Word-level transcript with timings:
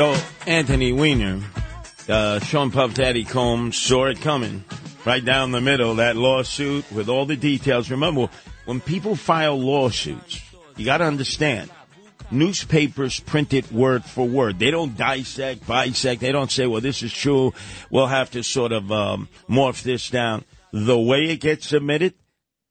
So, 0.00 0.16
Anthony 0.46 0.94
Weiner, 0.94 1.42
uh, 2.08 2.40
Sean 2.40 2.70
Puff 2.70 2.94
Daddy 2.94 3.22
Combs 3.22 3.76
saw 3.76 4.06
it 4.06 4.22
coming 4.22 4.64
right 5.04 5.22
down 5.22 5.50
the 5.50 5.60
middle, 5.60 5.96
that 5.96 6.16
lawsuit 6.16 6.90
with 6.90 7.10
all 7.10 7.26
the 7.26 7.36
details. 7.36 7.90
Remember, 7.90 8.30
when 8.64 8.80
people 8.80 9.14
file 9.14 9.60
lawsuits, 9.60 10.40
you 10.78 10.86
got 10.86 10.98
to 10.98 11.04
understand, 11.04 11.68
newspapers 12.30 13.20
print 13.20 13.52
it 13.52 13.70
word 13.70 14.02
for 14.02 14.26
word. 14.26 14.58
They 14.58 14.70
don't 14.70 14.96
dissect, 14.96 15.66
bisect. 15.66 16.22
They 16.22 16.32
don't 16.32 16.50
say, 16.50 16.66
well, 16.66 16.80
this 16.80 17.02
is 17.02 17.12
true. 17.12 17.52
We'll 17.90 18.06
have 18.06 18.30
to 18.30 18.42
sort 18.42 18.72
of 18.72 18.90
um, 18.90 19.28
morph 19.50 19.82
this 19.82 20.08
down. 20.08 20.46
The 20.72 20.98
way 20.98 21.24
it 21.24 21.42
gets 21.42 21.68
submitted, 21.68 22.14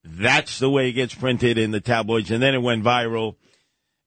that's 0.03 0.57
the 0.57 0.71
way 0.71 0.89
it 0.89 0.93
gets 0.93 1.13
printed 1.13 1.59
in 1.59 1.69
the 1.69 1.80
tabloids. 1.80 2.31
And 2.31 2.41
then 2.41 2.55
it 2.55 2.63
went 2.63 2.83
viral 2.83 3.35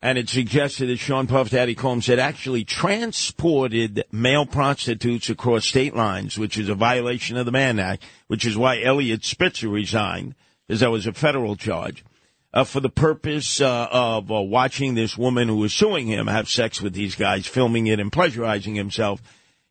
and 0.03 0.19
it 0.19 0.29
suggested 0.29 0.89
that 0.89 0.99
Sean 0.99 1.29
Puff 1.29 1.51
Daddy 1.51 1.77
Combs 1.77 2.09
had 2.09 2.19
actually 2.19 2.65
transported 2.65 4.05
male 4.11 4.45
prostitutes 4.45 5.31
across 5.31 5.65
state 5.65 5.95
lines, 5.95 6.37
which 6.37 6.59
is 6.59 6.69
a 6.69 6.75
violation 6.75 7.37
of 7.37 7.47
the 7.47 7.53
Mann 7.53 7.79
Act, 7.79 8.03
which 8.27 8.45
is 8.45 8.57
why 8.57 8.83
Eliot 8.83 9.25
Spitzer 9.25 9.69
resigned, 9.69 10.35
as 10.69 10.81
that 10.81 10.91
was 10.91 11.07
a 11.07 11.13
federal 11.13 11.55
charge, 11.55 12.05
uh, 12.53 12.65
for 12.65 12.81
the 12.81 12.91
purpose 12.91 13.61
uh, 13.61 13.87
of 13.93 14.33
uh, 14.33 14.43
watching 14.43 14.95
this 14.95 15.17
woman 15.17 15.47
who 15.47 15.57
was 15.57 15.73
suing 15.73 16.09
him 16.09 16.27
have 16.27 16.49
sex 16.49 16.83
with 16.83 16.95
these 16.95 17.15
guys, 17.15 17.47
filming 17.47 17.87
it 17.87 18.01
and 18.01 18.11
pleasurizing 18.11 18.75
himself. 18.75 19.23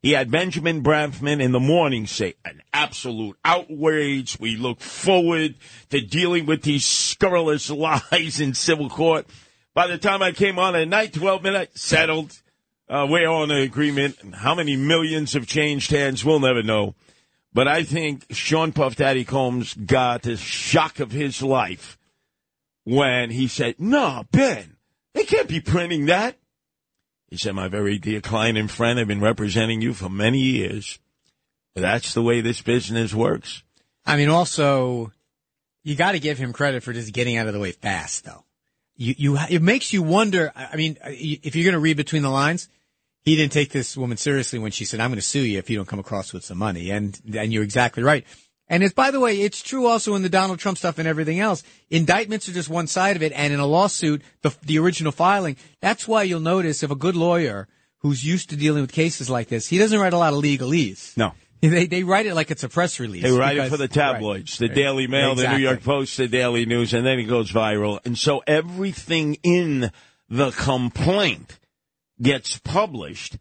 He 0.02 0.14
had 0.14 0.32
Benjamin 0.32 0.82
Brafman 0.82 1.42
in 1.42 1.52
the 1.52 1.60
morning 1.60 2.08
say, 2.08 2.34
an 2.44 2.64
absolute 2.74 3.38
outrage. 3.46 4.40
We 4.40 4.56
look 4.56 4.80
forward 4.80 5.56
to 5.90 6.02
dealing 6.02 6.46
with 6.46 6.64
these 6.64 6.86
scurrilous 6.86 7.70
lies 8.12 8.40
in 8.40 8.54
civil 8.54 8.90
court. 8.90 9.28
By 9.74 9.88
the 9.88 9.98
time 9.98 10.22
I 10.22 10.34
came 10.34 10.60
on 10.60 10.76
at 10.76 10.88
night, 10.88 11.14
12 11.14 11.44
minutes, 11.44 11.82
settled. 11.82 12.42
Uh, 12.90 13.08
we're 13.10 13.30
on 13.30 13.52
an 13.52 13.62
agreement. 13.62 14.18
How 14.34 14.54
many 14.54 14.76
millions 14.76 15.34
have 15.34 15.48
changed 15.48 15.92
hands, 15.92 16.26
we'll 16.26 16.42
never 16.42 16.62
know. 16.62 16.96
But 17.54 17.70
I 17.70 17.84
think 17.84 18.26
Sean 18.32 18.74
Puff 18.74 18.98
Daddy 18.98 19.24
Combs 19.24 19.74
got 19.74 20.24
the 20.24 20.36
shock 20.36 21.00
of 21.00 21.12
his 21.12 21.42
life 21.42 21.98
when 22.84 23.30
he 23.30 23.48
said, 23.48 23.76
no, 23.80 24.26
Ben, 24.32 24.76
they 25.14 25.24
can't 25.24 25.48
be 25.48 25.62
printing 25.62 26.08
that. 26.08 26.38
He 27.30 27.38
said, 27.38 27.56
my 27.56 27.70
very 27.70 27.98
dear 27.98 28.20
client 28.20 28.58
and 28.58 28.70
friend, 28.70 29.00
I've 29.00 29.08
been 29.08 29.22
representing 29.22 29.82
you 29.82 29.94
for 29.94 30.10
many 30.10 30.40
years. 30.40 31.00
That's 31.76 32.14
the 32.14 32.22
way 32.22 32.42
this 32.42 32.62
business 32.62 33.14
works. 33.14 33.64
I 34.06 34.18
mean, 34.18 34.28
also, 34.28 35.14
you 35.84 35.96
got 35.96 36.12
to 36.12 36.20
give 36.20 36.38
him 36.38 36.52
credit 36.52 36.84
for 36.84 36.92
just 36.92 37.14
getting 37.14 37.38
out 37.38 37.48
of 37.48 37.54
the 37.54 37.60
way 37.60 37.72
fast, 37.72 38.26
though 38.26 38.44
you, 39.02 39.16
you, 39.18 39.38
it 39.50 39.64
makes 39.64 39.92
you 39.92 40.04
wonder. 40.04 40.52
I 40.56 40.76
mean, 40.76 40.96
if 41.04 41.56
you're 41.56 41.64
going 41.64 41.74
to 41.74 41.80
read 41.80 41.98
between 41.98 42.22
the 42.22 42.30
lines, 42.30 42.70
he 43.24 43.36
didn't 43.36 43.52
take 43.52 43.72
this 43.72 43.98
woman 43.98 44.16
seriously 44.16 44.60
when 44.60 44.72
she 44.72 44.86
said, 44.86 45.00
I'm 45.00 45.10
going 45.10 45.18
to 45.18 45.26
sue 45.26 45.42
you 45.42 45.58
if 45.58 45.72
you 45.72 45.78
don't 45.78 45.88
come 45.88 45.98
across 45.98 46.34
with 46.34 46.46
some 46.46 46.60
money. 46.60 46.92
And, 46.92 47.20
and 47.36 47.52
you're 47.52 47.64
exactly 47.64 48.04
right. 48.04 48.26
And 48.68 48.84
it's, 48.84 48.94
by 48.94 49.10
the 49.10 49.20
way, 49.20 49.42
it's 49.42 49.64
true 49.64 49.88
also 49.88 50.14
in 50.14 50.22
the 50.22 50.30
Donald 50.30 50.60
Trump 50.60 50.78
stuff 50.78 51.00
and 51.00 51.08
everything 51.08 51.40
else. 51.40 51.64
Indictments 51.90 52.48
are 52.48 52.54
just 52.54 52.70
one 52.70 52.86
side 52.86 53.16
of 53.16 53.24
it. 53.24 53.34
And 53.34 53.52
in 53.52 53.60
a 53.60 53.66
lawsuit, 53.66 54.22
the, 54.44 54.56
the 54.62 54.78
original 54.78 55.12
filing, 55.12 55.58
that's 55.82 56.08
why 56.08 56.22
you'll 56.22 56.40
notice 56.40 56.84
if 56.84 56.92
a 56.92 56.96
good 56.96 57.16
lawyer 57.16 57.68
who's 58.00 58.24
used 58.24 58.52
to 58.52 58.56
dealing 58.56 58.82
with 58.82 58.92
cases 58.92 59.32
like 59.32 59.48
this, 59.48 59.68
he 59.68 59.80
doesn't 59.80 60.00
write 60.00 60.14
a 60.14 60.18
lot 60.18 60.34
of 60.34 60.44
legalese. 60.44 61.18
No. 61.18 61.34
They 61.70 61.86
they 61.86 62.04
write 62.04 62.26
it 62.26 62.34
like 62.34 62.50
it's 62.50 62.64
a 62.64 62.70
press 62.70 63.00
release. 63.00 63.22
They 63.22 63.32
write 63.32 63.54
because, 63.54 63.68
it 63.68 63.70
for 63.70 63.78
the 63.78 63.88
tabloids, 63.88 64.60
right, 64.60 64.68
the 64.68 64.74
Daily 64.74 65.06
Mail, 65.06 65.34
exactly. 65.34 65.54
the 65.54 65.58
New 65.60 65.64
York 65.64 65.84
Post, 65.84 66.18
the 66.18 66.28
Daily 66.28 66.66
News, 66.66 66.92
and 66.94 67.06
then 67.06 67.20
it 67.20 67.26
goes 67.26 67.52
viral. 67.52 68.04
And 68.04 68.18
so 68.18 68.42
everything 68.48 69.36
in 69.44 69.92
the 70.28 70.50
complaint 70.52 71.60
gets 72.20 72.58
published. 72.58 73.38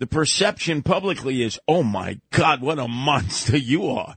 The 0.00 0.06
perception 0.06 0.82
publicly 0.82 1.42
is, 1.42 1.58
oh 1.66 1.82
my 1.82 2.20
God, 2.30 2.60
what 2.60 2.78
a 2.78 2.88
monster 2.88 3.56
you 3.56 3.86
are. 3.86 4.16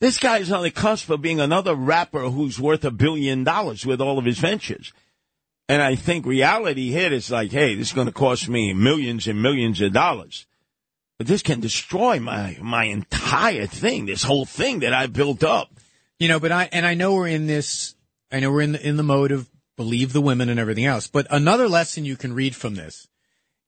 This 0.00 0.18
guy 0.18 0.38
is 0.38 0.50
on 0.50 0.62
the 0.62 0.70
cusp 0.70 1.10
of 1.10 1.22
being 1.22 1.38
another 1.38 1.74
rapper 1.74 2.30
who's 2.30 2.58
worth 2.58 2.84
a 2.84 2.90
billion 2.90 3.44
dollars 3.44 3.84
with 3.84 4.00
all 4.00 4.18
of 4.18 4.24
his 4.24 4.38
ventures. 4.38 4.92
And 5.68 5.82
I 5.82 5.96
think 5.96 6.24
reality 6.24 6.90
hit 6.90 7.12
is 7.12 7.30
like, 7.30 7.52
hey, 7.52 7.74
this 7.74 7.88
is 7.88 7.92
going 7.92 8.06
to 8.06 8.12
cost 8.12 8.48
me 8.48 8.72
millions 8.72 9.28
and 9.28 9.42
millions 9.42 9.80
of 9.82 9.92
dollars. 9.92 10.46
But 11.18 11.26
this 11.26 11.42
can 11.42 11.60
destroy 11.60 12.20
my 12.20 12.56
my 12.60 12.84
entire 12.84 13.66
thing, 13.66 14.06
this 14.06 14.22
whole 14.22 14.44
thing 14.44 14.80
that 14.80 14.94
I 14.94 15.06
built 15.06 15.42
up. 15.42 15.70
You 16.18 16.28
know, 16.28 16.40
but 16.40 16.52
I 16.52 16.68
and 16.72 16.86
I 16.86 16.94
know 16.94 17.14
we're 17.14 17.28
in 17.28 17.46
this. 17.46 17.94
I 18.30 18.40
know 18.40 18.52
we're 18.52 18.62
in 18.62 18.72
the, 18.72 18.86
in 18.86 18.96
the 18.96 19.02
mode 19.02 19.32
of 19.32 19.48
believe 19.76 20.12
the 20.12 20.20
women 20.20 20.48
and 20.48 20.60
everything 20.60 20.84
else. 20.84 21.06
But 21.06 21.26
another 21.30 21.68
lesson 21.68 22.04
you 22.04 22.16
can 22.16 22.34
read 22.34 22.54
from 22.54 22.74
this 22.74 23.08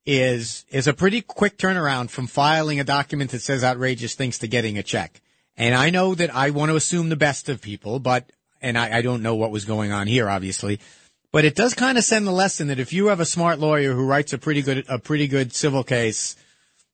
is 0.06 0.65
is 0.71 0.87
a 0.87 0.93
pretty 0.93 1.22
quick 1.22 1.56
turnaround 1.59 2.11
from 2.11 2.27
filing 2.27 2.78
a 2.78 2.84
document 2.84 3.31
that 3.31 3.43
says 3.43 3.65
outrageous 3.65 4.15
things 4.15 4.38
to 4.38 4.49
getting 4.49 4.78
a 4.78 4.82
check. 4.82 5.21
And 5.56 5.75
I 5.75 5.91
know 5.91 6.15
that 6.15 6.34
I 6.34 6.50
want 6.50 6.71
to 6.71 6.77
assume 6.77 7.09
the 7.09 7.17
best 7.17 7.49
of 7.49 7.61
people, 7.61 7.99
but 7.99 8.31
and 8.62 8.78
I, 8.78 8.99
I 8.99 9.03
don't 9.03 9.22
know 9.22 9.34
what 9.34 9.50
was 9.50 9.65
going 9.65 9.93
on 9.93 10.06
here, 10.06 10.28
obviously. 10.28 10.81
But 11.32 11.44
it 11.44 11.55
does 11.55 11.75
kind 11.75 11.97
of 11.97 12.05
send 12.05 12.27
the 12.27 12.32
lesson 12.32 12.69
that 12.69 12.81
if 12.81 12.93
you 12.93 13.06
have 13.06 13.21
a 13.21 13.25
smart 13.25 13.59
lawyer 13.61 13.93
who 13.94 14.06
writes 14.06 14.32
a 14.32 14.38
pretty 14.38 14.62
good 14.62 14.84
a 14.88 14.99
pretty 14.99 15.28
good 15.28 15.53
civil 15.53 15.84
case 15.84 16.37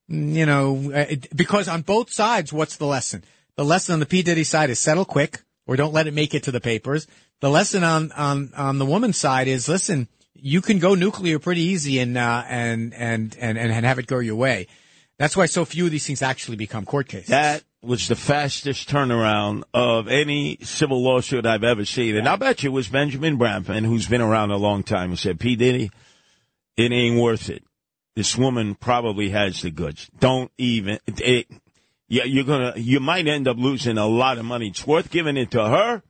you 0.09 0.47
know, 0.47 0.93
uh, 0.93 1.17
because 1.34 1.69
on 1.69 1.83
both 1.83 2.12
sides, 2.12 2.53
what's 2.53 2.77
the 2.77 2.87
lesson? 2.87 3.25
The 3.56 3.65
lesson 3.65 3.94
on 3.94 4.00
the 4.00 4.06
P 4.06 4.22
Diddy 4.22 4.44
side 4.44 4.71
is 4.71 4.78
settle 4.78 5.05
quick 5.05 5.43
or 5.67 5.77
don't 5.77 5.94
let 5.94 6.06
it 6.06 6.15
make 6.15 6.34
it 6.34 6.44
to 6.44 6.53
the 6.53 6.61
papers. 6.61 7.06
The 7.41 7.50
lesson 7.50 7.83
on 7.83 8.12
on 8.12 8.53
on 8.56 8.78
the 8.78 8.87
woman's 8.87 9.19
side 9.19 9.49
is 9.49 9.69
listen, 9.69 10.09
you 10.34 10.61
can 10.61 10.78
go 10.78 10.94
nuclear 10.94 11.39
pretty 11.39 11.62
easy 11.62 11.99
and 11.99 12.17
uh, 12.17 12.44
and, 12.49 12.94
and 12.94 13.37
and 13.39 13.59
and 13.59 13.84
have 13.84 13.99
it 13.99 14.06
go 14.06 14.19
your 14.19 14.37
way. 14.37 14.69
That's 15.19 15.37
why 15.37 15.47
so 15.47 15.65
few 15.65 15.87
of 15.87 15.91
these 15.91 16.06
things 16.06 16.23
actually 16.23 16.56
become 16.56 16.84
court 16.84 17.09
cases. 17.09 17.28
That 17.28 17.65
was 17.83 18.09
the 18.09 18.17
fastest 18.17 18.88
turnaround 18.88 19.62
of 19.73 20.09
any 20.09 20.59
civil 20.62 21.03
lawsuit 21.03 21.47
I've 21.47 21.65
ever 21.65 21.84
seen. 21.84 22.17
And 22.17 22.28
I 22.28 22.37
bet 22.37 22.62
you 22.62 22.71
it 22.71 22.75
was 22.75 22.88
Benjamin 22.88 23.38
Brafman, 23.38 23.87
who's 23.87 24.06
been 24.06 24.21
around 24.21 24.50
a 24.50 24.56
long 24.56 24.83
time, 24.83 25.11
who 25.11 25.17
said, 25.17 25.41
P. 25.41 25.56
Diddy, 25.56 25.91
it 26.77 26.93
ain't 26.93 27.19
worth 27.19 27.49
it 27.49 27.62
this 28.16 28.37
woman 28.37 28.75
probably 28.75 29.28
has 29.31 29.60
the 29.60 29.71
goods. 29.71 30.10
Don't 30.19 30.50
even. 30.56 30.99
It, 31.06 31.47
yeah, 32.09 32.25
you're 32.25 32.44
gonna. 32.44 32.72
You 32.77 32.99
might 32.99 33.28
end 33.28 33.47
up 33.47 33.59
losing 33.59 33.99
a 33.99 34.06
lot 34.06 34.38
of 34.38 34.44
money. 34.44 34.69
It's 34.69 34.87
worth 34.87 35.10
giving 35.10 35.37
it 35.37 35.53
to 35.53 35.69
her. 35.69 36.03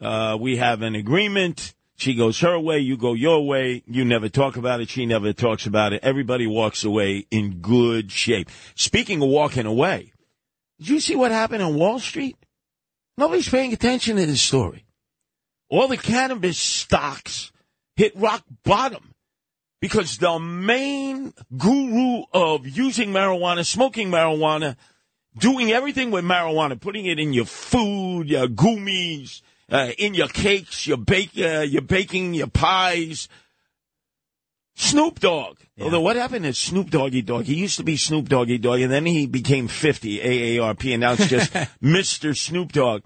Uh, 0.00 0.36
we 0.38 0.58
have 0.58 0.82
an 0.82 0.94
agreement. 0.94 1.74
She 1.96 2.14
goes 2.14 2.38
her 2.40 2.60
way, 2.60 2.78
you 2.78 2.96
go 2.96 3.14
your 3.14 3.44
way. 3.44 3.82
You 3.88 4.04
never 4.04 4.28
talk 4.28 4.56
about 4.56 4.80
it. 4.80 4.88
She 4.88 5.04
never 5.04 5.32
talks 5.32 5.66
about 5.66 5.92
it. 5.92 6.04
Everybody 6.04 6.46
walks 6.46 6.84
away 6.84 7.26
in 7.32 7.58
good 7.58 8.12
shape. 8.12 8.50
Speaking 8.76 9.20
of 9.20 9.28
walking 9.28 9.66
away, 9.66 10.12
did 10.78 10.90
you 10.90 11.00
see 11.00 11.16
what 11.16 11.32
happened 11.32 11.62
on 11.62 11.74
Wall 11.74 11.98
Street? 11.98 12.36
Nobody's 13.16 13.48
paying 13.48 13.72
attention 13.72 14.16
to 14.16 14.26
this 14.26 14.40
story. 14.40 14.84
All 15.68 15.88
the 15.88 15.96
cannabis 15.96 16.56
stocks 16.56 17.50
hit 17.96 18.14
rock 18.14 18.44
bottom 18.62 19.07
because 19.80 20.18
the 20.18 20.38
main 20.38 21.32
guru 21.56 22.24
of 22.32 22.66
using 22.66 23.10
marijuana, 23.10 23.64
smoking 23.64 24.10
marijuana, 24.10 24.76
doing 25.38 25.70
everything 25.70 26.10
with 26.10 26.24
marijuana, 26.24 26.80
putting 26.80 27.06
it 27.06 27.18
in 27.18 27.32
your 27.32 27.44
food, 27.44 28.28
your 28.28 28.48
gummies, 28.48 29.42
uh, 29.70 29.90
in 29.98 30.14
your 30.14 30.28
cakes, 30.28 30.86
your 30.86 30.96
bake, 30.96 31.30
uh, 31.38 31.60
your 31.60 31.82
baking, 31.82 32.34
your 32.34 32.48
pies. 32.48 33.28
Snoop 34.74 35.18
Dogg. 35.18 35.58
Yeah. 35.76 35.86
Although 35.86 36.00
what 36.00 36.16
happened 36.16 36.44
to 36.44 36.54
Snoop 36.54 36.90
Doggy 36.90 37.22
Dogg? 37.22 37.44
He 37.44 37.54
used 37.54 37.78
to 37.78 37.84
be 37.84 37.96
Snoop 37.96 38.28
Doggy 38.28 38.58
Dogg, 38.58 38.80
and 38.80 38.92
then 38.92 39.06
he 39.06 39.26
became 39.26 39.66
50 39.66 40.20
AARP, 40.20 40.92
and 40.92 41.00
now 41.00 41.14
it's 41.14 41.26
just 41.26 41.52
Mr. 41.82 42.36
Snoop 42.36 42.72
Dogg. 42.72 43.02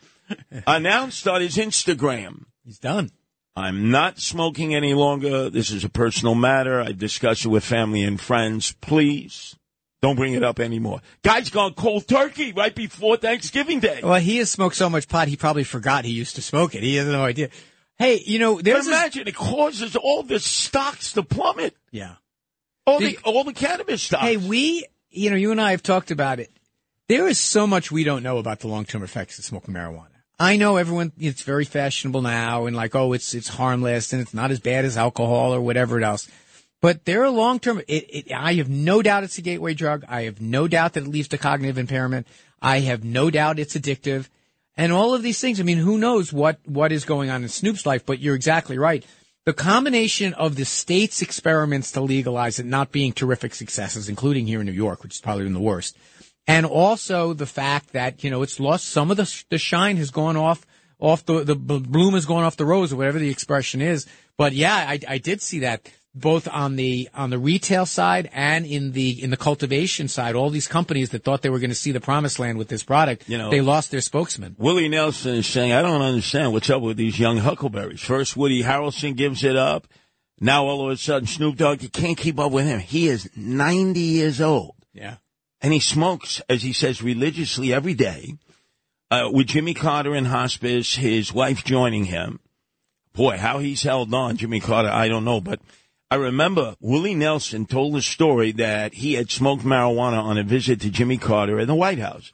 Announced 0.66 1.26
on 1.26 1.40
his 1.40 1.56
Instagram. 1.56 2.44
He's 2.64 2.78
done. 2.78 3.10
I'm 3.54 3.90
not 3.90 4.19
smoking 4.19 4.75
any 4.75 4.94
longer. 4.94 5.50
This 5.50 5.70
is 5.70 5.84
a 5.84 5.88
personal 5.88 6.34
matter. 6.34 6.81
I 6.81 6.93
discussed 6.93 7.44
it 7.44 7.49
with 7.49 7.64
family 7.64 8.02
and 8.02 8.20
friends. 8.20 8.72
Please 8.81 9.56
don't 10.00 10.16
bring 10.16 10.32
it 10.34 10.43
up 10.43 10.58
anymore. 10.58 11.00
Guy's 11.22 11.50
gone 11.50 11.75
cold 11.75 12.08
turkey 12.08 12.52
right 12.52 12.75
before 12.75 13.19
Thanksgiving 13.19 13.81
Day. 13.81 14.00
Well, 14.02 14.19
he 14.20 14.38
has 14.38 14.50
smoked 14.50 14.76
so 14.76 14.88
much 14.88 15.06
pot, 15.06 15.28
he 15.28 15.37
probably 15.37 15.64
forgot 15.64 16.04
he 16.04 16.12
used 16.12 16.37
to 16.37 16.43
smoke 16.43 16.75
it. 16.75 16.82
He 16.82 16.96
has 16.96 17.06
no 17.06 17.25
idea. 17.25 17.50
Hey, 17.99 18.22
you 18.25 18.38
know, 18.38 18.60
there's 18.60 18.87
a, 18.87 18.90
imagine 18.90 19.28
it 19.28 19.34
causes 19.34 19.96
all 19.96 20.22
the 20.22 20.40
stocks 20.40 21.12
to 21.12 21.22
plummet. 21.22 21.76
yeah. 21.90 22.14
All 22.84 22.99
Did- 22.99 23.19
the 23.19 23.22
all 23.22 23.44
the 23.44 23.52
cannabis 23.52 24.02
stocks. 24.02 24.25
Hey, 24.25 24.37
we, 24.38 24.84
you 25.10 25.31
know, 25.31 25.37
you 25.37 25.52
and 25.52 25.60
I 25.60 25.70
have 25.70 25.84
talked 25.84 26.10
about 26.10 26.40
it. 26.40 26.50
There 27.08 27.28
is 27.28 27.38
so 27.38 27.64
much 27.66 27.93
we 27.93 28.02
don't 28.02 28.25
know 28.25 28.38
about 28.38 28.58
the 28.60 28.66
long-term 28.66 29.04
effects 29.04 29.38
of 29.38 29.44
smoking 29.44 29.72
marijuana. 29.75 30.06
I 30.38 30.56
know 30.56 30.76
everyone, 30.76 31.12
it's 31.19 31.43
very 31.43 31.64
fashionable 31.64 32.23
now 32.23 32.67
and 32.67 32.75
like, 32.75 32.94
oh, 32.94 33.12
it's, 33.12 33.34
it's 33.34 33.49
harmless 33.49 34.12
and 34.12 34.20
it's 34.20 34.34
not 34.34 34.50
as 34.50 34.61
bad 34.61 34.84
as 34.84 34.96
alcohol 34.96 35.55
or 35.55 35.61
whatever 35.61 36.00
else. 36.00 36.29
But 36.81 37.05
there 37.05 37.23
are 37.23 37.31
long-term, 37.31 37.81
it, 37.87 38.06
it, 38.08 38.32
I 38.32 38.55
have 38.55 38.69
no 38.69 39.02
doubt 39.02 39.23
it's 39.23 39.38
a 39.38 39.43
gateway 39.43 39.75
drug. 39.75 40.05
I 40.08 40.23
have 40.23 40.40
no 40.40 40.67
doubt 40.67 40.94
that 40.94 41.05
it 41.05 41.08
leads 41.08 41.29
to 41.29 41.38
cognitive 41.38 41.79
impairment. 41.79 42.26
I 42.61 42.81
have 42.81 43.05
no 43.05 43.31
doubt 43.31 43.61
it's 43.61 43.76
addictive 43.76 44.29
and 44.76 44.93
all 44.93 45.14
of 45.14 45.23
these 45.23 45.40
things. 45.40 45.61
I 45.61 45.62
mean, 45.62 45.79
who 45.79 45.99
knows 45.99 46.32
what, 46.32 46.58
what 46.64 46.93
is 46.93 47.05
going 47.05 47.31
on 47.31 47.43
in 47.43 47.49
Snoop's 47.49 47.87
life, 47.87 48.05
but 48.05 48.19
you're 48.19 48.35
exactly 48.35 48.78
right. 48.78 49.05
The 49.44 49.52
combination 49.52 50.35
of 50.35 50.55
the 50.55 50.64
state's 50.64 51.20
experiments 51.20 51.93
to 51.93 52.00
legalize 52.00 52.58
it 52.58 52.67
not 52.67 52.93
being 52.93 53.12
terrific 53.12 53.55
successes, 53.55 54.08
including 54.08 54.46
here 54.46 54.61
in 54.61 54.67
New 54.67 54.73
York, 54.73 55.02
which 55.02 55.17
is 55.17 55.20
probably 55.20 55.44
been 55.44 55.52
the 55.52 55.61
worst, 55.61 55.96
and 56.46 56.66
also 56.66 57.32
the 57.34 57.46
fact 57.46 57.92
that 57.92 58.24
you 58.24 58.30
know 58.30 58.42
it's 58.42 58.58
lost 58.60 58.86
some 58.88 59.10
of 59.10 59.16
the 59.16 59.44
the 59.50 59.58
shine 59.58 59.96
has 59.96 60.10
gone 60.10 60.36
off 60.36 60.66
off 60.98 61.24
the 61.26 61.44
the 61.44 61.56
bloom 61.56 62.14
has 62.14 62.26
gone 62.26 62.44
off 62.44 62.56
the 62.56 62.64
rose 62.64 62.92
or 62.92 62.96
whatever 62.96 63.18
the 63.18 63.30
expression 63.30 63.80
is. 63.80 64.06
But 64.36 64.52
yeah, 64.52 64.74
I, 64.74 64.98
I 65.08 65.18
did 65.18 65.42
see 65.42 65.60
that 65.60 65.90
both 66.14 66.46
on 66.48 66.76
the 66.76 67.08
on 67.14 67.30
the 67.30 67.38
retail 67.38 67.86
side 67.86 68.28
and 68.32 68.66
in 68.66 68.92
the 68.92 69.22
in 69.22 69.30
the 69.30 69.36
cultivation 69.36 70.08
side. 70.08 70.34
All 70.34 70.50
these 70.50 70.68
companies 70.68 71.10
that 71.10 71.24
thought 71.24 71.42
they 71.42 71.50
were 71.50 71.58
going 71.58 71.70
to 71.70 71.76
see 71.76 71.92
the 71.92 72.00
promised 72.00 72.38
land 72.38 72.58
with 72.58 72.68
this 72.68 72.82
product, 72.82 73.28
You 73.28 73.38
know- 73.38 73.50
they 73.50 73.60
lost 73.60 73.90
their 73.90 74.00
spokesman. 74.00 74.56
Willie 74.58 74.88
Nelson 74.88 75.36
is 75.36 75.46
saying, 75.46 75.72
I 75.72 75.82
don't 75.82 76.02
understand 76.02 76.52
what's 76.52 76.70
up 76.70 76.82
with 76.82 76.96
these 76.96 77.18
young 77.18 77.38
huckleberries. 77.38 78.00
First, 78.00 78.36
Woody 78.36 78.62
Harrelson 78.62 79.16
gives 79.16 79.42
it 79.44 79.56
up. 79.56 79.86
Now, 80.40 80.64
all 80.66 80.84
of 80.86 80.92
a 80.92 80.96
sudden, 80.96 81.28
Snoop 81.28 81.56
Dogg, 81.56 81.82
you 81.82 81.88
can't 81.88 82.16
keep 82.18 82.38
up 82.40 82.50
with 82.50 82.66
him. 82.66 82.80
He 82.80 83.06
is 83.06 83.30
90 83.36 84.00
years 84.00 84.40
old. 84.40 84.74
Yeah. 84.92 85.16
And 85.62 85.73
he 85.73 85.81
smokes, 85.81 86.43
as 86.49 86.62
he 86.62 86.73
says, 86.73 87.03
religiously 87.03 87.73
every 87.73 87.94
day. 87.94 88.37
Uh, 89.11 89.31
with 89.31 89.47
Jimmy 89.47 89.75
Carter 89.75 90.14
in 90.14 90.25
hospice, 90.25 90.97
his 90.97 91.32
wife 91.32 91.64
joining 91.64 92.06
him. 92.06 92.41
Boy, 93.12 93.37
how 93.37 93.59
he's 93.59 93.82
held 93.82 94.12
on, 94.12 94.38
Jimmy 94.38 94.59
Carter, 94.59 94.88
I 94.88 95.09
don't 95.09 95.25
know. 95.25 95.41
But 95.41 95.61
I 96.11 96.17
remember 96.17 96.76
Willie 96.81 97.14
Nelson 97.14 97.67
told 97.67 97.94
a 97.94 98.03
story 98.03 98.53
that 98.53 98.94
he 98.94 99.14
had 99.14 99.31
smoked 99.31 99.64
marijuana 99.64 100.23
on 100.23 100.38
a 100.38 100.43
visit 100.43 100.81
to 100.81 100.91
Jimmy 100.91 101.19
Carter 101.19 101.61
in 101.61 101.69
the 101.69 101.75
White 101.75 101.99
House. 101.99 102.32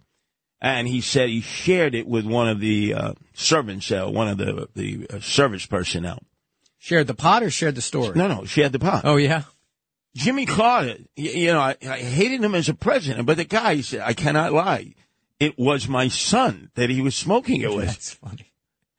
And 0.61 0.89
he 0.89 1.01
said 1.01 1.29
he 1.29 1.41
shared 1.41 1.95
it 1.95 2.07
with 2.07 2.25
one 2.25 2.49
of 2.49 2.61
the 2.61 2.95
uh, 2.95 3.13
servants, 3.35 3.93
uh, 3.93 4.07
one 4.07 4.29
of 4.29 4.39
the, 4.39 4.69
the 4.75 5.07
uh, 5.09 5.21
service 5.21 5.67
personnel. 5.67 6.23
Shared 6.79 7.07
the 7.09 7.15
pot 7.15 7.43
or 7.43 7.51
shared 7.51 7.75
the 7.75 7.83
story? 7.83 8.13
No, 8.17 8.29
no, 8.29 8.45
shared 8.45 8.73
the 8.73 8.79
pot. 8.79 9.03
Oh 9.05 9.17
yeah. 9.17 9.43
Jimmy 10.15 10.47
Carter, 10.47 10.97
you 11.17 11.49
know, 11.49 11.61
I, 11.61 11.77
I 11.83 11.99
hated 11.99 12.43
him 12.43 12.55
as 12.55 12.69
a 12.69 12.75
president, 12.75 13.27
but 13.27 13.37
the 13.37 13.45
guy 13.45 13.81
said, 13.81 14.01
I 14.01 14.15
cannot 14.15 14.53
lie. 14.53 14.95
It 15.39 15.59
was 15.59 15.89
my 15.89 16.09
son 16.09 16.71
that 16.75 16.91
he 16.91 17.01
was 17.01 17.15
smoking 17.15 17.61
it 17.61 17.71
with. 17.75 17.87
That's 17.87 18.15
funny. 18.15 18.53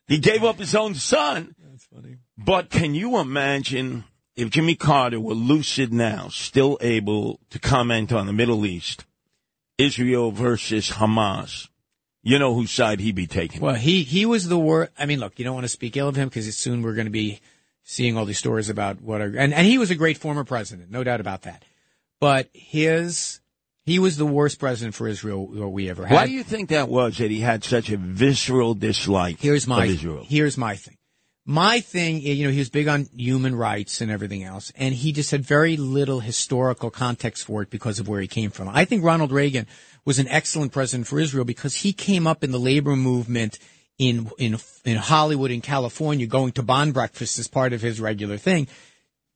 He 0.07 0.17
gave 0.17 0.43
up 0.43 0.57
his 0.57 0.73
own 0.73 0.95
son. 0.95 1.55
That's 1.59 1.85
funny. 1.85 2.17
But 2.37 2.69
can 2.69 2.95
you 2.95 3.17
imagine 3.17 4.05
if 4.35 4.49
Jimmy 4.49 4.75
Carter 4.75 5.19
were 5.19 5.33
lucid 5.33 5.91
now, 5.91 6.29
still 6.29 6.77
able 6.81 7.39
to 7.49 7.59
comment 7.59 8.13
on 8.13 8.25
the 8.25 8.33
Middle 8.33 8.65
East, 8.65 9.05
Israel 9.77 10.31
versus 10.31 10.91
Hamas? 10.91 11.67
You 12.21 12.39
know 12.39 12.53
whose 12.53 12.71
side 12.71 12.99
he'd 12.99 13.15
be 13.15 13.27
taking. 13.27 13.61
Well, 13.61 13.75
he 13.75 14.03
he 14.03 14.25
was 14.25 14.49
the 14.49 14.59
worst. 14.59 14.91
I 14.99 15.05
mean, 15.05 15.19
look, 15.19 15.39
you 15.39 15.45
don't 15.45 15.53
want 15.53 15.63
to 15.63 15.69
speak 15.69 15.95
ill 15.95 16.09
of 16.09 16.17
him 16.17 16.27
because 16.27 16.53
soon 16.57 16.81
we're 16.81 16.93
going 16.93 17.07
to 17.07 17.11
be 17.11 17.39
seeing 17.89 18.15
all 18.15 18.25
these 18.25 18.37
stories 18.37 18.69
about 18.69 19.01
what 19.01 19.19
are 19.19 19.35
and 19.35 19.51
and 19.51 19.65
he 19.65 19.79
was 19.79 19.89
a 19.89 19.95
great 19.95 20.15
former 20.15 20.43
president, 20.43 20.91
no 20.91 21.03
doubt 21.03 21.19
about 21.19 21.41
that. 21.41 21.65
But 22.19 22.47
his 22.53 23.41
he 23.83 23.97
was 23.97 24.15
the 24.15 24.27
worst 24.27 24.59
president 24.59 24.93
for 24.93 25.07
Israel 25.07 25.47
we 25.47 25.89
ever 25.89 26.05
had. 26.05 26.13
Why 26.13 26.27
do 26.27 26.31
you 26.31 26.43
think 26.43 26.69
that 26.69 26.87
was 26.87 27.17
that 27.17 27.31
he 27.31 27.39
had 27.39 27.63
such 27.63 27.89
a 27.89 27.97
visceral 27.97 28.75
dislike 28.75 29.39
Here's 29.39 29.67
my 29.67 29.85
of 29.85 29.89
Israel? 29.89 30.23
here's 30.27 30.55
my 30.55 30.75
thing. 30.75 30.97
My 31.45 31.79
thing, 31.79 32.21
you 32.21 32.45
know, 32.45 32.51
he 32.51 32.59
was 32.59 32.69
big 32.69 32.87
on 32.87 33.07
human 33.15 33.55
rights 33.55 34.01
and 34.01 34.11
everything 34.11 34.43
else, 34.43 34.71
and 34.75 34.93
he 34.93 35.11
just 35.11 35.31
had 35.31 35.43
very 35.43 35.75
little 35.77 36.19
historical 36.19 36.91
context 36.91 37.45
for 37.45 37.63
it 37.63 37.71
because 37.71 37.99
of 37.99 38.07
where 38.07 38.21
he 38.21 38.27
came 38.27 38.51
from. 38.51 38.69
I 38.69 38.85
think 38.85 39.03
Ronald 39.03 39.31
Reagan 39.31 39.65
was 40.05 40.19
an 40.19 40.27
excellent 40.27 40.73
president 40.73 41.07
for 41.07 41.19
Israel 41.19 41.45
because 41.45 41.77
he 41.77 41.91
came 41.91 42.27
up 42.27 42.43
in 42.43 42.51
the 42.51 42.59
labor 42.59 42.95
movement 42.95 43.57
in 43.99 44.31
in 44.39 44.57
in 44.85 44.97
Hollywood 44.97 45.51
in 45.51 45.61
California, 45.61 46.25
going 46.25 46.53
to 46.53 46.63
bond 46.63 46.93
breakfasts 46.93 47.37
as 47.37 47.47
part 47.47 47.73
of 47.73 47.81
his 47.81 48.01
regular 48.01 48.37
thing. 48.37 48.67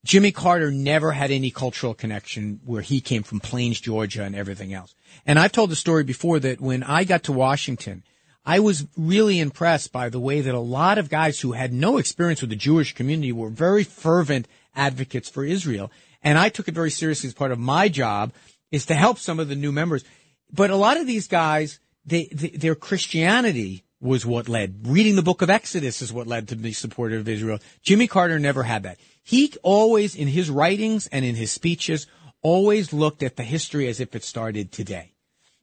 Jimmy 0.06 0.32
Carter 0.32 0.72
never 0.72 1.12
had 1.12 1.32
any 1.32 1.52
cultural 1.52 1.94
connection 1.94 2.60
where 2.66 2.82
he 2.82 3.00
came 3.00 3.24
from 3.24 3.40
Plains, 3.40 3.80
Georgia 3.80 4.24
and 4.24 4.36
everything 4.36 4.74
else. 4.74 4.96
And 5.26 5.40
I've 5.40 5.54
told 5.54 5.70
the 5.70 5.78
story 5.78 6.04
before 6.04 6.40
that 6.40 6.60
when 6.60 6.84
I 6.84 7.06
got 7.06 7.24
to 7.24 7.32
Washington, 7.32 8.04
I 8.46 8.60
was 8.60 8.86
really 8.98 9.40
impressed 9.40 9.94
by 9.94 10.10
the 10.10 10.20
way 10.20 10.42
that 10.42 10.54
a 10.54 10.60
lot 10.60 10.98
of 10.98 11.10
guys 11.10 11.40
who 11.40 11.54
had 11.54 11.72
no 11.72 11.98
experience 11.98 12.42
with 12.42 12.50
the 12.50 12.58
Jewish 12.58 12.94
community 12.94 13.32
were 13.32 13.50
very 13.50 13.86
fervent 13.86 14.48
advocates 14.76 15.30
for 15.30 15.46
Israel. 15.46 15.90
And 16.22 16.38
I 16.38 16.50
took 16.50 16.68
it 16.68 16.76
very 16.76 16.92
seriously 16.92 17.30
as 17.30 17.34
part 17.34 17.54
of 17.54 17.60
my 17.60 17.88
job 17.88 18.34
is 18.72 18.86
to 18.88 18.96
help 18.96 19.20
some 19.20 19.40
of 19.40 19.48
the 19.48 19.56
new 19.56 19.72
members. 19.72 20.04
But 20.52 20.70
a 20.70 20.76
lot 20.76 20.98
of 20.98 21.08
these 21.08 21.28
guys, 21.28 21.80
they, 22.06 22.26
they, 22.26 22.50
their 22.50 22.76
Christianity 22.76 23.86
was 24.04 24.26
what 24.26 24.50
led. 24.50 24.86
Reading 24.86 25.16
the 25.16 25.22
book 25.22 25.42
of 25.42 25.50
Exodus 25.50 26.02
is 26.02 26.12
what 26.12 26.28
led 26.28 26.50
to 26.50 26.56
be 26.56 26.74
supportive 26.74 27.22
of 27.22 27.30
Israel. 27.30 27.60
Jimmy 27.82 28.08
Carter 28.08 28.38
never 28.38 28.64
had 28.64 28.84
that. 28.84 29.00
He 29.24 29.54
always, 29.64 30.16
in 30.16 30.28
his 30.28 30.50
writings 30.50 31.08
and 31.08 31.24
in 31.24 31.36
his 31.36 31.52
speeches, 31.52 32.06
always 32.42 32.92
looked 32.92 33.24
at 33.24 33.38
the 33.38 33.44
history 33.44 33.88
as 33.88 34.02
if 34.02 34.14
it 34.14 34.24
started 34.24 34.72
today 34.72 35.14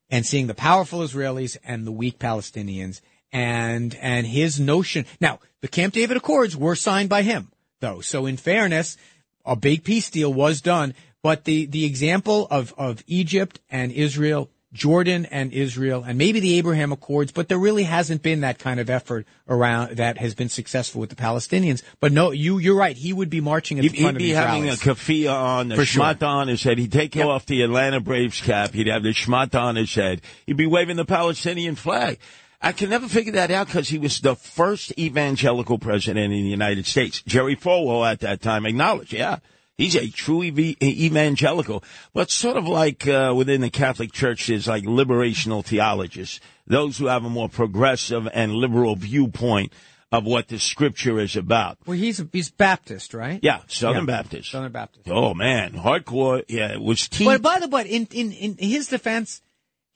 and 0.08 0.24
seeing 0.24 0.46
the 0.46 0.54
powerful 0.54 1.00
Israelis 1.00 1.58
and 1.62 1.86
the 1.86 1.92
weak 1.92 2.18
Palestinians 2.18 3.02
and 3.30 3.94
and 3.96 4.26
his 4.26 4.58
notion. 4.58 5.04
Now, 5.20 5.38
the 5.60 5.68
Camp 5.68 5.92
David 5.92 6.16
Accords 6.16 6.56
were 6.56 6.74
signed 6.74 7.10
by 7.10 7.22
him, 7.22 7.52
though. 7.80 8.00
So 8.00 8.24
in 8.24 8.38
fairness, 8.38 8.96
a 9.44 9.54
big 9.54 9.84
peace 9.84 10.10
deal 10.10 10.32
was 10.32 10.62
done, 10.62 10.94
but 11.22 11.44
the 11.44 11.66
the 11.66 11.84
example 11.84 12.48
of 12.50 12.74
of 12.78 13.04
Egypt 13.06 13.60
and 13.70 13.92
Israel, 13.92 14.48
Jordan 14.72 15.26
and 15.26 15.52
Israel, 15.52 16.04
and 16.06 16.16
maybe 16.16 16.38
the 16.38 16.56
Abraham 16.58 16.92
Accords, 16.92 17.32
but 17.32 17.48
there 17.48 17.58
really 17.58 17.82
hasn't 17.82 18.22
been 18.22 18.42
that 18.42 18.58
kind 18.60 18.78
of 18.78 18.88
effort 18.88 19.26
around 19.48 19.96
that 19.96 20.18
has 20.18 20.34
been 20.36 20.48
successful 20.48 21.00
with 21.00 21.10
the 21.10 21.16
Palestinians. 21.16 21.82
But 21.98 22.12
no, 22.12 22.30
you 22.30 22.58
you're 22.58 22.76
right. 22.76 22.96
He 22.96 23.12
would 23.12 23.30
be 23.30 23.40
marching 23.40 23.78
at 23.78 23.84
He'd, 23.84 23.92
the 23.92 24.02
front 24.02 24.20
he'd 24.20 24.26
be 24.26 24.30
having 24.30 24.64
rallies. 24.64 24.80
a 24.86 24.90
keffiyeh 24.94 25.32
on, 25.32 25.72
a 25.72 25.76
For 25.76 25.84
sure. 25.84 26.14
on 26.22 26.46
his 26.48 26.62
head. 26.62 26.78
He'd 26.78 26.92
take 26.92 27.16
Yep. 27.16 27.26
off 27.26 27.46
the 27.46 27.62
Atlanta 27.62 27.98
Braves 28.00 28.40
cap. 28.40 28.72
He'd 28.72 28.86
have 28.86 29.02
the 29.02 29.08
schmata 29.10 29.60
on 29.60 29.74
his 29.76 29.92
head. 29.92 30.20
He'd 30.46 30.56
be 30.56 30.66
waving 30.66 30.96
the 30.96 31.04
Palestinian 31.04 31.74
flag. 31.74 32.18
I 32.62 32.72
can 32.72 32.90
never 32.90 33.08
figure 33.08 33.32
that 33.32 33.50
out 33.50 33.68
because 33.68 33.88
he 33.88 33.98
was 33.98 34.20
the 34.20 34.36
first 34.36 34.92
evangelical 34.98 35.78
president 35.78 36.26
in 36.32 36.42
the 36.44 36.48
United 36.50 36.86
States. 36.86 37.22
Jerry 37.22 37.56
Falwell 37.56 38.08
at 38.08 38.20
that 38.20 38.42
time 38.42 38.66
acknowledged, 38.66 39.14
yeah, 39.14 39.38
he's 39.78 39.94
a 39.96 40.08
true 40.10 40.42
ev- 40.44 40.58
evangelical, 40.82 41.82
but 42.12 42.30
sort 42.30 42.56
of 42.56 42.66
like 42.68 43.06
uh, 43.08 43.32
within 43.36 43.60
the 43.60 43.70
Catholic 43.70 44.12
Church, 44.12 44.46
there's 44.46 44.66
like 44.68 44.84
liberational 44.84 45.64
theologists, 45.64 46.40
those 46.66 46.98
who 46.98 47.06
have 47.06 47.24
a 47.24 47.30
more 47.30 47.48
progressive 47.48 48.28
and 48.32 48.52
liberal 48.52 48.96
viewpoint 48.96 49.72
of 50.12 50.24
what 50.24 50.48
the 50.48 50.58
scripture 50.58 51.20
is 51.20 51.36
about. 51.36 51.78
well, 51.86 51.96
he's 51.96 52.20
he's 52.32 52.50
Baptist, 52.50 53.14
right? 53.14 53.38
Yeah, 53.42 53.60
Southern 53.68 54.02
Yeah. 54.08 54.16
Baptist. 54.22 54.50
Southern 54.50 54.72
Baptist. 54.72 55.08
Oh 55.08 55.34
man, 55.34 55.72
hardcore. 55.72 56.42
Yeah, 56.48 56.72
it 56.72 56.80
was 56.82 57.08
teeth. 57.08 57.26
But 57.26 57.42
by 57.42 57.60
the 57.60 57.68
way, 57.68 57.82
in, 57.84 58.08
in, 58.10 58.32
in 58.32 58.56
his 58.58 58.88
defense, 58.88 59.40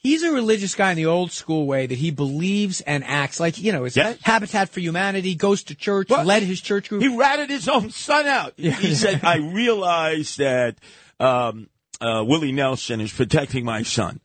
he's 0.04 0.23
a 0.23 0.30
religious 0.30 0.76
guy 0.76 0.90
in 0.92 0.96
the 0.96 1.06
old 1.06 1.32
school 1.32 1.66
way 1.66 1.87
that 1.87 1.99
he 1.99 2.12
believes 2.12 2.80
and 2.82 3.02
acts 3.02 3.40
like, 3.40 3.58
you 3.61 3.73
know, 3.73 3.82
his 3.82 3.96
Yeah. 3.96 4.14
Habitat 4.23 4.68
for 4.68 4.78
Humanity, 4.78 5.34
goes 5.34 5.64
to 5.64 5.75
church, 5.75 6.08
What? 6.11 6.25
led 6.26 6.44
his 6.44 6.61
church 6.61 6.88
group. 6.88 7.02
he 7.02 7.08
ratted 7.08 7.50
his 7.50 7.68
own 7.68 7.90
son 7.90 8.26
out. 8.26 8.52
He 8.56 8.94
said, 8.94 9.25
"I 9.25 9.38
realized 9.38 10.38
that 10.38 10.76
um, 11.18 11.68
uh, 12.00 12.23
Willie 12.25 12.52
Nelson 12.52 13.00
is 13.00 13.12
protecting 13.12 13.64
my 13.64 13.82
son." 13.82 14.20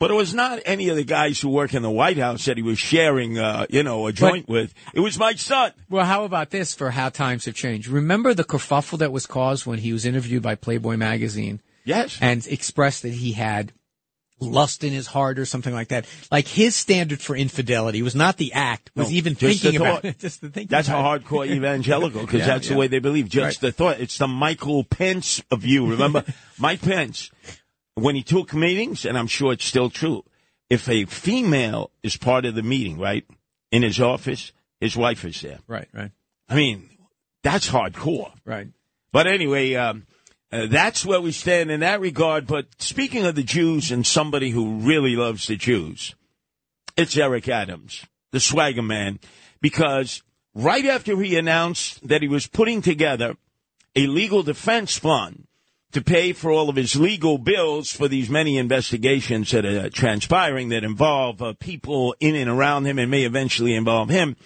But 0.00 0.12
it 0.12 0.14
was 0.14 0.32
not 0.32 0.60
any 0.64 0.90
of 0.90 0.96
the 0.96 1.02
guys 1.02 1.40
who 1.40 1.48
work 1.48 1.74
in 1.74 1.82
the 1.82 1.90
White 1.90 2.18
House 2.18 2.44
that 2.44 2.56
he 2.56 2.62
was 2.62 2.78
sharing, 2.78 3.36
uh, 3.36 3.66
you 3.68 3.82
know, 3.82 4.06
a 4.06 4.12
joint 4.12 4.48
with. 4.48 4.72
It 4.94 5.00
was 5.00 5.18
my 5.18 5.34
son. 5.34 5.72
well, 5.90 6.04
how 6.06 6.22
about 6.22 6.50
this 6.50 6.72
for 6.72 6.92
how 6.92 7.08
times 7.08 7.46
have 7.46 7.56
changed? 7.56 7.88
Remember 7.88 8.32
the 8.32 8.44
kerfuffle 8.44 8.98
that 9.00 9.10
was 9.10 9.26
caused 9.26 9.66
when 9.66 9.80
he 9.80 9.92
was 9.92 10.06
interviewed 10.06 10.44
by 10.44 10.54
Playboy 10.54 10.96
magazine 10.96 11.60
Yes. 11.84 12.16
and 12.20 12.46
expressed 12.46 13.02
that 13.02 13.14
he 13.14 13.32
had 13.32 13.72
lust 14.40 14.84
in 14.84 14.92
his 14.92 15.06
heart 15.06 15.38
or 15.38 15.44
something 15.44 15.74
like 15.74 15.88
that. 15.88 16.06
Like 16.30 16.46
his 16.46 16.76
standard 16.76 17.20
for 17.20 17.36
infidelity 17.36 18.02
was 18.02 18.14
not 18.14 18.36
the 18.36 18.52
act, 18.52 18.90
was 18.94 19.08
No, 19.10 19.16
even 19.16 19.34
thinking 19.34 19.76
about 19.76 20.04
it. 20.04 20.18
Just 20.20 20.40
the 20.40 20.48
thinking 20.50 20.68
That's 20.68 20.88
a 20.88 20.92
hardcore 20.92 21.46
evangelical 21.46 22.20
because 22.22 22.40
Yeah, 22.40 22.46
that's 22.46 22.66
yeah. 22.68 22.74
the 22.74 22.78
way 22.78 22.86
they 22.88 22.98
believe. 22.98 23.28
Just 23.28 23.62
Right. 23.62 23.68
the 23.68 23.72
thought. 23.72 24.00
It's 24.00 24.18
the 24.18 24.28
Michael 24.28 24.84
Pence 24.84 25.42
of 25.50 25.64
you. 25.64 25.86
Remember, 25.90 26.24
Mike 26.58 26.82
Pence, 26.82 27.30
when 27.94 28.14
he 28.14 28.22
took 28.22 28.54
meetings, 28.54 29.04
and 29.04 29.18
I'm 29.18 29.26
sure 29.26 29.52
it's 29.52 29.64
still 29.64 29.90
true, 29.90 30.24
if 30.70 30.88
a 30.88 31.04
female 31.06 31.90
is 32.02 32.16
part 32.16 32.44
of 32.44 32.54
the 32.54 32.62
meeting, 32.62 32.98
right, 32.98 33.24
in 33.72 33.82
his 33.82 34.00
office, 34.00 34.52
his 34.80 34.96
wife 34.96 35.24
is 35.24 35.40
there. 35.40 35.58
Right, 35.66 35.88
right. 35.92 36.10
I 36.48 36.54
mean, 36.54 36.88
that's 37.42 37.68
hardcore. 37.70 38.32
Right. 38.44 38.68
But 39.12 39.26
anyway, 39.26 39.74
um, 39.74 40.06
uh, 40.50 40.66
that's 40.66 41.04
where 41.04 41.20
we 41.20 41.32
stand 41.32 41.70
in 41.70 41.80
that 41.80 42.00
regard. 42.00 42.46
But 42.46 42.66
speaking 42.78 43.26
of 43.26 43.34
the 43.34 43.42
Jews 43.42 43.90
and 43.90 44.06
somebody 44.06 44.50
who 44.50 44.76
really 44.78 45.14
loves 45.14 45.46
the 45.46 45.56
Jews, 45.56 46.14
it's 46.96 47.16
Eric 47.16 47.48
Adams, 47.48 48.06
the 48.32 48.40
swagger 48.40 48.82
man, 48.82 49.20
because 49.60 50.22
right 50.54 50.86
after 50.86 51.20
he 51.20 51.36
announced 51.36 52.06
that 52.08 52.22
he 52.22 52.28
was 52.28 52.46
putting 52.46 52.82
together 52.82 53.36
a 53.94 54.06
legal 54.06 54.42
defense 54.42 54.96
fund 54.96 55.46
to 55.92 56.02
pay 56.02 56.32
for 56.32 56.50
all 56.50 56.68
of 56.68 56.76
his 56.76 56.96
legal 56.96 57.38
bills 57.38 57.90
for 57.90 58.08
these 58.08 58.28
many 58.28 58.58
investigations 58.58 59.50
that 59.50 59.64
are 59.64 59.88
transpiring 59.88 60.68
that 60.68 60.84
involve 60.84 61.40
uh, 61.40 61.54
people 61.58 62.14
in 62.20 62.34
and 62.34 62.50
around 62.50 62.84
him 62.84 62.98
and 62.98 63.10
may 63.10 63.24
eventually 63.24 63.74
involve 63.74 64.08
him, 64.10 64.36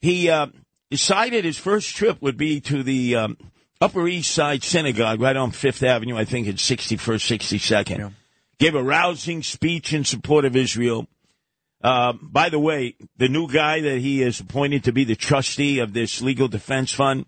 he 0.00 0.28
uh, 0.28 0.48
decided 0.90 1.44
his 1.44 1.56
first 1.56 1.96
trip 1.96 2.20
would 2.20 2.36
be 2.36 2.60
to 2.60 2.82
the 2.82 3.16
um, 3.16 3.38
Upper 3.80 4.06
East 4.06 4.32
Side 4.32 4.62
Synagogue 4.62 5.20
right 5.20 5.36
on 5.36 5.50
Fifth 5.52 5.82
Avenue, 5.82 6.16
I 6.16 6.24
think 6.24 6.46
it's 6.46 6.68
61st, 6.68 7.38
62nd. 7.38 7.98
Yeah. 7.98 8.10
Gave 8.58 8.74
a 8.74 8.82
rousing 8.82 9.42
speech 9.42 9.94
in 9.94 10.04
support 10.04 10.44
of 10.44 10.54
Israel. 10.54 11.06
Uh, 11.82 12.12
by 12.20 12.50
the 12.50 12.58
way, 12.58 12.94
the 13.16 13.28
new 13.28 13.48
guy 13.50 13.80
that 13.80 13.98
he 13.98 14.22
is 14.22 14.38
appointed 14.40 14.84
to 14.84 14.92
be 14.92 15.04
the 15.04 15.16
trustee 15.16 15.78
of 15.78 15.94
this 15.94 16.20
legal 16.20 16.46
defense 16.46 16.92
fund, 16.92 17.24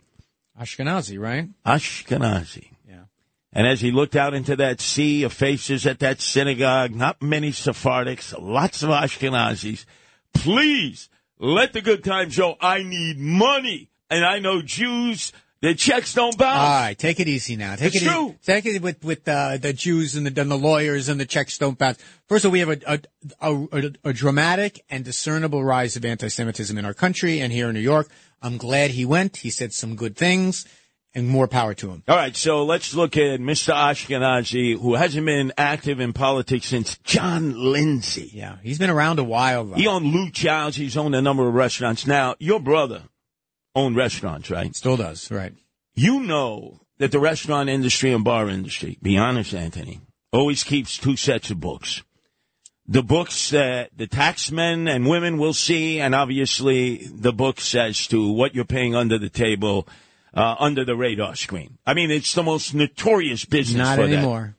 Ashkenazi, 0.60 1.18
right? 1.18 1.48
Ashkenazi. 1.64 2.70
Yeah. 2.86 3.04
And 3.52 3.66
as 3.66 3.80
he 3.80 3.90
looked 3.90 4.16
out 4.16 4.34
into 4.34 4.56
that 4.56 4.80
sea 4.80 5.22
of 5.22 5.32
faces 5.32 5.86
at 5.86 6.00
that 6.00 6.20
synagogue, 6.20 6.94
not 6.94 7.22
many 7.22 7.50
Sephardics, 7.50 8.38
lots 8.38 8.82
of 8.82 8.90
Ashkenazis, 8.90 9.84
please 10.34 11.08
let 11.38 11.72
the 11.72 11.80
good 11.80 12.04
times 12.04 12.34
show. 12.34 12.56
I 12.60 12.82
need 12.82 13.18
money. 13.18 13.88
And 14.10 14.24
I 14.26 14.40
know 14.40 14.60
Jews, 14.60 15.32
their 15.62 15.74
checks 15.74 16.12
don't 16.12 16.36
bounce. 16.36 16.58
All 16.58 16.80
right, 16.82 16.98
take 16.98 17.20
it 17.20 17.28
easy 17.28 17.56
now. 17.56 17.76
Take 17.76 17.94
It's 17.94 18.04
it 18.04 18.08
true. 18.08 18.26
easy. 18.30 18.38
Take 18.44 18.66
it 18.66 18.82
with 18.82 19.02
with 19.02 19.26
uh, 19.28 19.56
the 19.56 19.72
Jews 19.72 20.16
and 20.16 20.26
the, 20.26 20.40
and 20.40 20.50
the 20.50 20.58
lawyers 20.58 21.08
and 21.08 21.18
the 21.18 21.24
checks 21.24 21.56
don't 21.56 21.78
bounce. 21.78 21.98
First 22.28 22.44
of 22.44 22.48
all, 22.48 22.52
we 22.52 22.58
have 22.58 22.68
a 22.68 22.78
a, 22.86 23.00
a, 23.40 23.68
a 23.72 23.92
a 24.10 24.12
dramatic 24.12 24.84
and 24.90 25.04
discernible 25.04 25.64
rise 25.64 25.96
of 25.96 26.04
anti-Semitism 26.04 26.76
in 26.76 26.84
our 26.84 26.94
country 26.94 27.40
and 27.40 27.52
here 27.52 27.68
in 27.68 27.74
New 27.74 27.80
York. 27.80 28.08
I'm 28.42 28.56
glad 28.58 28.90
he 28.90 29.04
went. 29.04 29.36
He 29.38 29.50
said 29.50 29.72
some 29.72 29.94
good 29.94 30.16
things, 30.16 30.66
and 31.14 31.28
more 31.28 31.46
power 31.46 31.74
to 31.74 31.90
him. 31.90 32.02
All 32.08 32.16
right, 32.16 32.34
so 32.34 32.64
let's 32.64 32.92
look 32.92 33.16
at 33.16 33.38
Mr. 33.38 33.72
Ashkenazi, 33.72 34.76
who 34.80 34.94
hasn't 34.94 35.24
been 35.26 35.52
active 35.56 36.00
in 36.00 36.12
politics 36.12 36.66
since 36.66 36.98
John 37.04 37.54
Lindsay. 37.72 38.30
Yeah, 38.34 38.56
he's 38.64 38.78
been 38.80 38.90
around 38.90 39.20
a 39.20 39.24
while. 39.24 39.64
Though. 39.66 39.76
He 39.76 39.86
owned 39.86 40.12
Luchow's. 40.12 40.74
He's 40.74 40.96
owned 40.96 41.14
a 41.14 41.22
number 41.22 41.46
of 41.46 41.54
restaurants. 41.54 42.04
Now, 42.04 42.34
your 42.40 42.58
brother 42.58 43.02
owned 43.74 43.96
restaurants, 43.96 44.50
right? 44.50 44.74
Still 44.74 44.96
does, 44.96 45.30
right? 45.30 45.54
You 45.94 46.20
know 46.20 46.80
that 46.98 47.12
the 47.12 47.20
restaurant 47.20 47.68
industry 47.68 48.12
and 48.12 48.24
bar 48.24 48.48
industry, 48.48 48.98
be 49.02 49.18
honest, 49.18 49.54
Anthony, 49.54 50.00
always 50.32 50.64
keeps 50.64 50.96
two 50.96 51.16
sets 51.16 51.50
of 51.50 51.60
books. 51.60 52.02
The 52.86 53.02
books 53.02 53.50
that 53.50 53.90
the 53.96 54.08
taxmen 54.08 54.92
and 54.92 55.08
women 55.08 55.38
will 55.38 55.52
see, 55.52 56.00
and 56.00 56.14
obviously 56.14 57.06
the 57.06 57.32
books 57.32 57.74
as 57.74 58.06
to 58.08 58.30
what 58.32 58.54
you're 58.54 58.64
paying 58.64 58.94
under 58.94 59.18
the 59.18 59.28
table, 59.28 59.86
uh, 60.34 60.56
under 60.58 60.84
the 60.84 60.96
radar 60.96 61.36
screen. 61.36 61.78
I 61.86 61.94
mean, 61.94 62.10
it's 62.10 62.34
the 62.34 62.42
most 62.42 62.74
notorious 62.74 63.44
business 63.44 63.86
Not 63.86 63.96
for 63.96 64.06
that. 64.06 64.54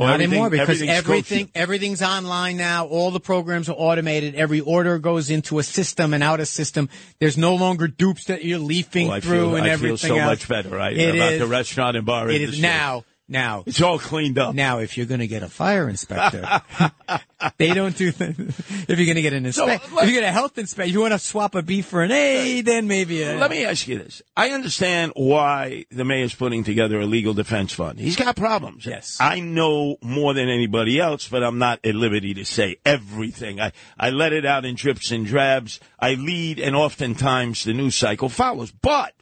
Well, 0.00 0.08
Not 0.08 0.22
anymore 0.22 0.48
because 0.48 0.80
everything's 0.80 0.98
everything 0.98 1.50
everything's 1.54 2.00
online 2.02 2.56
now. 2.56 2.86
All 2.86 3.10
the 3.10 3.20
programs 3.20 3.68
are 3.68 3.74
automated. 3.76 4.34
Every 4.34 4.60
order 4.60 4.98
goes 4.98 5.28
into 5.28 5.58
a 5.58 5.62
system 5.62 6.14
and 6.14 6.22
out 6.22 6.40
a 6.40 6.46
system. 6.46 6.88
There's 7.18 7.36
no 7.36 7.54
longer 7.54 7.86
dupes 7.86 8.24
that 8.24 8.42
you're 8.42 8.58
leafing 8.58 9.08
oh, 9.08 9.10
Well, 9.10 9.20
through 9.20 9.40
feel, 9.50 9.56
and 9.56 9.66
I 9.66 9.68
everything 9.68 9.98
feel 9.98 10.08
so 10.08 10.16
else. 10.16 10.30
much 10.40 10.48
better, 10.48 10.70
right? 10.70 10.96
It 10.96 11.14
about 11.14 11.34
is- 11.34 11.38
the 11.40 11.46
restaurant 11.46 11.98
and 11.98 12.06
bar 12.06 12.30
It 12.30 12.36
industry. 12.40 12.56
is 12.56 12.62
now. 12.62 13.04
Now, 13.30 13.62
It's 13.64 13.80
all 13.80 14.00
cleaned 14.00 14.38
up. 14.38 14.56
now, 14.56 14.80
if 14.80 14.96
you're 14.96 15.06
going 15.06 15.20
to 15.20 15.28
get 15.28 15.44
a 15.44 15.48
fire 15.48 15.88
inspector, 15.88 16.60
they 17.58 17.72
don't 17.72 17.96
do. 17.96 18.10
Th- 18.10 18.34
if 18.38 18.88
you're 18.88 19.06
going 19.06 19.14
to 19.14 19.22
get 19.22 19.32
an 19.32 19.46
inspector, 19.46 19.94
let- 19.94 20.02
if 20.04 20.10
you 20.10 20.20
get 20.20 20.28
a 20.28 20.32
health 20.32 20.58
inspector, 20.58 20.90
you 20.90 21.00
want 21.00 21.12
to 21.12 21.18
swap 21.20 21.54
a 21.54 21.62
B 21.62 21.80
for 21.80 22.02
an 22.02 22.10
A, 22.10 22.60
then 22.62 22.88
maybe. 22.88 23.22
A, 23.22 23.36
Let 23.38 23.52
me 23.52 23.64
ask 23.64 23.86
you 23.86 23.98
this. 23.98 24.20
I 24.36 24.50
understand 24.50 25.12
why 25.14 25.84
the 25.92 26.04
mayor's 26.04 26.34
putting 26.34 26.64
together 26.64 26.98
a 27.00 27.06
legal 27.06 27.32
defense 27.32 27.72
fund. 27.72 28.00
He's 28.00 28.16
got 28.16 28.34
problems. 28.34 28.84
Yes. 28.84 29.16
I 29.20 29.38
know 29.38 29.96
more 30.02 30.34
than 30.34 30.48
anybody 30.48 30.98
else, 30.98 31.28
but 31.28 31.44
I'm 31.44 31.58
not 31.58 31.78
at 31.84 31.94
liberty 31.94 32.34
to 32.34 32.44
say 32.44 32.78
everything. 32.84 33.60
I, 33.60 33.70
I 33.96 34.10
let 34.10 34.32
it 34.32 34.44
out 34.44 34.64
in 34.64 34.74
drips 34.74 35.12
and 35.12 35.24
drabs. 35.24 35.78
I 36.00 36.14
lead, 36.14 36.58
and 36.58 36.74
oftentimes 36.74 37.62
the 37.62 37.74
news 37.74 37.94
cycle 37.94 38.28
follows. 38.28 38.72
But 38.72 39.14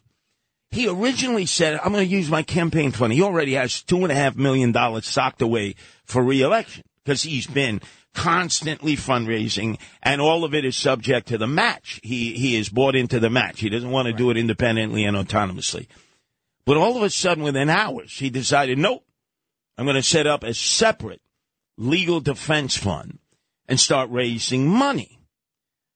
he 0.71 0.87
originally 0.87 1.45
said, 1.45 1.79
I'm 1.83 1.91
going 1.91 2.07
to 2.07 2.15
use 2.15 2.29
my 2.29 2.43
campaign 2.43 2.91
fund. 2.91 3.13
He 3.13 3.23
already 3.23 3.53
has 3.53 3.81
two 3.81 4.03
and 4.03 4.11
a 4.11 4.15
half 4.15 4.35
million 4.35 4.71
dollars 4.71 5.07
socked 5.07 5.41
away 5.41 5.75
for 6.05 6.23
reelection 6.23 6.83
because 7.03 7.23
he's 7.23 7.47
been 7.47 7.81
constantly 8.13 8.95
fundraising 8.95 9.79
and 10.03 10.21
all 10.21 10.43
of 10.43 10.53
it 10.53 10.65
is 10.65 10.75
subject 10.75 11.27
to 11.29 11.37
the 11.37 11.47
match. 11.47 11.99
He, 12.03 12.33
he 12.33 12.55
is 12.55 12.69
bought 12.69 12.95
into 12.95 13.19
the 13.19 13.29
match. 13.29 13.59
He 13.59 13.69
doesn't 13.69 13.89
want 13.89 14.07
to 14.07 14.13
do 14.13 14.29
it 14.29 14.37
independently 14.37 15.05
and 15.05 15.17
autonomously. 15.17 15.87
But 16.65 16.77
all 16.77 16.97
of 16.97 17.03
a 17.03 17.09
sudden, 17.09 17.43
within 17.43 17.69
hours, 17.69 18.11
he 18.19 18.29
decided, 18.29 18.77
nope, 18.77 19.03
I'm 19.77 19.85
going 19.85 19.95
to 19.95 20.03
set 20.03 20.27
up 20.27 20.43
a 20.43 20.53
separate 20.53 21.21
legal 21.77 22.19
defense 22.19 22.77
fund 22.77 23.17
and 23.67 23.79
start 23.79 24.11
raising 24.11 24.67
money. 24.67 25.19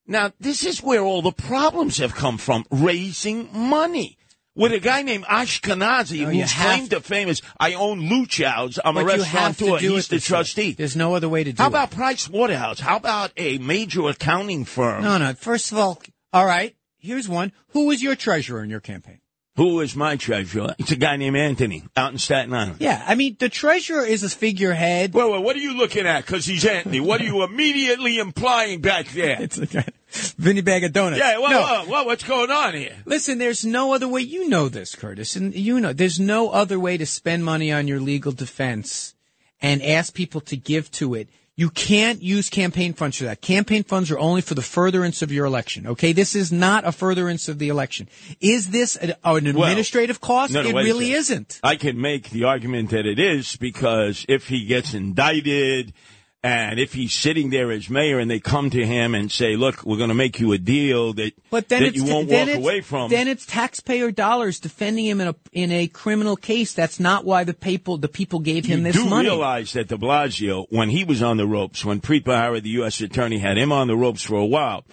Now, 0.08 0.32
this 0.40 0.66
is 0.66 0.82
where 0.82 1.02
all 1.02 1.22
the 1.22 1.32
problems 1.32 1.98
have 1.98 2.16
come 2.16 2.38
from, 2.38 2.66
raising 2.72 3.50
money. 3.54 4.18
With 4.56 4.72
a 4.72 4.80
guy 4.80 5.02
named 5.02 5.24
Ashkenazi, 5.26 6.22
No, 6.22 6.46
have- 6.46 6.90
to 6.90 7.00
fame 7.02 7.28
is, 7.28 7.42
I 7.60 7.74
own 7.74 8.02
Luchow's, 8.02 8.80
I'm 8.84 8.98
a 8.98 9.04
but 9.04 9.14
to 9.14 9.18
restaurateur, 9.22 9.80
do 9.80 9.96
he's 9.96 10.08
the 10.08 10.16
this 10.18 10.30
way. 10.30 10.36
trustee. 10.36 10.72
There's 10.74 10.96
no 10.96 11.16
other 11.16 11.28
way 11.28 11.44
to 11.44 11.52
do 11.52 11.58
How 11.62 11.70
it. 11.70 11.72
How 11.74 11.84
about 11.84 11.92
Price 11.92 12.30
Waterhouse? 12.30 12.80
How 12.80 12.98
about 12.98 13.32
a 13.36 13.58
major 13.58 14.08
accounting 14.10 14.66
firm? 14.66 15.04
No, 15.04 15.18
no. 15.18 15.34
First 15.34 15.72
of 15.72 15.80
all, 15.80 16.00
all 16.32 16.46
right. 16.46 16.76
Here's 17.00 17.28
one. 17.28 17.52
Who 17.70 17.88
was 17.88 18.04
your 18.04 18.16
treasurer 18.16 18.64
in 18.64 18.70
your 18.70 18.80
campaign? 18.80 19.20
Who 19.56 19.82
is 19.82 19.96
my 19.96 20.16
treasurer? 20.16 20.74
It's 20.80 20.92
a 20.92 20.96
guy 20.96 21.16
named 21.18 21.36
Anthony 21.38 21.84
out 21.96 22.12
in 22.12 22.18
Staten 22.18 22.54
Island. 22.54 22.78
Yeah, 22.80 23.04
I 23.08 23.14
mean, 23.16 23.36
the 23.40 23.50
treasurer 23.50 24.04
is 24.04 24.24
a 24.24 24.30
figurehead. 24.30 25.14
Well, 25.14 25.30
well, 25.32 25.44
what 25.44 25.56
are 25.56 25.60
you 25.60 25.78
looking 25.78 26.08
at? 26.08 26.26
Because 26.26 26.46
he's 26.46 26.66
Anthony. 26.66 27.00
What 27.00 27.22
are 27.22 27.26
you 27.26 27.44
immediately 27.44 28.18
implying 28.20 28.82
back 28.82 29.08
there? 29.10 29.38
It's 29.42 29.58
a 29.60 29.68
guy, 29.68 29.86
Vinny 30.38 30.62
Bag 30.62 30.84
of 30.84 30.94
Donuts. 30.94 31.20
Yeah, 31.20 31.40
well, 31.40 31.50
no. 31.50 31.60
well, 31.60 31.86
well, 31.88 32.06
what's 32.06 32.24
going 32.24 32.52
on 32.52 32.74
here? 32.74 32.96
Listen, 33.06 33.38
there's 33.38 33.66
no 33.66 33.94
other 33.94 34.08
way. 34.08 34.22
You 34.22 34.48
know 34.48 34.70
this, 34.70 34.96
Curtis, 34.96 35.36
and 35.36 35.56
you 35.56 35.80
know 35.80 35.94
there's 35.94 36.20
no 36.20 36.50
other 36.50 36.80
way 36.80 36.98
to 36.98 37.06
spend 37.06 37.44
money 37.44 37.72
on 37.72 37.88
your 37.88 38.00
legal 38.00 38.32
defense 38.32 39.16
and 39.62 39.82
ask 39.82 40.14
people 40.14 40.42
to 40.42 40.58
give 40.58 40.92
to 40.92 41.16
it. 41.16 41.30
You 41.56 41.70
can't 41.70 42.22
use 42.22 42.50
campaign 42.50 42.94
funds 42.94 43.18
for 43.18 43.26
that. 43.26 43.42
Campaign 43.42 43.84
funds 43.84 44.10
are 44.10 44.18
only 44.18 44.42
for 44.42 44.56
the 44.56 44.64
furtherance 44.64 45.22
of 45.22 45.32
your 45.32 45.46
election. 45.46 45.86
Okay, 45.86 46.12
this 46.12 46.36
is 46.36 46.52
not 46.52 46.84
a 46.86 46.92
furtherance 46.92 47.48
of 47.48 47.60
the 47.60 47.70
election. 47.70 48.10
Is 48.42 48.72
this 48.72 48.96
an, 48.96 49.14
an 49.24 49.48
administrative 49.48 50.20
cost? 50.20 50.52
No, 50.52 50.64
no, 50.64 50.70
it 50.70 50.74
really 50.84 51.12
isn't. 51.12 51.60
I 51.64 51.76
can 51.76 52.02
make 52.02 52.32
the 52.32 52.46
argument 52.46 52.90
that 52.90 53.06
it 53.06 53.20
is 53.20 53.56
because 53.56 54.26
if 54.28 54.48
he 54.48 54.66
gets 54.66 54.96
indicted 54.96 55.94
and 56.44 56.78
if 56.78 56.94
he's 56.94 57.14
sitting 57.14 57.52
there 57.52 57.72
as 57.72 57.90
mayor 57.90 58.20
and 58.20 58.30
they 58.30 58.42
come 58.42 58.70
to 58.72 58.86
him 58.86 59.16
and 59.16 59.32
say, 59.32 59.56
look, 59.56 59.86
we're 59.86 59.98
going 59.98 60.10
to 60.10 60.14
make 60.14 60.42
you 60.42 60.52
a 60.52 60.58
deal 60.58 61.14
that, 61.14 61.32
But 61.50 61.70
then 61.70 61.84
that 61.84 61.90
it's 61.90 61.98
you 61.98 62.06
won't 62.06 62.28
then 62.28 62.48
walk 62.48 62.58
away 62.58 62.82
from. 62.82 63.10
Then 63.10 63.30
it's 63.30 63.46
taxpayer 63.46 64.12
dollars 64.12 64.60
defending 64.60 65.06
him 65.06 65.22
in 65.22 65.30
a 65.30 65.36
in 65.54 65.72
a 65.72 65.88
criminal 65.88 66.36
case. 66.36 66.74
That's 66.74 67.00
not 67.00 67.24
why 67.24 67.46
the 67.46 67.54
people 67.54 67.98
the 67.98 68.10
people 68.10 68.40
gave 68.40 68.66
him 68.66 68.80
you 68.80 68.92
this 68.92 68.96
do 68.98 69.06
money. 69.06 69.30
realize 69.30 69.72
that 69.74 69.88
de 69.88 69.98
Blasio, 69.98 70.66
when 70.70 70.90
he 70.90 71.06
was 71.06 71.24
on 71.24 71.38
the 71.38 71.48
ropes, 71.48 71.86
when 71.86 72.02
Preet 72.02 72.26
Bharara, 72.26 72.62
the 72.62 72.70
U.S. 72.72 73.00
attorney, 73.00 73.38
had 73.38 73.58
him 73.58 73.72
on 73.72 73.88
the 73.88 73.96
ropes 73.96 74.24
for 74.24 74.36
a 74.36 74.46
while, 74.46 74.84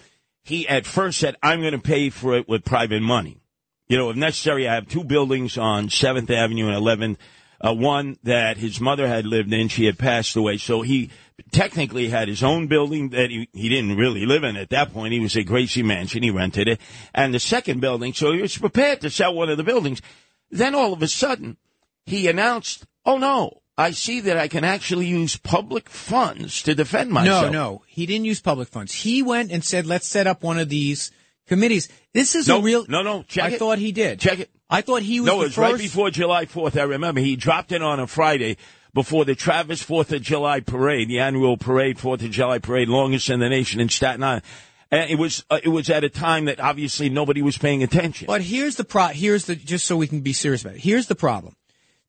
he 0.45 0.69
at 0.69 0.87
first 0.87 1.19
said, 1.19 1.37
I'm 1.42 1.61
going 1.61 1.73
to 1.73 1.78
pay 1.78 2.11
for 2.11 2.37
it 2.37 2.49
with 2.49 2.64
private 2.64 3.02
money. 3.02 3.40
You 3.88 3.97
know, 3.97 4.11
if 4.11 4.16
necessary, 4.16 4.69
I 4.69 4.75
have 4.75 4.87
two 4.87 5.02
buildings 5.02 5.59
on 5.59 5.88
7th 5.88 6.30
Avenue 6.30 6.69
and 6.69 6.76
11th. 6.76 7.16
Uh, 7.62 7.75
one 7.75 8.16
that 8.23 8.57
his 8.57 8.80
mother 8.80 9.07
had 9.07 9.26
lived 9.26 9.52
in. 9.52 9.69
She 9.69 9.85
had 9.85 9.99
passed 9.99 10.35
away. 10.35 10.57
So 10.57 10.80
he 10.80 11.11
technically 11.52 12.09
had 12.09 12.28
his 12.28 12.42
own 12.42 12.66
building 12.66 13.11
that 13.11 13.30
he, 13.30 13.49
he 13.52 13.68
didn't 13.68 13.97
really 13.97 14.26
live 14.26 14.44
in 14.44 14.56
at 14.56 14.70
that 14.70 14.92
point. 14.92 15.12
He 15.12 15.20
was 15.20 15.37
at 15.37 15.47
Gracie 15.47 15.82
Mansion. 15.82 16.23
He 16.23 16.30
rented 16.30 16.68
it. 16.68 16.80
And 17.14 17.32
the 17.35 17.40
second 17.40 17.80
building, 17.80 18.12
so 18.12 18.32
he 18.32 18.42
was 18.42 18.56
prepared 18.56 19.00
to 19.02 19.11
sell 19.11 19.35
one 19.35 19.49
of 19.50 19.56
the 19.56 19.64
buildings. 19.64 20.00
Then 20.50 20.75
all 20.75 20.92
of 20.92 21.02
a 21.02 21.09
sudden, 21.09 21.56
he 22.06 22.28
announced, 22.28 22.85
oh 23.04 23.18
no, 23.18 23.61
I 23.78 23.92
see 23.92 24.20
that 24.20 24.37
I 24.37 24.49
can 24.49 24.64
actually 24.64 25.06
use 25.06 25.37
public 25.37 25.88
funds 25.88 26.62
to 26.64 26.75
defend 26.75 27.11
myself. 27.12 27.47
No, 27.47 27.50
no, 27.50 27.82
he 27.87 28.04
didn't 28.04 28.26
use 28.26 28.40
public 28.40 28.68
funds. 28.68 28.92
He 28.92 29.23
went 29.23 29.50
and 29.50 29.64
said, 29.64 29.87
"Let's 29.87 30.06
set 30.06 30.26
up 30.26 30.42
one 30.42 30.59
of 30.59 30.68
these 30.68 31.11
committees." 31.47 31.88
This 32.12 32.35
is 32.35 32.47
No, 32.47 32.59
a 32.59 32.62
real. 32.62 32.85
no, 32.88 33.00
no, 33.02 33.23
check 33.23 33.44
I 33.44 33.54
it. 33.54 33.59
thought 33.59 33.78
he 33.78 33.92
did. 33.92 34.20
Check 34.20 34.40
it. 34.40 34.50
I 34.68 34.82
thought 34.82 35.00
he 35.02 35.20
was. 35.20 35.26
No, 35.28 35.40
it 35.40 35.44
was 35.44 35.56
right 35.56 35.78
before 35.78 36.11
July 36.11 36.44
4th. 36.44 36.78
I 36.78 36.82
remember 36.82 37.20
he 37.20 37.37
dropped 37.37 37.73
it 37.73 37.80
on 37.80 38.00
a 38.00 38.06
Friday 38.06 38.59
before 38.94 39.25
the 39.25 39.35
Travis 39.35 39.82
4th 39.82 40.12
of 40.12 40.23
July 40.23 40.61
parade, 40.61 41.09
the 41.09 41.20
annual 41.20 41.56
parade, 41.56 41.99
4th 41.99 42.25
of 42.25 42.30
July 42.30 42.59
parade, 42.59 42.88
longest 42.88 43.30
in 43.30 43.40
the 43.40 43.49
nation 43.49 43.80
in 43.80 43.88
Staten 43.88 44.23
Island. 44.23 44.42
And 44.90 45.11
it 45.11 45.16
was 45.16 45.44
uh, 45.50 45.61
it 45.62 45.68
was 45.68 45.88
at 45.88 46.02
a 46.02 46.09
time 46.09 46.47
that 46.47 46.59
obviously 46.59 47.09
nobody 47.09 47.42
was 47.42 47.56
paying 47.56 47.82
attention. 47.82 48.26
But 48.26 48.42
here's 48.42 48.75
the 48.75 48.85
pro. 48.85 49.06
Here's 49.09 49.44
the 49.47 49.54
just 49.54 49.87
so 49.87 49.97
we 49.97 50.09
can 50.09 50.20
be 50.20 50.32
serious 50.32 50.62
about 50.62 50.75
it. 50.75 50.80
Here's 50.80 51.06
the 51.06 51.14
problem 51.14 51.54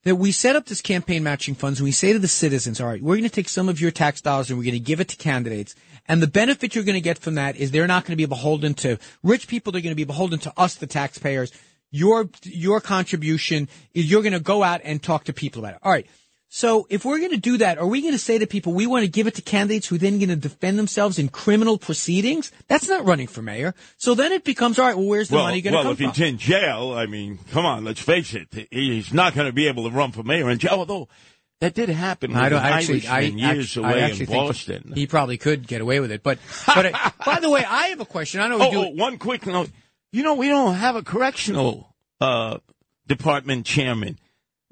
that 0.04 0.16
we 0.16 0.32
set 0.32 0.56
up 0.56 0.66
this 0.66 0.80
campaign 0.80 1.22
matching 1.22 1.54
funds 1.54 1.78
and 1.78 1.84
we 1.84 1.92
say 1.92 2.12
to 2.12 2.18
the 2.18 2.28
citizens, 2.28 2.80
all 2.80 2.88
right, 2.88 3.02
we're 3.02 3.14
going 3.14 3.22
to 3.22 3.30
take 3.30 3.48
some 3.48 3.68
of 3.68 3.80
your 3.80 3.90
tax 3.90 4.20
dollars 4.20 4.50
and 4.50 4.58
we're 4.58 4.64
going 4.64 4.74
to 4.74 4.80
give 4.80 5.00
it 5.00 5.08
to 5.08 5.16
candidates. 5.16 5.74
And 6.08 6.20
the 6.20 6.26
benefit 6.26 6.74
you're 6.74 6.84
going 6.84 6.94
to 6.94 7.00
get 7.00 7.18
from 7.18 7.36
that 7.36 7.56
is 7.56 7.70
they're 7.70 7.86
not 7.86 8.04
going 8.04 8.12
to 8.12 8.16
be 8.16 8.26
beholden 8.26 8.74
to 8.74 8.98
rich 9.22 9.46
people. 9.46 9.72
They're 9.72 9.82
going 9.82 9.92
to 9.92 9.96
be 9.96 10.04
beholden 10.04 10.40
to 10.40 10.52
us, 10.56 10.74
the 10.74 10.88
taxpayers. 10.88 11.52
Your, 11.92 12.28
your 12.42 12.80
contribution 12.80 13.68
is 13.94 14.10
you're 14.10 14.22
going 14.22 14.32
to 14.32 14.40
go 14.40 14.62
out 14.64 14.80
and 14.82 15.00
talk 15.00 15.24
to 15.24 15.32
people 15.32 15.60
about 15.60 15.74
it. 15.74 15.80
All 15.82 15.92
right. 15.92 16.06
So 16.54 16.86
if 16.90 17.06
we're 17.06 17.18
going 17.18 17.30
to 17.30 17.38
do 17.38 17.56
that, 17.56 17.78
are 17.78 17.86
we 17.86 18.02
going 18.02 18.12
to 18.12 18.18
say 18.18 18.36
to 18.36 18.46
people, 18.46 18.74
we 18.74 18.86
want 18.86 19.04
to 19.04 19.10
give 19.10 19.26
it 19.26 19.36
to 19.36 19.42
candidates 19.42 19.86
who 19.86 19.96
then 19.96 20.18
going 20.18 20.28
to 20.28 20.36
defend 20.36 20.78
themselves 20.78 21.18
in 21.18 21.30
criminal 21.30 21.78
proceedings? 21.78 22.52
That's 22.68 22.86
not 22.86 23.06
running 23.06 23.26
for 23.26 23.40
mayor. 23.40 23.74
So 23.96 24.14
then 24.14 24.32
it 24.32 24.44
becomes, 24.44 24.78
all 24.78 24.84
right, 24.84 24.94
well, 24.94 25.06
where's 25.06 25.30
the 25.30 25.36
well, 25.36 25.46
money 25.46 25.62
going 25.62 25.72
to 25.72 25.78
well, 25.78 25.84
come 25.84 25.96
from? 25.96 26.04
Well, 26.04 26.10
if 26.10 26.16
he's 26.18 26.28
in 26.28 26.36
jail, 26.36 26.92
I 26.92 27.06
mean, 27.06 27.38
come 27.52 27.64
on, 27.64 27.84
let's 27.84 28.02
face 28.02 28.34
it, 28.34 28.68
he's 28.70 29.14
not 29.14 29.34
going 29.34 29.46
to 29.46 29.52
be 29.54 29.66
able 29.66 29.88
to 29.88 29.96
run 29.96 30.12
for 30.12 30.22
mayor 30.24 30.50
in 30.50 30.58
jail. 30.58 30.74
Although 30.74 31.08
that 31.60 31.72
did 31.72 31.88
happen. 31.88 32.36
I 32.36 32.50
don't 32.50 32.62
actually. 32.62 33.06
I, 33.06 33.20
years 33.20 33.68
actually, 33.70 33.84
I 33.86 33.90
away 33.92 34.00
actually 34.02 34.26
in 34.26 34.32
Boston. 34.32 34.92
He 34.94 35.06
probably 35.06 35.38
could 35.38 35.66
get 35.66 35.80
away 35.80 36.00
with 36.00 36.12
it, 36.12 36.22
but 36.22 36.38
but 36.66 36.84
uh, 36.84 37.10
by 37.24 37.40
the 37.40 37.48
way, 37.48 37.64
I 37.64 37.86
have 37.86 38.00
a 38.00 38.04
question. 38.04 38.42
I 38.42 38.48
know 38.48 38.58
we 38.58 38.66
oh, 38.66 38.70
do. 38.72 38.78
oh, 38.78 38.88
one 38.90 39.16
quick 39.16 39.46
note. 39.46 39.70
You 40.10 40.22
know, 40.22 40.34
we 40.34 40.48
don't 40.48 40.74
have 40.74 40.96
a 40.96 41.02
correctional 41.02 41.94
uh, 42.20 42.58
department 43.06 43.64
chairman. 43.64 44.18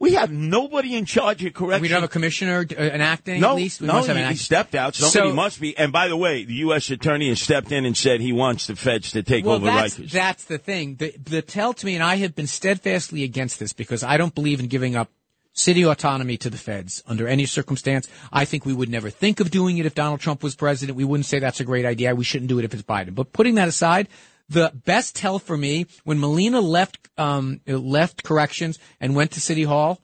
We 0.00 0.14
have 0.14 0.32
nobody 0.32 0.96
in 0.96 1.04
charge 1.04 1.44
of 1.44 1.52
correction. 1.52 1.82
we 1.82 1.88
don't 1.88 2.00
have 2.00 2.10
a 2.10 2.12
commissioner, 2.12 2.66
uh, 2.68 2.74
an 2.80 3.02
acting 3.02 3.40
no, 3.42 3.50
at 3.50 3.56
least. 3.56 3.82
We 3.82 3.86
no, 3.86 4.02
he, 4.02 4.24
he 4.24 4.34
stepped 4.34 4.74
out. 4.74 4.94
Somebody 4.94 5.30
So- 5.30 5.34
must 5.34 5.60
be. 5.60 5.76
And 5.76 5.92
by 5.92 6.08
the 6.08 6.16
way, 6.16 6.42
the 6.44 6.54
U.S. 6.54 6.90
attorney 6.90 7.28
has 7.28 7.40
stepped 7.40 7.70
in 7.70 7.84
and 7.84 7.94
said 7.96 8.20
he 8.22 8.32
wants 8.32 8.66
the 8.66 8.76
feds 8.76 9.12
to 9.12 9.22
take 9.22 9.44
Well, 9.44 9.56
over 9.56 9.66
that's 9.66 9.98
Rikers. 9.98 10.10
that's 10.10 10.44
the 10.44 10.56
thing. 10.58 10.96
The 10.96 11.14
the 11.22 11.42
tell 11.42 11.74
to 11.74 11.86
me, 11.86 11.94
and 11.94 12.02
I 12.02 12.16
have 12.16 12.34
been 12.34 12.46
steadfastly 12.46 13.22
against 13.24 13.58
this 13.60 13.74
because 13.74 14.02
I 14.02 14.16
don't 14.16 14.34
believe 14.34 14.58
in 14.58 14.68
giving 14.68 14.96
up 14.96 15.10
city 15.52 15.84
autonomy 15.84 16.38
to 16.38 16.48
the 16.48 16.56
feds 16.56 17.02
under 17.06 17.28
any 17.28 17.44
circumstance. 17.44 18.08
I 18.32 18.46
think 18.46 18.64
we 18.64 18.72
would 18.72 18.88
never 18.88 19.10
think 19.10 19.38
of 19.40 19.50
doing 19.50 19.76
it 19.76 19.84
if 19.84 19.94
Donald 19.94 20.20
Trump 20.20 20.42
was 20.42 20.54
president. 20.56 20.96
We 20.96 21.04
wouldn't 21.04 21.26
say 21.26 21.40
that's 21.40 21.60
a 21.60 21.64
great 21.64 21.84
idea. 21.84 22.14
We 22.14 22.24
shouldn't 22.24 22.48
do 22.48 22.58
it 22.58 22.64
if 22.64 22.72
it's 22.72 22.84
Biden. 22.84 23.14
But 23.14 23.32
putting 23.34 23.56
that 23.56 23.68
aside, 23.68 24.08
the 24.50 24.72
best 24.84 25.16
tell 25.16 25.38
for 25.38 25.56
me 25.56 25.86
when 26.04 26.18
Molina 26.18 26.60
left 26.60 26.98
um, 27.16 27.60
left 27.66 28.22
corrections 28.22 28.78
and 29.00 29.14
went 29.14 29.32
to 29.32 29.40
City 29.40 29.62
Hall. 29.62 30.00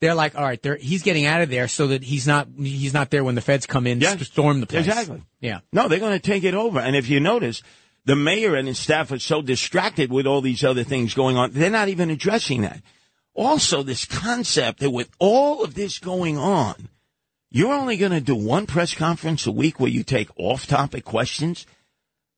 They're 0.00 0.14
like, 0.14 0.36
all 0.36 0.44
right, 0.44 0.62
they're, 0.62 0.76
he's 0.76 1.02
getting 1.02 1.24
out 1.24 1.40
of 1.40 1.48
there 1.48 1.68
so 1.68 1.86
that 1.86 2.02
he's 2.02 2.26
not 2.26 2.48
he's 2.58 2.92
not 2.92 3.10
there 3.10 3.24
when 3.24 3.34
the 3.34 3.40
feds 3.40 3.64
come 3.66 3.86
in 3.86 4.00
Yes. 4.00 4.18
to 4.18 4.26
storm 4.26 4.60
the 4.60 4.66
place. 4.66 4.86
Exactly. 4.86 5.22
Yeah. 5.40 5.60
No, 5.72 5.88
they're 5.88 5.98
going 5.98 6.12
to 6.12 6.18
take 6.18 6.44
it 6.44 6.52
over. 6.54 6.78
And 6.80 6.94
if 6.94 7.08
you 7.08 7.18
notice, 7.18 7.62
the 8.04 8.14
mayor 8.14 8.54
and 8.54 8.68
his 8.68 8.78
staff 8.78 9.10
are 9.10 9.18
so 9.18 9.40
distracted 9.40 10.12
with 10.12 10.26
all 10.26 10.42
these 10.42 10.62
other 10.62 10.84
things 10.84 11.14
going 11.14 11.38
on, 11.38 11.52
they're 11.52 11.70
not 11.70 11.88
even 11.88 12.10
addressing 12.10 12.60
that. 12.60 12.82
Also, 13.32 13.82
this 13.82 14.04
concept 14.04 14.80
that 14.80 14.90
with 14.90 15.10
all 15.18 15.64
of 15.64 15.74
this 15.74 15.98
going 15.98 16.36
on, 16.36 16.88
you're 17.50 17.72
only 17.72 17.96
going 17.96 18.12
to 18.12 18.20
do 18.20 18.36
one 18.36 18.66
press 18.66 18.94
conference 18.94 19.46
a 19.46 19.52
week 19.52 19.80
where 19.80 19.90
you 19.90 20.02
take 20.04 20.28
off 20.36 20.66
topic 20.66 21.04
questions. 21.06 21.66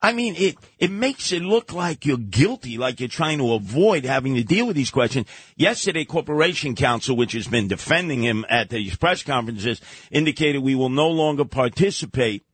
I 0.00 0.12
mean, 0.12 0.36
it, 0.36 0.56
it 0.78 0.92
makes 0.92 1.32
it 1.32 1.42
look 1.42 1.72
like 1.72 2.06
you're 2.06 2.18
guilty, 2.18 2.78
like 2.78 3.00
you're 3.00 3.08
trying 3.08 3.38
to 3.38 3.54
avoid 3.54 4.04
having 4.04 4.36
to 4.36 4.44
deal 4.44 4.66
with 4.66 4.76
these 4.76 4.90
questions. 4.90 5.26
Yesterday, 5.56 6.04
Corporation 6.04 6.76
Counsel, 6.76 7.16
which 7.16 7.32
has 7.32 7.48
been 7.48 7.66
defending 7.66 8.22
him 8.22 8.44
at 8.48 8.70
these 8.70 8.96
press 8.96 9.24
conferences, 9.24 9.80
indicated 10.12 10.62
we 10.62 10.76
will 10.76 10.88
no 10.88 11.08
longer 11.08 11.44
participate 11.44 12.44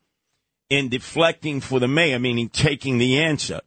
in 0.70 0.88
deflecting 0.88 1.60
for 1.60 1.78
the 1.80 1.88
mayor, 1.88 2.18
meaning 2.18 2.48
taking 2.48 2.96
the 2.96 3.18
answer. 3.20 3.60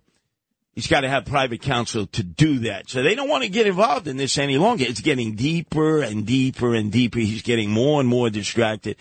He's 0.74 0.88
got 0.88 1.01
to 1.01 1.10
have 1.10 1.25
private 1.25 1.62
counsel 1.62 2.07
to 2.07 2.24
do 2.24 2.60
that. 2.60 2.89
So 2.89 3.03
they 3.03 3.13
don't 3.15 3.29
want 3.29 3.43
to 3.43 3.50
get 3.50 3.67
involved 3.67 4.07
in 4.07 4.17
this 4.17 4.38
any 4.39 4.57
longer. 4.57 4.86
It's 4.86 5.01
getting 5.01 5.36
deeper 5.36 6.01
and 6.01 6.25
deeper 6.25 6.74
and 6.74 6.91
deeper. 6.91 7.19
He's 7.19 7.41
getting 7.43 7.69
more 7.69 8.00
and 8.00 8.10
more 8.10 8.29
distracted. 8.29 8.98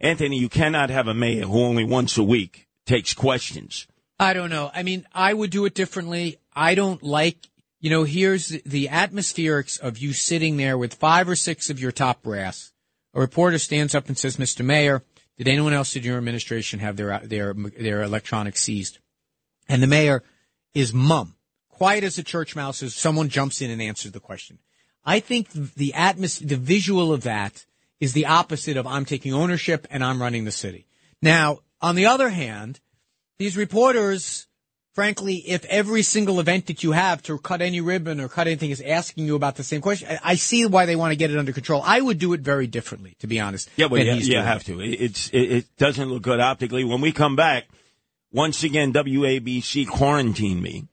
Anthony, 0.00 0.38
you 0.38 0.48
cannot 0.48 0.90
have 0.90 1.08
a 1.08 1.14
mayor 1.14 1.44
who 1.44 1.62
only 1.62 1.84
once 1.84 2.16
a 2.18 2.22
week 2.22 2.68
takes 2.86 3.14
questions. 3.14 3.87
I 4.18 4.32
don't 4.32 4.50
know. 4.50 4.70
I 4.74 4.82
mean, 4.82 5.06
I 5.12 5.32
would 5.32 5.50
do 5.50 5.64
it 5.64 5.74
differently. 5.74 6.38
I 6.54 6.74
don't 6.74 7.02
like, 7.02 7.48
you 7.80 7.90
know, 7.90 8.02
here's 8.02 8.48
the, 8.48 8.88
atmospherics 8.88 9.78
of 9.78 9.98
you 9.98 10.12
sitting 10.12 10.56
there 10.56 10.76
with 10.76 10.94
five 10.94 11.28
or 11.28 11.36
six 11.36 11.70
of 11.70 11.80
your 11.80 11.92
top 11.92 12.22
brass. 12.22 12.72
A 13.14 13.20
reporter 13.20 13.58
stands 13.58 13.94
up 13.94 14.08
and 14.08 14.18
says, 14.18 14.36
"Mr. 14.36 14.64
Mayor, 14.64 15.02
did 15.36 15.48
anyone 15.48 15.72
else 15.72 15.94
in 15.96 16.02
your 16.02 16.18
administration 16.18 16.80
have 16.80 16.96
their 16.96 17.20
their 17.20 17.54
their 17.54 18.02
electronics 18.02 18.62
seized?" 18.62 18.98
And 19.68 19.82
the 19.82 19.86
mayor 19.86 20.22
is 20.74 20.92
mum, 20.92 21.36
quiet 21.68 22.04
as 22.04 22.18
a 22.18 22.22
church 22.22 22.54
mouse 22.54 22.82
as 22.82 22.94
someone 22.94 23.28
jumps 23.28 23.62
in 23.62 23.70
and 23.70 23.80
answers 23.80 24.12
the 24.12 24.20
question. 24.20 24.58
I 25.04 25.20
think 25.20 25.50
the 25.50 25.92
atmos, 25.96 26.46
the 26.46 26.56
visual 26.56 27.12
of 27.12 27.22
that 27.22 27.64
is 27.98 28.12
the 28.12 28.26
opposite 28.26 28.76
of 28.76 28.86
I'm 28.86 29.04
taking 29.04 29.32
ownership 29.32 29.86
and 29.90 30.04
I'm 30.04 30.20
running 30.20 30.44
the 30.44 30.52
city. 30.52 30.86
Now, 31.22 31.60
on 31.80 31.94
the 31.94 32.06
other 32.06 32.28
hand, 32.28 32.80
these 33.38 33.56
reporters, 33.56 34.46
frankly, 34.94 35.36
if 35.36 35.64
every 35.66 36.02
single 36.02 36.40
event 36.40 36.66
that 36.66 36.82
you 36.82 36.92
have 36.92 37.22
to 37.22 37.38
cut 37.38 37.62
any 37.62 37.80
ribbon 37.80 38.20
or 38.20 38.28
cut 38.28 38.46
anything 38.46 38.70
is 38.70 38.80
asking 38.80 39.26
you 39.26 39.36
about 39.36 39.56
the 39.56 39.62
same 39.62 39.80
question, 39.80 40.08
I, 40.10 40.32
I 40.32 40.34
see 40.34 40.66
why 40.66 40.86
they 40.86 40.96
want 40.96 41.12
to 41.12 41.16
get 41.16 41.30
it 41.30 41.38
under 41.38 41.52
control. 41.52 41.82
I 41.84 42.00
would 42.00 42.18
do 42.18 42.32
it 42.32 42.40
very 42.40 42.66
differently, 42.66 43.14
to 43.20 43.26
be 43.26 43.38
honest. 43.40 43.68
Yeah, 43.76 43.86
well, 43.86 44.02
you, 44.02 44.14
you 44.14 44.38
have 44.38 44.64
to. 44.64 44.80
It, 44.80 45.00
it's 45.00 45.28
it, 45.30 45.52
it 45.52 45.76
doesn't 45.76 46.08
look 46.08 46.22
good 46.22 46.40
optically. 46.40 46.84
When 46.84 47.00
we 47.00 47.12
come 47.12 47.36
back, 47.36 47.68
once 48.32 48.64
again, 48.64 48.92
WABC 48.92 49.88
quarantined 49.88 50.62
me. 50.62 50.88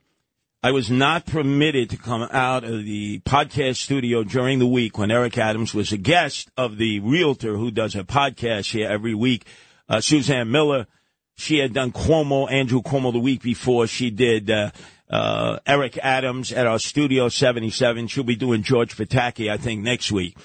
I 0.62 0.72
was 0.72 0.90
not 0.90 1.26
permitted 1.26 1.90
to 1.90 1.96
come 1.96 2.22
out 2.22 2.64
of 2.64 2.84
the 2.84 3.20
podcast 3.20 3.76
studio 3.76 4.24
during 4.24 4.58
the 4.58 4.66
week 4.66 4.98
when 4.98 5.12
Eric 5.12 5.38
Adams 5.38 5.74
was 5.74 5.92
a 5.92 5.96
guest 5.96 6.50
of 6.56 6.76
the 6.76 6.98
realtor 7.00 7.56
who 7.56 7.70
does 7.70 7.94
a 7.94 8.02
podcast 8.02 8.72
here 8.72 8.88
every 8.88 9.14
week, 9.14 9.46
uh, 9.88 10.00
Suzanne 10.00 10.50
Miller. 10.50 10.86
She 11.36 11.58
had 11.58 11.72
done 11.72 11.92
Cuomo, 11.92 12.50
Andrew 12.50 12.82
Cuomo 12.82 13.12
the 13.12 13.18
week 13.18 13.42
before. 13.42 13.86
She 13.86 14.10
did 14.10 14.50
uh, 14.50 14.70
uh, 15.08 15.58
Eric 15.66 15.98
Adams 16.02 16.52
at 16.52 16.66
our 16.66 16.78
Studio 16.78 17.28
77. 17.28 18.08
She'll 18.08 18.24
be 18.24 18.36
doing 18.36 18.62
George 18.62 18.96
Pataki, 18.96 19.50
I 19.50 19.58
think, 19.58 19.82
next 19.82 20.10
week. 20.10 20.36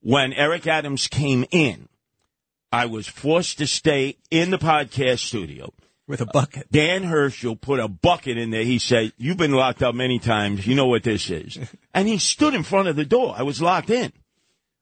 When 0.00 0.32
Eric 0.32 0.66
Adams 0.66 1.08
came 1.08 1.44
in, 1.50 1.88
I 2.70 2.86
was 2.86 3.06
forced 3.06 3.58
to 3.58 3.66
stay 3.66 4.16
in 4.30 4.50
the 4.50 4.58
podcast 4.58 5.20
studio. 5.26 5.72
with 6.06 6.20
a 6.20 6.26
bucket. 6.26 6.70
Dan 6.70 7.02
Herschel 7.02 7.56
put 7.56 7.80
a 7.80 7.88
bucket 7.88 8.38
in 8.38 8.50
there. 8.50 8.64
He 8.64 8.78
said, 8.78 9.12
You've 9.18 9.36
been 9.36 9.52
locked 9.52 9.82
up 9.82 9.94
many 9.94 10.18
times. 10.18 10.66
You 10.66 10.74
know 10.74 10.86
what 10.86 11.02
this 11.02 11.30
is. 11.30 11.58
and 11.94 12.06
he 12.06 12.18
stood 12.18 12.54
in 12.54 12.62
front 12.62 12.88
of 12.88 12.96
the 12.96 13.04
door. 13.04 13.34
I 13.36 13.42
was 13.42 13.60
locked 13.60 13.90
in 13.90 14.12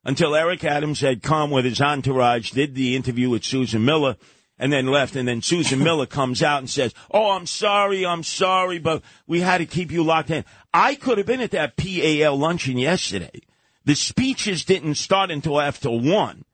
until 0.04 0.36
Eric 0.36 0.64
Adams 0.64 1.00
had 1.00 1.22
come 1.22 1.50
with 1.50 1.64
his 1.64 1.80
entourage, 1.80 2.50
did 2.50 2.74
the 2.74 2.94
interview 2.94 3.30
with 3.30 3.42
Susan 3.42 3.84
Miller, 3.84 4.16
and 4.58 4.72
then 4.72 4.86
left. 4.86 5.16
And 5.16 5.26
then 5.28 5.42
Susan 5.42 5.82
Miller 5.82 6.06
comes 6.06 6.42
out 6.42 6.58
and 6.58 6.70
says, 6.70 6.94
Oh, 7.10 7.30
I'm 7.30 7.46
sorry, 7.46 8.04
I'm 8.04 8.22
sorry, 8.22 8.78
but 8.78 9.02
we 9.26 9.40
had 9.40 9.58
to 9.58 9.66
keep 9.66 9.90
you 9.90 10.02
locked 10.02 10.30
in. 10.30 10.44
I 10.72 10.94
could 10.94 11.18
have 11.18 11.26
been 11.26 11.40
at 11.40 11.52
that 11.52 11.76
PAL 11.76 12.36
luncheon 12.36 12.78
yesterday. 12.78 13.40
The 13.84 13.94
speeches 13.94 14.64
didn't 14.64 14.96
start 14.96 15.30
until 15.30 15.60
after 15.60 15.90
one. 15.90 16.44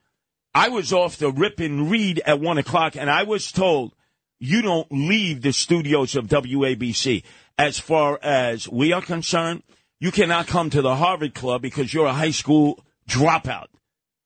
I 0.54 0.68
was 0.68 0.92
off 0.92 1.16
the 1.16 1.32
rip 1.32 1.60
and 1.60 1.90
read 1.90 2.20
at 2.26 2.40
one 2.40 2.58
o'clock, 2.58 2.94
and 2.94 3.08
I 3.08 3.22
was 3.22 3.50
told, 3.50 3.94
you 4.38 4.60
don't 4.60 4.90
leave 4.90 5.40
the 5.40 5.52
studios 5.52 6.14
of 6.14 6.26
WABC. 6.26 7.22
As 7.56 7.78
far 7.78 8.18
as 8.22 8.68
we 8.68 8.92
are 8.92 9.00
concerned, 9.00 9.62
you 9.98 10.10
cannot 10.10 10.48
come 10.48 10.68
to 10.70 10.82
the 10.82 10.96
Harvard 10.96 11.32
Club 11.32 11.62
because 11.62 11.94
you're 11.94 12.06
a 12.06 12.12
high 12.12 12.32
school 12.32 12.84
dropout. 13.08 13.68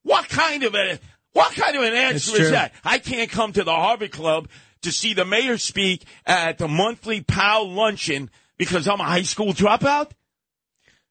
What 0.02 0.28
kind 0.28 0.62
of 0.62 0.74
a 0.74 0.98
what 1.36 1.54
kind 1.54 1.76
of 1.76 1.82
an 1.82 1.92
It's 1.94 2.26
answer 2.28 2.32
is 2.32 2.38
true. 2.48 2.50
that? 2.52 2.72
I 2.84 2.98
can't 2.98 3.30
come 3.30 3.52
to 3.52 3.62
the 3.64 3.74
Harvard 3.74 4.12
Club 4.12 4.48
to 4.82 4.90
see 4.92 5.14
the 5.14 5.24
mayor 5.24 5.58
speak 5.58 6.04
at 6.26 6.58
the 6.58 6.68
monthly 6.68 7.20
POW 7.20 7.62
luncheon 7.64 8.30
because 8.56 8.88
I'm 8.88 9.00
a 9.00 9.04
high 9.04 9.22
school 9.22 9.52
dropout? 9.52 10.10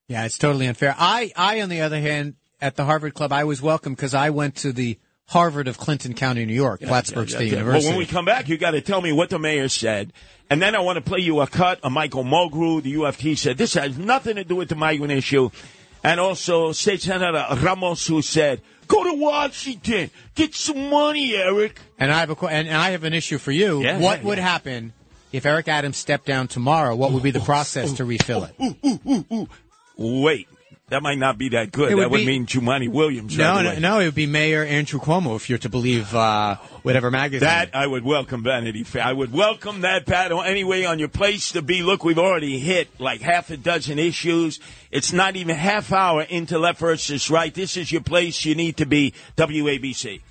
Yeah, 0.07 0.25
it's 0.25 0.37
totally 0.37 0.67
unfair. 0.67 0.95
I, 0.97 1.31
I, 1.35 1.61
on 1.61 1.69
the 1.69 1.81
other 1.81 1.99
hand, 1.99 2.35
at 2.61 2.75
the 2.75 2.85
Harvard 2.85 3.13
Club, 3.13 3.31
I 3.31 3.43
was 3.43 3.61
welcome 3.61 3.93
because 3.93 4.13
I 4.13 4.29
went 4.29 4.55
to 4.57 4.71
the 4.71 4.97
Harvard 5.27 5.67
of 5.67 5.77
Clinton 5.77 6.13
County, 6.13 6.45
New 6.45 6.53
York, 6.53 6.81
Plattsburgh 6.81 7.29
State 7.29 7.47
Okay. 7.47 7.57
University. 7.57 7.87
Well, 7.87 7.97
when 7.97 7.99
we 7.99 8.05
come 8.05 8.25
back, 8.25 8.47
you 8.47 8.57
got 8.57 8.71
to 8.71 8.81
tell 8.81 9.01
me 9.01 9.11
what 9.11 9.29
the 9.29 9.39
mayor 9.39 9.67
said. 9.69 10.13
And 10.49 10.61
then 10.61 10.75
I 10.75 10.79
want 10.81 10.97
to 10.97 11.01
play 11.01 11.19
you 11.19 11.41
a 11.41 11.47
cut 11.47 11.79
of 11.83 11.91
Michael 11.91 12.23
Mulgrew. 12.23 12.83
The 12.83 12.93
UFT 12.93 13.35
said 13.37 13.57
this 13.57 13.73
has 13.73 13.97
nothing 13.97 14.35
to 14.35 14.43
do 14.43 14.55
with 14.55 14.69
the 14.69 14.75
migrant 14.75 15.11
issue. 15.11 15.49
And 16.05 16.19
also 16.19 16.71
State 16.71 17.01
Senator 17.01 17.45
Ramos, 17.61 18.05
who 18.05 18.21
said, 18.21 18.61
go 18.87 19.03
to 19.03 19.13
Washington, 19.19 20.11
get 20.35 20.53
some 20.53 20.89
money, 20.89 21.35
Eric. 21.35 21.79
and 21.97 22.11
I 22.11 22.19
have 22.19 22.29
a, 22.29 22.35
que- 22.35 22.47
and 22.49 22.69
I 22.69 22.91
have 22.91 23.03
an 23.03 23.13
issue 23.13 23.37
for 23.39 23.51
you. 23.51 23.81
Yeah, 23.81 23.99
what 23.99 24.19
yeah, 24.19 24.25
would 24.25 24.37
yeah. 24.37 24.43
happen 24.43 24.93
if 25.31 25.45
Eric 25.45 25.67
Adams 25.67 25.97
stepped 25.97 26.25
down 26.27 26.47
tomorrow? 26.47 26.95
What 26.95 27.11
would 27.11 27.23
be 27.23 27.31
the 27.31 27.39
process 27.39 27.93
to 27.93 28.05
refill 28.05 28.47
it? 28.47 29.49
Wait. 29.97 30.47
That 30.89 31.01
might 31.01 31.17
not 31.17 31.39
be 31.39 31.49
that 31.49 31.71
good. 31.71 31.95
Would 31.95 32.03
that 32.03 32.11
would 32.11 32.17
be- 32.19 32.25
mean 32.27 32.45
Jumaane 32.45 32.89
Williams. 32.89 33.35
No, 33.35 33.55
right 33.55 33.63
no, 33.63 33.71
away. 33.71 33.79
no, 33.79 33.99
it 34.01 34.05
would 34.05 34.13
be 34.15 34.27
Mayor 34.27 34.63
Andrew 34.63 34.99
Cuomo 34.99 35.35
if 35.35 35.49
you're 35.49 35.57
to 35.57 35.69
believe 35.69 36.13
uh, 36.13 36.57
whatever 36.83 37.09
magazine. 37.09 37.39
That 37.47 37.71
I 37.73 37.87
would 37.87 38.03
welcome 38.03 38.43
Vanity 38.43 38.83
Fair. 38.83 39.03
I 39.03 39.11
would 39.11 39.33
welcome 39.33 39.81
that, 39.81 40.05
Pat. 40.05 40.31
Anyway, 40.31 40.85
on 40.85 40.99
your 40.99 41.07
place 41.07 41.53
to 41.53 41.63
be. 41.63 41.81
Look, 41.81 42.03
we've 42.03 42.19
already 42.19 42.59
hit 42.59 42.87
like 42.99 43.21
half 43.21 43.49
a 43.49 43.57
dozen 43.57 43.97
issues. 43.97 44.59
It's 44.91 45.11
not 45.11 45.35
even 45.35 45.55
half 45.55 45.91
hour 45.91 46.21
into 46.21 46.59
left 46.59 46.79
versus 46.79 47.31
right. 47.31 47.51
This 47.51 47.77
is 47.77 47.91
your 47.91 48.01
place. 48.01 48.45
You 48.45 48.53
need 48.53 48.77
to 48.77 48.85
be 48.85 49.15
WABC. 49.37 50.21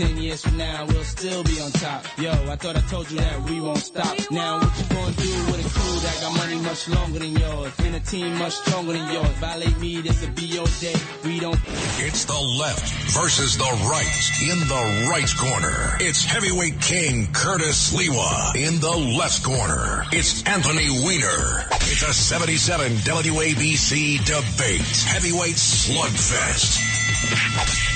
Ten 0.00 0.16
years 0.16 0.40
from 0.40 0.56
now, 0.56 0.86
we'll 0.86 1.04
still 1.04 1.44
be 1.44 1.60
on 1.60 1.70
top. 1.72 2.06
Yo, 2.16 2.30
I 2.30 2.56
thought 2.56 2.74
I 2.74 2.80
told 2.88 3.10
you 3.10 3.18
that 3.18 3.42
we 3.42 3.60
won't 3.60 3.84
stop. 3.84 4.16
Now 4.30 4.56
what 4.56 4.72
you 4.78 4.84
gonna 4.96 5.12
do 5.12 5.28
with 5.52 5.60
a 5.60 5.68
crew 5.78 6.00
that 6.00 6.18
got 6.22 6.34
money 6.38 6.56
much 6.56 6.88
longer 6.88 7.18
than 7.18 7.36
yours? 7.36 7.70
And 7.80 7.94
a 7.94 8.00
team 8.00 8.38
much 8.38 8.54
stronger 8.54 8.94
than 8.94 9.12
yours. 9.12 9.28
Violate 9.44 9.78
me, 9.78 10.00
this'll 10.00 10.30
be 10.30 10.46
your 10.46 10.64
day. 10.80 10.96
We 11.22 11.38
don't 11.38 11.60
It's 11.98 12.24
the 12.24 12.40
left 12.40 12.88
versus 13.12 13.58
the 13.58 13.68
right 13.92 14.24
in 14.40 14.58
the 14.72 15.06
right 15.10 15.28
corner. 15.36 15.98
It's 16.00 16.24
heavyweight 16.24 16.80
king 16.80 17.28
Curtis 17.34 17.92
Sliwa 17.92 18.56
in 18.56 18.80
the 18.80 18.96
left 19.18 19.44
corner. 19.44 20.04
It's 20.12 20.42
Anthony 20.44 20.88
Weiner. 20.88 21.68
It's 21.92 22.08
a 22.08 22.14
77 22.14 22.92
WABC 23.04 24.24
debate. 24.24 24.96
Heavyweight 25.12 25.56
slugfest. 25.56 27.89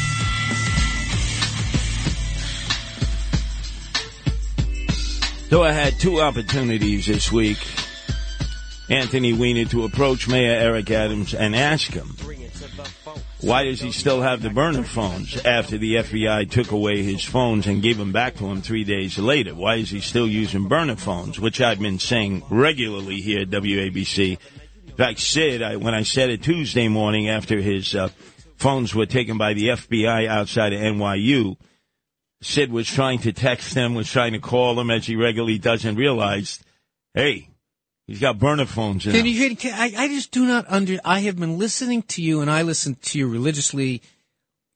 So 5.54 5.62
I 5.62 5.70
had 5.70 6.00
two 6.00 6.20
opportunities 6.20 7.06
this 7.06 7.30
week, 7.30 7.58
Anthony 8.90 9.32
Weiner, 9.32 9.64
to 9.66 9.84
approach 9.84 10.26
Mayor 10.26 10.50
Eric 10.50 10.90
Adams 10.90 11.32
and 11.32 11.54
ask 11.54 11.92
him, 11.92 12.08
why 13.40 13.62
does 13.62 13.80
he 13.80 13.92
still 13.92 14.20
have 14.20 14.42
the 14.42 14.50
burner 14.50 14.82
phones 14.82 15.36
after 15.44 15.78
the 15.78 15.94
FBI 15.94 16.50
took 16.50 16.72
away 16.72 17.04
his 17.04 17.22
phones 17.22 17.68
and 17.68 17.84
gave 17.84 17.98
them 17.98 18.10
back 18.10 18.34
to 18.38 18.46
him 18.46 18.62
three 18.62 18.82
days 18.82 19.16
later? 19.16 19.54
Why 19.54 19.76
is 19.76 19.90
he 19.90 20.00
still 20.00 20.26
using 20.26 20.66
burner 20.66 20.96
phones, 20.96 21.38
which 21.38 21.60
I've 21.60 21.78
been 21.78 22.00
saying 22.00 22.42
regularly 22.50 23.20
here 23.20 23.42
at 23.42 23.50
WABC? 23.50 24.38
In 24.88 24.96
fact, 24.96 25.20
Sid, 25.20 25.62
I, 25.62 25.76
when 25.76 25.94
I 25.94 26.02
said 26.02 26.30
it 26.30 26.42
Tuesday 26.42 26.88
morning 26.88 27.28
after 27.28 27.60
his 27.60 27.94
uh, 27.94 28.08
phones 28.56 28.92
were 28.92 29.06
taken 29.06 29.38
by 29.38 29.54
the 29.54 29.68
FBI 29.68 30.26
outside 30.26 30.72
of 30.72 30.80
NYU, 30.80 31.56
Sid 32.44 32.70
was 32.70 32.87
trying 32.87 33.20
to 33.20 33.33
text 33.33 33.74
him, 33.74 33.94
was 33.94 34.11
trying 34.11 34.33
to 34.33 34.38
call 34.38 34.78
him 34.78 34.90
as 34.90 35.07
he 35.07 35.16
regularly 35.16 35.59
does, 35.59 35.85
and 35.85 35.96
realized, 35.96 36.62
hey, 37.14 37.48
he's 38.07 38.20
got 38.20 38.38
burner 38.38 38.66
phones. 38.66 39.04
Can 39.04 39.24
you? 39.24 39.57
Can, 39.57 39.72
I, 39.72 39.92
I 39.96 40.09
just 40.09 40.30
do 40.30 40.44
not 40.46 40.66
under. 40.68 40.98
I 41.04 41.20
have 41.20 41.37
been 41.37 41.59
listening 41.59 42.02
to 42.02 42.22
you, 42.22 42.40
and 42.40 42.50
I 42.50 42.62
listen 42.62 42.96
to 42.96 43.18
you 43.18 43.28
religiously. 43.28 44.02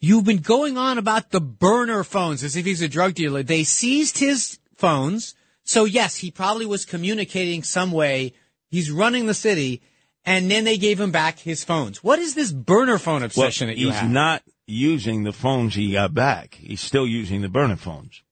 You've 0.00 0.24
been 0.24 0.38
going 0.38 0.78
on 0.78 0.96
about 0.96 1.31
the 1.31 1.40
burner 1.40 2.04
phones 2.04 2.42
as 2.42 2.57
if 2.57 2.64
he's 2.64 2.83
a 2.83 2.88
drug 2.88 3.14
dealer. 3.14 3.42
They 3.42 3.64
seized 3.64 4.18
his 4.18 4.59
phones, 4.76 5.35
so 5.64 5.85
yes, 5.85 6.16
he 6.16 6.31
probably 6.31 6.66
was 6.66 6.85
communicating 6.85 7.62
some 7.62 7.92
way. 7.92 8.33
He's 8.70 8.90
running 8.90 9.26
the 9.26 9.35
city, 9.35 9.83
and 10.24 10.50
then 10.50 10.64
they 10.64 10.78
gave 10.78 11.00
him 11.00 11.11
back 11.11 11.40
his 11.40 11.64
phones. 11.64 12.02
What 12.02 12.18
is 12.18 12.35
this 12.35 12.52
burner 12.52 12.96
phone 12.96 13.20
well, 13.20 13.26
obsession 13.26 13.66
that 13.68 13.76
you 13.76 13.88
he's 13.88 13.96
have? 13.96 14.11
not 14.11 14.42
using 14.68 15.24
the 15.24 15.33
phones 15.33 15.74
he 15.74 15.92
got 15.92 16.14
back. 16.14 16.54
He's 16.54 16.81
still 16.81 17.07
using 17.07 17.40
the 17.40 17.48
burner 17.48 17.76
phones. 17.76 18.22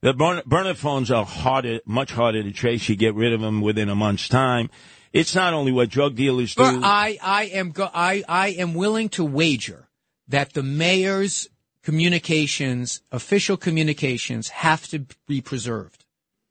The 0.00 0.14
burner, 0.14 0.42
burner 0.44 0.74
phones 0.74 1.10
are 1.10 1.24
harder, 1.24 1.80
much 1.84 2.12
harder 2.12 2.42
to 2.42 2.50
trace. 2.50 2.88
You 2.88 2.96
get 2.96 3.14
rid 3.14 3.32
of 3.32 3.40
them 3.40 3.60
within 3.60 3.88
a 3.88 3.94
month's 3.94 4.28
time. 4.28 4.70
It's 5.12 5.34
not 5.34 5.52
only 5.52 5.70
what 5.70 5.90
drug 5.90 6.16
dealers 6.16 6.54
do. 6.54 6.62
But 6.62 6.80
I, 6.82 7.18
I 7.22 7.44
am 7.44 7.70
go, 7.70 7.88
I, 7.92 8.24
I 8.28 8.48
am 8.48 8.74
willing 8.74 9.10
to 9.10 9.24
wager 9.24 9.88
that 10.28 10.54
the 10.54 10.62
mayor's 10.62 11.48
communications, 11.82 13.02
official 13.12 13.56
communications, 13.56 14.48
have 14.48 14.88
to 14.88 15.06
be 15.28 15.40
preserved. 15.40 16.04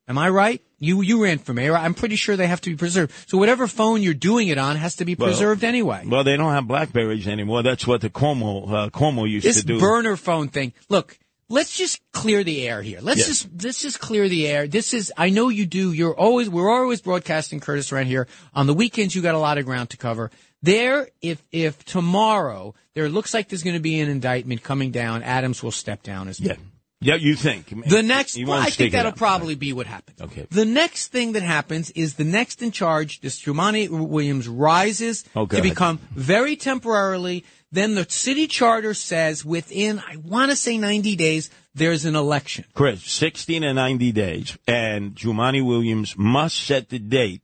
Am 0.07 0.17
I 0.17 0.29
right? 0.29 0.61
You 0.81 1.01
you 1.01 1.23
ran 1.23 1.37
for 1.37 1.53
mayor. 1.53 1.75
I'm 1.77 1.93
pretty 1.93 2.15
sure 2.17 2.35
they 2.35 2.47
have 2.47 2.59
to 2.61 2.69
be 2.71 2.75
preserved. 2.75 3.13
So 3.29 3.37
whatever 3.37 3.67
phone 3.67 4.01
you're 4.01 4.13
doing 4.15 4.49
it 4.49 4.57
on 4.57 4.75
has 4.75 4.95
to 4.97 5.05
be 5.05 5.15
Well, 5.15 5.29
preserved 5.29 5.63
anyway. 5.63 6.03
well, 6.05 6.23
they 6.25 6.35
don't 6.35 6.51
have 6.51 6.67
Blackberries 6.67 7.27
anymore. 7.27 7.61
That's 7.63 7.85
what 7.87 8.01
the 8.01 8.09
Cuomo 8.09 8.67
uh, 8.69 8.89
Cuomo 8.89 9.29
used 9.29 9.45
this 9.45 9.61
to 9.61 9.65
do. 9.67 9.73
This 9.75 9.81
burner 9.81 10.17
phone 10.17 10.47
thing. 10.49 10.73
Look, 10.89 11.17
let's 11.49 11.77
just 11.77 12.01
clear 12.11 12.43
the 12.43 12.67
air 12.67 12.81
here. 12.81 12.99
Let's 13.01 13.19
Yes. 13.19 13.27
just 13.27 13.63
let's 13.63 13.81
just 13.81 13.99
clear 13.99 14.27
the 14.27 14.47
air. 14.47 14.67
This 14.67 14.93
is 14.93 15.13
I 15.15 15.29
know 15.29 15.49
you 15.49 15.65
do. 15.67 15.93
You're 15.93 16.17
always 16.19 16.49
we're 16.49 16.71
always 16.71 16.99
broadcasting 17.01 17.59
Curtis 17.59 17.91
around 17.91 18.07
here. 18.07 18.27
On 18.55 18.65
the 18.65 18.73
weekends 18.73 19.13
you 19.15 19.21
got 19.21 19.35
a 19.35 19.39
lot 19.39 19.57
of 19.59 19.65
ground 19.65 19.91
to 19.91 19.97
cover. 19.97 20.31
There 20.63 21.09
if 21.21 21.43
if 21.51 21.83
tomorrow 21.85 22.73
there 22.95 23.07
looks 23.07 23.33
like 23.33 23.49
there's 23.49 23.63
going 23.63 23.75
to 23.75 23.79
be 23.81 23.99
an 23.99 24.09
indictment 24.09 24.63
coming 24.63 24.91
down, 24.91 25.23
Adams 25.23 25.61
will 25.63 25.71
step 25.71 26.03
down 26.03 26.27
as 26.27 26.39
yeah, 26.39 26.55
yeah. 27.01 27.15
You 27.15 27.35
think 27.35 27.67
the 27.87 28.03
next, 28.03 28.37
well, 28.45 28.59
I 28.59 28.69
think 28.69 28.93
that'll 28.93 29.11
probably 29.11 29.55
be 29.55 29.73
what 29.73 29.87
happens. 29.87 30.21
Okay. 30.21 30.47
The 30.49 30.65
next 30.65 31.07
thing 31.07 31.33
that 31.33 31.43
happens 31.43 31.89
is 31.91 32.13
the 32.13 32.23
next 32.23 32.61
in 32.61 32.71
charge, 32.71 33.21
this 33.21 33.41
Jumaane 33.41 33.89
Williams, 34.07 34.47
rises 34.47 35.25
Oh, 35.35 35.45
to 35.45 35.61
become 35.61 35.99
very 36.11 36.55
temporarily. 36.55 37.43
Then 37.71 37.95
the 37.95 38.05
city 38.09 38.47
charter 38.47 38.93
says 38.93 39.45
within, 39.45 39.99
I 39.99 40.17
want 40.17 40.51
to 40.51 40.57
say 40.57 40.77
90 40.77 41.15
days, 41.15 41.49
there's 41.73 42.05
an 42.05 42.15
election. 42.15 42.65
Chris, 42.73 43.03
60 43.03 43.61
to 43.61 43.73
90 43.73 44.11
days, 44.11 44.57
and 44.67 45.15
Jumaane 45.15 45.65
Williams 45.65 46.17
must 46.17 46.57
set 46.57 46.89
the 46.89 46.99
date 46.99 47.41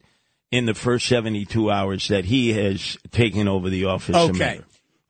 in 0.52 0.66
the 0.66 0.74
first 0.74 1.08
72 1.08 1.72
hours 1.72 2.08
that 2.10 2.26
he 2.26 2.54
has 2.54 2.98
taken 3.12 3.48
over 3.48 3.70
the 3.70 3.86
office 3.86 4.16
of 4.16 4.38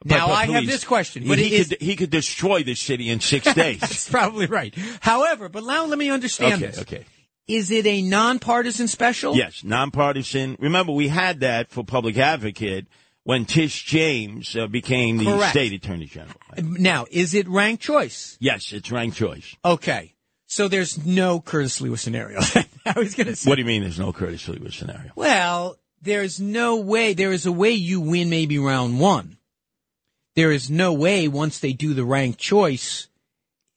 Now, 0.08 0.28
I 0.30 0.46
have 0.48 0.66
this 0.66 0.84
question, 0.84 1.28
but 1.28 1.38
he 1.38 1.56
is- 1.56 1.70
could, 1.70 1.82
he 1.82 1.96
could 1.96 2.10
destroy 2.10 2.64
the 2.64 2.76
city 2.76 3.10
in 3.10 3.20
six 3.20 3.52
days. 3.54 3.80
That's 3.80 4.10
probably 4.10 4.46
right. 4.48 4.74
However, 5.02 5.50
but 5.50 5.64
now 5.64 5.86
let 5.86 5.98
me 5.98 6.10
understand 6.10 6.56
okay, 6.56 6.66
this. 6.68 6.80
okay. 6.82 7.06
Is 7.48 7.72
it 7.72 7.86
a 7.88 8.02
nonpartisan 8.02 8.88
special? 8.88 9.36
Yes, 9.36 9.64
nonpartisan. 9.64 10.58
Remember, 10.60 10.92
we 10.92 11.08
had 11.08 11.40
that 11.42 11.70
for 11.70 11.84
public 11.84 12.18
advocate 12.18 12.88
when 13.24 13.46
Tish 13.46 13.84
James 13.86 14.56
uh, 14.56 14.68
became 14.68 15.18
the 15.18 15.26
Correct. 15.26 15.52
state 15.52 15.72
attorney 15.74 16.06
general. 16.06 16.36
Now, 16.58 17.06
is 17.10 17.34
it 17.34 17.48
ranked 17.48 17.84
choice? 17.84 18.38
Yes, 18.42 18.74
it's 18.74 18.92
ranked 18.92 19.16
choice. 19.18 19.56
Okay. 19.64 20.14
So 20.48 20.68
there's 20.68 21.06
no 21.06 21.40
Curtis 21.42 21.80
Sliwa's 21.80 22.02
scenario. 22.02 22.40
I 22.86 22.94
was 23.00 23.16
going 23.16 23.28
to 23.28 23.36
say. 23.36 23.50
What 23.50 23.56
do 23.56 23.62
you 23.62 23.68
mean 23.68 23.82
there's 23.82 24.00
no 24.00 24.12
Curtis 24.14 24.46
Sliwa's 24.48 24.76
scenario? 24.76 25.12
Well, 25.16 25.78
there's 26.02 26.40
no 26.40 26.78
way. 26.78 27.14
There 27.14 27.32
is 27.34 27.46
a 27.46 27.52
way 27.52 27.72
you 27.72 28.00
win 28.02 28.30
maybe 28.30 28.58
round 28.60 29.00
one. 29.00 29.37
There 30.38 30.52
is 30.52 30.70
no 30.70 30.94
way 30.94 31.28
once 31.28 31.58
they 31.60 31.74
do 31.74 31.96
the 31.96 32.06
ranked 32.06 32.40
choice, 32.40 33.08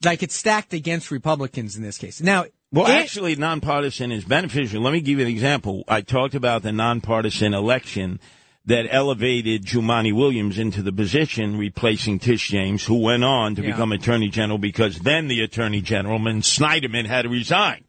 like 0.04 0.22
it's 0.22 0.36
stacked 0.36 0.74
against 0.74 1.10
Republicans 1.10 1.74
in 1.74 1.82
this 1.82 1.96
case. 1.96 2.20
Now, 2.20 2.44
Well, 2.70 2.86
it- 2.86 2.90
actually, 3.00 3.34
nonpartisan 3.34 4.12
is 4.12 4.24
beneficial. 4.24 4.82
Let 4.82 4.92
me 4.92 5.00
give 5.00 5.18
you 5.18 5.24
an 5.24 5.30
example. 5.30 5.84
I 5.88 6.02
talked 6.02 6.34
about 6.34 6.62
the 6.62 6.70
nonpartisan 6.70 7.54
election 7.54 8.20
that 8.66 8.86
elevated 8.90 9.64
Jumaane 9.64 10.14
Williams 10.14 10.58
into 10.58 10.82
the 10.82 10.92
position, 10.92 11.56
replacing 11.56 12.18
Tish 12.18 12.48
James, 12.48 12.84
who 12.84 12.96
went 12.98 13.24
on 13.24 13.54
to 13.54 13.62
Yeah. 13.62 13.70
become 13.70 13.90
Attorney 13.92 14.28
General 14.28 14.58
because 14.58 14.98
then 14.98 15.28
the 15.28 15.40
Attorney 15.40 15.80
General, 15.80 16.18
Generalman 16.18 16.42
Schneiderman 16.42 17.06
had 17.06 17.22
to 17.22 17.30
resign 17.30 17.84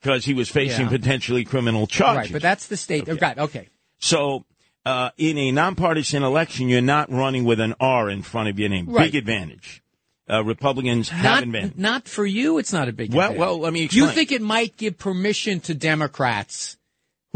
because 0.00 0.24
he 0.24 0.32
was 0.32 0.48
facing 0.48 0.86
Yeah. 0.86 0.90
potentially 0.90 1.44
criminal 1.44 1.86
charges. 1.86 2.16
right, 2.16 2.32
but 2.32 2.40
that's 2.40 2.66
the 2.66 2.78
state. 2.78 3.06
Okay. 3.10 3.18
Right, 3.20 3.38
okay. 3.38 3.68
So, 3.98 4.46
uh, 4.86 5.10
in 5.18 5.36
a 5.36 5.50
nonpartisan 5.50 6.22
election, 6.22 6.68
you're 6.68 6.80
not 6.80 7.10
running 7.10 7.44
with 7.44 7.60
an 7.60 7.74
R 7.80 8.08
in 8.08 8.22
front 8.22 8.48
of 8.48 8.58
your 8.58 8.68
name. 8.70 8.86
Right. 8.88 9.10
Big 9.12 9.16
advantage. 9.16 9.82
Uh, 10.28 10.42
Republicans 10.42 11.08
have 11.08 11.22
Not, 11.24 11.42
advantage. 11.42 11.76
not 11.76 12.08
for 12.08 12.24
you. 12.26 12.58
It's 12.58 12.72
not 12.72 12.88
a 12.88 12.92
big. 12.92 13.12
Well, 13.12 13.26
advantage. 13.32 13.40
well, 13.40 13.58
let 13.60 13.72
me 13.72 13.88
You 13.90 14.08
think 14.08 14.32
it 14.32 14.42
might 14.42 14.76
give 14.76 14.96
permission 14.98 15.60
to 15.60 15.74
Democrats 15.74 16.75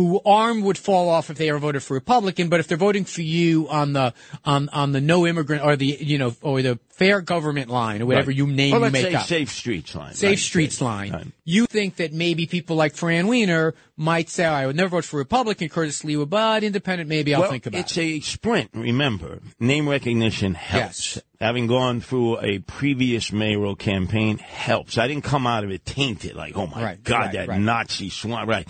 who 0.07 0.21
arm 0.25 0.63
would 0.63 0.79
fall 0.79 1.09
off 1.09 1.31
if 1.31 1.37
they 1.39 1.49
ever 1.51 1.59
voted 1.59 1.83
for 1.83 1.95
Republican, 1.95 2.49
but 2.49 2.61
if 2.61 2.69
they're 2.69 2.79
voting 2.79 3.05
for 3.05 3.23
you 3.23 3.69
on 3.69 3.93
the 3.93 4.15
on 4.45 4.69
on 4.71 4.93
the 4.93 5.01
no 5.01 5.27
immigrant 5.27 5.65
or 5.65 5.77
the 5.77 5.87
you 6.01 6.19
know 6.19 6.35
or 6.43 6.63
the 6.63 6.79
fair 6.91 7.21
government 7.21 7.71
line 7.71 8.03
or 8.03 8.07
whatever 8.07 8.29
Right. 8.29 8.37
you 8.37 8.47
name 8.47 8.73
Well, 8.73 8.85
you 8.85 8.91
make 8.91 9.07
say 9.07 9.15
up. 9.15 9.27
Safe 9.27 9.51
Streets 9.51 9.95
line. 9.95 10.15
Safe 10.15 10.31
Right, 10.31 10.39
Streets 10.39 10.75
safe. 10.77 10.83
line. 10.83 11.13
Right. 11.13 11.27
You 11.45 11.67
think 11.67 11.97
that 11.97 12.13
maybe 12.13 12.47
people 12.47 12.77
like 12.77 12.95
Fran 12.95 13.27
Weiner 13.27 13.75
might 13.97 14.29
say, 14.29 14.45
I 14.45 14.67
would 14.67 14.77
never 14.77 14.91
vote 14.91 15.05
for 15.05 15.17
Republican, 15.17 15.69
Curtis 15.71 16.03
Sliwa, 16.03 16.29
but 16.29 16.63
independent, 16.63 17.09
maybe 17.09 17.35
I'll 17.35 17.41
well, 17.43 17.51
think 17.51 17.67
about 17.67 17.81
it's 17.81 17.97
it. 17.97 18.03
It's 18.05 18.27
a 18.29 18.31
sprint. 18.33 18.71
Remember, 18.75 19.41
name 19.59 19.89
recognition 19.89 20.55
helps. 20.55 21.17
Yes. 21.17 21.25
Having 21.41 21.69
gone 21.69 22.01
through 22.03 22.39
a 22.41 22.59
previous 22.59 23.33
mayoral 23.33 23.77
campaign 23.77 24.37
helps. 24.37 24.99
I 24.99 25.09
didn't 25.09 25.25
come 25.25 25.47
out 25.47 25.65
of 25.65 25.71
it 25.71 25.87
tainted, 25.87 26.35
like, 26.37 26.55
oh 26.57 26.67
my 26.67 26.83
Right, 26.83 27.03
God, 27.03 27.33
that. 27.33 27.49
Nazi 27.59 28.11
swamp. 28.11 28.47
Right. 28.49 28.69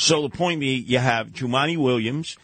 So 0.00 0.22
the 0.22 0.30
point 0.30 0.60
being, 0.60 0.84
you 0.86 0.98
have 0.98 1.28
Jumaane 1.28 1.76
Williams. 1.76 2.38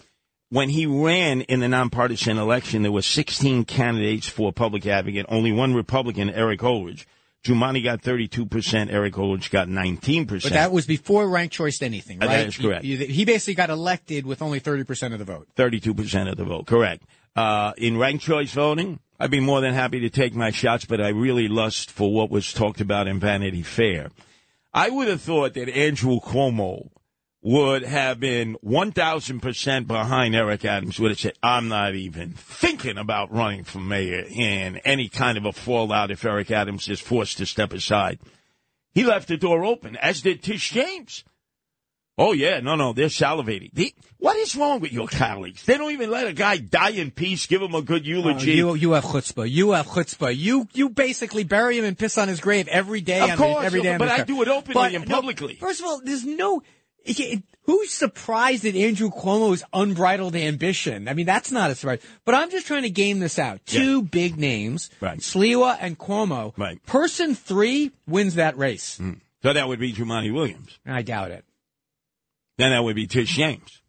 When 0.51 0.69
he 0.69 0.85
ran 0.85 1.41
in 1.41 1.61
the 1.61 1.69
nonpartisan 1.69 2.37
election, 2.37 2.83
there 2.83 2.93
were 2.93 3.01
16 3.01 3.65
candidates 3.65 4.29
for 4.29 4.53
public 4.53 4.85
advocate, 4.87 5.25
only 5.31 5.53
one 5.53 5.73
Republican, 5.75 6.29
Eric 6.29 6.63
Ulrich. 6.63 7.07
Jumaane 7.47 7.83
got 7.83 8.03
32%, 8.03 8.93
Eric 8.93 9.17
Ulrich 9.17 9.51
got 9.51 9.69
19%. 9.69 10.43
But 10.43 10.53
that 10.53 10.71
was 10.71 10.87
before 10.87 11.29
ranked 11.31 11.55
choice 11.55 11.81
anything, 11.81 12.23
Uh, 12.23 12.27
right? 12.27 12.37
that 12.37 12.49
is 12.49 12.59
correct. 12.59 12.85
You- 12.85 12.99
he 12.99 13.25
basically 13.25 13.55
got 13.55 13.71
elected 13.71 14.27
with 14.27 14.43
only 14.43 14.61
30% 14.61 15.15
of 15.15 15.19
the 15.19 15.25
vote. 15.25 15.49
32% 15.57 16.29
of 16.29 16.37
the 16.37 16.45
vote, 16.45 16.67
correct. 16.67 17.05
Uh, 17.35 17.73
in 17.79 17.97
ranked 17.97 18.23
choice 18.23 18.53
voting, 18.53 19.01
I'd 19.19 19.31
be 19.31 19.41
more 19.41 19.63
than 19.63 19.73
happy 19.73 20.01
to 20.01 20.11
take 20.11 20.35
my 20.35 20.51
shots, 20.51 20.85
but 20.85 21.01
I 21.01 21.09
really 21.09 21.49
lust 21.49 21.91
for 21.91 22.13
what 22.13 22.31
was 22.31 22.53
talked 22.53 22.83
about 22.83 23.09
in 23.09 23.19
Vanity 23.19 23.63
Fair. 23.63 24.11
I 24.75 24.91
would 24.91 25.09
have 25.09 25.23
thought 25.23 25.55
that 25.55 25.71
Andrew 25.71 26.21
Cuomo 26.21 26.91
would 27.47 27.85
have 27.85 28.19
been 28.19 28.57
1,000% 28.65 29.87
behind 29.87 30.35
Eric 30.35 30.65
Adams, 30.65 30.99
would 30.99 31.13
have 31.13 31.21
said, 31.21 31.39
I'm 31.45 31.69
not 31.69 31.95
even 31.95 32.33
thinking 32.33 32.99
about 32.99 33.33
running 33.33 33.63
for 33.63 33.79
mayor 33.79 34.25
in 34.29 34.79
any 34.79 35.09
kind 35.09 35.39
of 35.39 35.45
a 35.45 35.53
fallout 35.53 36.11
if 36.11 36.25
Eric 36.25 36.51
Adams 36.51 36.89
is 36.89 36.99
forced 36.99 37.39
to 37.39 37.47
step 37.47 37.73
aside. 37.73 38.19
He 38.95 39.05
left 39.05 39.29
the 39.29 39.37
door 39.37 39.65
open, 39.65 39.95
as 39.95 40.23
did 40.23 40.43
Tish 40.43 40.73
James. 40.73 41.23
Oh 42.19 42.33
yeah, 42.33 42.61
no, 42.61 42.75
no, 42.75 42.93
they're 42.95 43.07
salivating. 43.07 43.93
What 44.19 44.37
is 44.39 44.57
wrong 44.57 44.81
with 44.81 44.93
your 44.93 45.07
colleagues? 45.07 45.63
They 45.65 45.77
don't 45.77 45.93
even 45.93 46.11
let 46.11 46.27
a 46.27 46.33
guy 46.33 46.57
die 46.57 46.91
in 46.91 47.11
peace, 47.11 47.47
give 47.47 47.61
him 47.61 47.75
a 47.75 47.83
good 47.83 48.07
eulogy. 48.07 48.63
Oh, 48.63 48.75
you, 48.75 48.89
you 48.89 48.93
have 48.93 49.05
chutzpah. 49.05 49.49
You 49.49 49.73
have 49.73 49.87
chutzpah. 49.87 50.35
You, 50.35 50.67
you 50.73 50.89
basically 50.89 51.45
bury 51.45 51.79
him 51.79 51.85
and 51.85 51.97
piss 51.97 52.17
on 52.17 52.27
his 52.27 52.41
grave 52.41 52.69
every 52.69 53.03
day. 53.03 53.21
Of 53.21 53.31
on 53.33 53.37
course, 53.37 53.61
the, 53.61 53.67
every 53.67 53.83
day 53.83 53.93
on 53.93 53.99
but 53.99 54.09
I 54.09 54.25
do 54.25 54.41
it 54.43 54.49
openly 54.49 54.75
But, 54.75 54.95
and 54.95 55.07
no, 55.07 55.15
publicly. 55.15 55.57
first 55.57 55.81
of 55.81 55.87
all, 55.87 56.01
there's 56.03 56.25
no. 56.25 56.63
Who's 57.65 57.91
surprised 57.93 58.65
at 58.65 58.77
Andrew 58.77 59.11
Cuomo's 59.11 59.65
unbridled 59.73 60.37
ambition? 60.37 61.09
I 61.09 61.15
mean, 61.15 61.27
that's 61.27 61.51
not 61.51 61.71
a 61.71 61.75
surprise. 61.75 62.01
But 62.25 62.35
I'm 62.37 62.51
just 62.51 62.67
trying 62.67 62.83
to 62.83 62.91
game 62.91 63.19
this 63.19 63.39
out. 63.39 63.61
Two 63.67 64.03
big 64.03 64.37
names, 64.39 64.89
Right. 65.01 65.19
Sliwa 65.19 65.77
and 65.81 65.99
Cuomo. 65.99 66.53
Right. 66.57 66.85
Person 66.87 67.35
three 67.35 67.91
wins 68.07 68.37
that 68.37 68.57
race. 68.57 68.99
Hmm. 68.99 69.15
so 69.43 69.53
that 69.53 69.67
would 69.69 69.81
be 69.81 69.93
Jumaane 69.93 70.33
Williams. 70.33 70.79
I 70.87 71.03
doubt 71.03 71.31
it. 71.33 71.45
Then 72.59 72.71
that 72.71 72.83
would 72.85 72.97
be 72.97 73.07
Tish 73.07 73.35
James. 73.37 73.83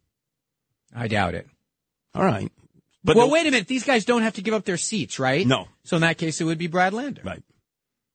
I 0.95 1.07
doubt 1.07 1.35
it. 1.35 1.47
All 2.15 2.23
right. 2.25 2.51
But 3.03 3.15
well, 3.15 3.27
the- 3.27 3.33
wait 3.33 3.47
a 3.47 3.51
minute. 3.51 3.67
These 3.67 3.83
guys 3.83 4.05
don't 4.05 4.23
have 4.23 4.33
to 4.33 4.41
give 4.41 4.53
up 4.53 4.65
their 4.65 4.77
seats, 4.77 5.19
right? 5.19 5.45
No. 5.45 5.67
So 5.83 5.97
in 5.97 6.01
that 6.01 6.17
case, 6.17 6.41
it 6.41 6.45
would 6.45 6.57
be 6.57 6.67
Brad 6.67 6.93
Lander. 6.93 7.21
Right. 7.23 7.43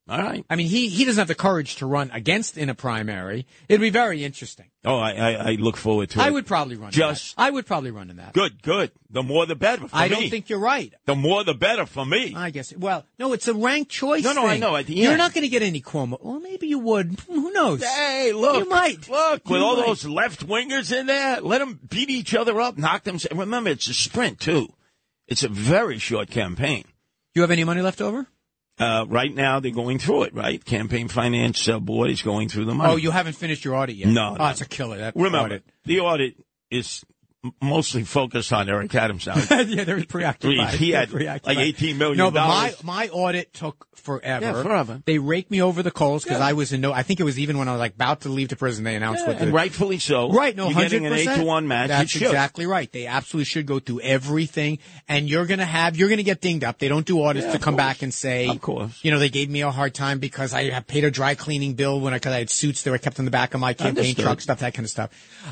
All 0.08 0.18
right. 0.18 0.44
I 0.50 0.56
mean, 0.56 0.66
he, 0.66 0.88
he 0.88 1.04
doesn't 1.04 1.20
have 1.20 1.28
the 1.28 1.34
courage 1.36 1.76
to 1.76 1.86
run 1.86 2.10
against 2.12 2.58
in 2.58 2.68
a 2.68 2.74
primary. 2.74 3.46
It'd 3.68 3.80
be 3.80 3.90
very 3.90 4.24
interesting. 4.24 4.66
Oh, 4.84 4.96
I, 4.98 5.12
I, 5.12 5.32
I 5.32 5.50
look 5.52 5.76
forward 5.76 6.10
to 6.10 6.18
it. 6.18 6.22
I 6.26 6.30
would 6.30 6.44
probably 6.44 6.74
run. 6.74 6.90
Just- 6.90 7.34
in 7.34 7.40
that. 7.42 7.46
I 7.46 7.50
would 7.50 7.66
probably 7.66 7.92
run 7.92 8.10
in 8.10 8.16
that. 8.16 8.32
Good, 8.32 8.62
good. 8.64 8.90
The 9.10 9.22
more 9.22 9.46
the 9.46 9.54
better 9.54 9.86
for 9.86 9.94
I 9.94 10.08
me. 10.08 10.14
don't 10.14 10.28
think 10.28 10.48
you're 10.48 10.58
right. 10.58 10.92
The 11.06 11.14
more 11.14 11.44
the 11.44 11.54
better 11.54 11.86
for 11.86 12.04
me. 12.04 12.34
I 12.34 12.50
guess. 12.50 12.74
Well, 12.76 13.06
no, 13.20 13.32
it's 13.32 13.46
a 13.46 13.54
ranked 13.54 13.92
choice. 13.92 14.24
No, 14.24 14.32
no, 14.32 14.44
I 14.44 14.58
know. 14.58 14.76
You're 14.76 15.16
not 15.16 15.34
going 15.34 15.42
to 15.44 15.48
get 15.48 15.62
any 15.62 15.80
Cuomo. 15.80 16.18
Well, 16.20 16.40
maybe 16.40 16.66
you 16.66 16.80
would. 16.80 17.20
Who 17.28 17.52
knows? 17.52 17.84
Hey, 17.84 18.32
look. 18.32 18.64
You 18.64 18.68
might. 18.68 19.08
Look, 19.08 19.48
with 19.48 19.60
You 19.60 19.64
all 19.64 19.76
might. 19.76 19.86
those 19.86 20.04
left 20.04 20.44
wingers 20.44 20.90
in 20.92 21.06
there, 21.06 21.40
let 21.40 21.58
them 21.58 21.78
beat 21.88 22.10
each 22.10 22.34
other 22.34 22.60
up, 22.60 22.76
knock 22.76 23.04
them. 23.04 23.18
Remember, 23.32 23.70
it's 23.70 23.88
a 23.88 23.94
sprint, 23.94 24.40
too. 24.40 24.68
It's 25.28 25.44
a 25.44 25.48
very 25.48 25.98
short 25.98 26.28
campaign. 26.28 26.84
You 27.36 27.42
have 27.42 27.52
any 27.52 27.62
money 27.62 27.82
left 27.82 28.00
over? 28.00 28.26
Uh, 28.82 29.04
right 29.06 29.34
now, 29.34 29.60
they're 29.60 29.70
going 29.70 29.98
through 29.98 30.24
it, 30.24 30.34
right? 30.34 30.64
Campaign 30.64 31.08
Finance 31.08 31.68
uh, 31.68 31.78
Board 31.78 32.10
is 32.10 32.22
going 32.22 32.48
through 32.48 32.64
the 32.64 32.74
money. 32.74 32.92
Oh, 32.92 32.96
you 32.96 33.10
haven't 33.10 33.34
finished 33.34 33.64
your 33.64 33.74
audit 33.76 33.96
yet. 33.96 34.08
No, 34.08 34.30
Oh, 34.30 34.34
no. 34.34 34.46
it's 34.48 34.60
a 34.60 34.66
killer. 34.68 34.98
That 34.98 35.14
Remember, 35.16 35.38
audit. 35.38 35.64
the 35.84 36.00
audit 36.00 36.34
is 36.70 37.04
mostly 37.60 38.04
focused 38.04 38.52
on 38.52 38.68
Eric 38.68 38.94
Adams 38.94 39.26
now. 39.26 39.34
yeah, 39.62 39.84
they're 39.84 40.04
preoccupied. 40.04 40.74
He 40.74 40.90
had 40.90 41.12
like 41.12 41.44
$18 41.58 41.96
million. 41.96 42.18
No, 42.18 42.30
but 42.30 42.46
my 42.46 42.74
my 42.82 43.08
audit 43.08 43.52
took 43.52 43.86
forever. 43.96 44.44
Yeah, 44.44 44.62
forever. 44.62 45.02
They 45.04 45.18
raked 45.18 45.50
me 45.50 45.62
over 45.62 45.82
the 45.82 45.90
coals 45.90 46.24
because 46.24 46.40
I 46.40 46.52
was 46.52 46.72
in 46.72 46.80
no. 46.80 46.92
I 46.92 47.02
think 47.02 47.20
it 47.20 47.24
was 47.24 47.38
even 47.38 47.58
when 47.58 47.68
I 47.68 47.72
was 47.72 47.78
like 47.80 47.94
about 47.94 48.22
to 48.22 48.28
leave 48.28 48.48
to 48.48 48.56
prison. 48.56 48.84
They 48.84 48.94
announced 48.96 49.26
what 49.26 49.38
the, 49.38 49.44
and 49.44 49.52
rightfully 49.52 49.98
so. 49.98 50.30
Right, 50.32 50.56
no, 50.56 50.70
hundred 50.70 51.02
an 51.02 51.12
eight 51.12 51.24
to 51.36 51.44
one 51.44 51.66
match. 51.68 51.88
That's 51.88 52.14
exactly 52.14 52.66
right. 52.66 52.90
They 52.90 53.06
absolutely 53.06 53.44
should 53.46 53.66
go 53.66 53.78
through 53.78 54.00
everything, 54.00 54.78
and 55.08 55.28
you're 55.28 55.46
gonna 55.46 55.64
have 55.64 55.96
you're 55.96 56.08
gonna 56.08 56.22
get 56.22 56.40
dinged 56.40 56.64
up. 56.64 56.78
They 56.78 56.88
don't 56.88 57.06
do 57.06 57.22
audits 57.22 57.46
Yeah, 57.46 57.52
to 57.52 57.58
come 57.58 57.74
course. 57.74 57.84
back 57.84 58.02
and 58.02 58.12
say, 58.14 58.48
Of 58.48 58.60
course. 58.60 58.98
you 59.02 59.10
know, 59.10 59.18
they 59.18 59.28
gave 59.30 59.50
me 59.50 59.62
a 59.62 59.70
hard 59.70 59.94
time 59.94 60.18
because 60.18 60.52
I 60.54 60.70
had 60.70 60.86
paid 60.86 61.04
a 61.04 61.10
dry 61.10 61.34
cleaning 61.34 61.74
bill 61.74 62.00
when 62.00 62.12
I 62.12 62.16
because 62.16 62.32
I 62.32 62.38
had 62.38 62.50
suits 62.50 62.82
that 62.82 62.90
were 62.90 62.98
kept 62.98 63.18
in 63.18 63.24
the 63.24 63.30
back 63.30 63.54
of 63.54 63.60
my 63.60 63.72
campaign 63.72 63.98
Understood. 63.98 64.24
truck, 64.24 64.40
stuff 64.40 64.60
that 64.60 64.74
kind 64.74 64.84
of 64.84 64.90
stuff. 64.90 65.10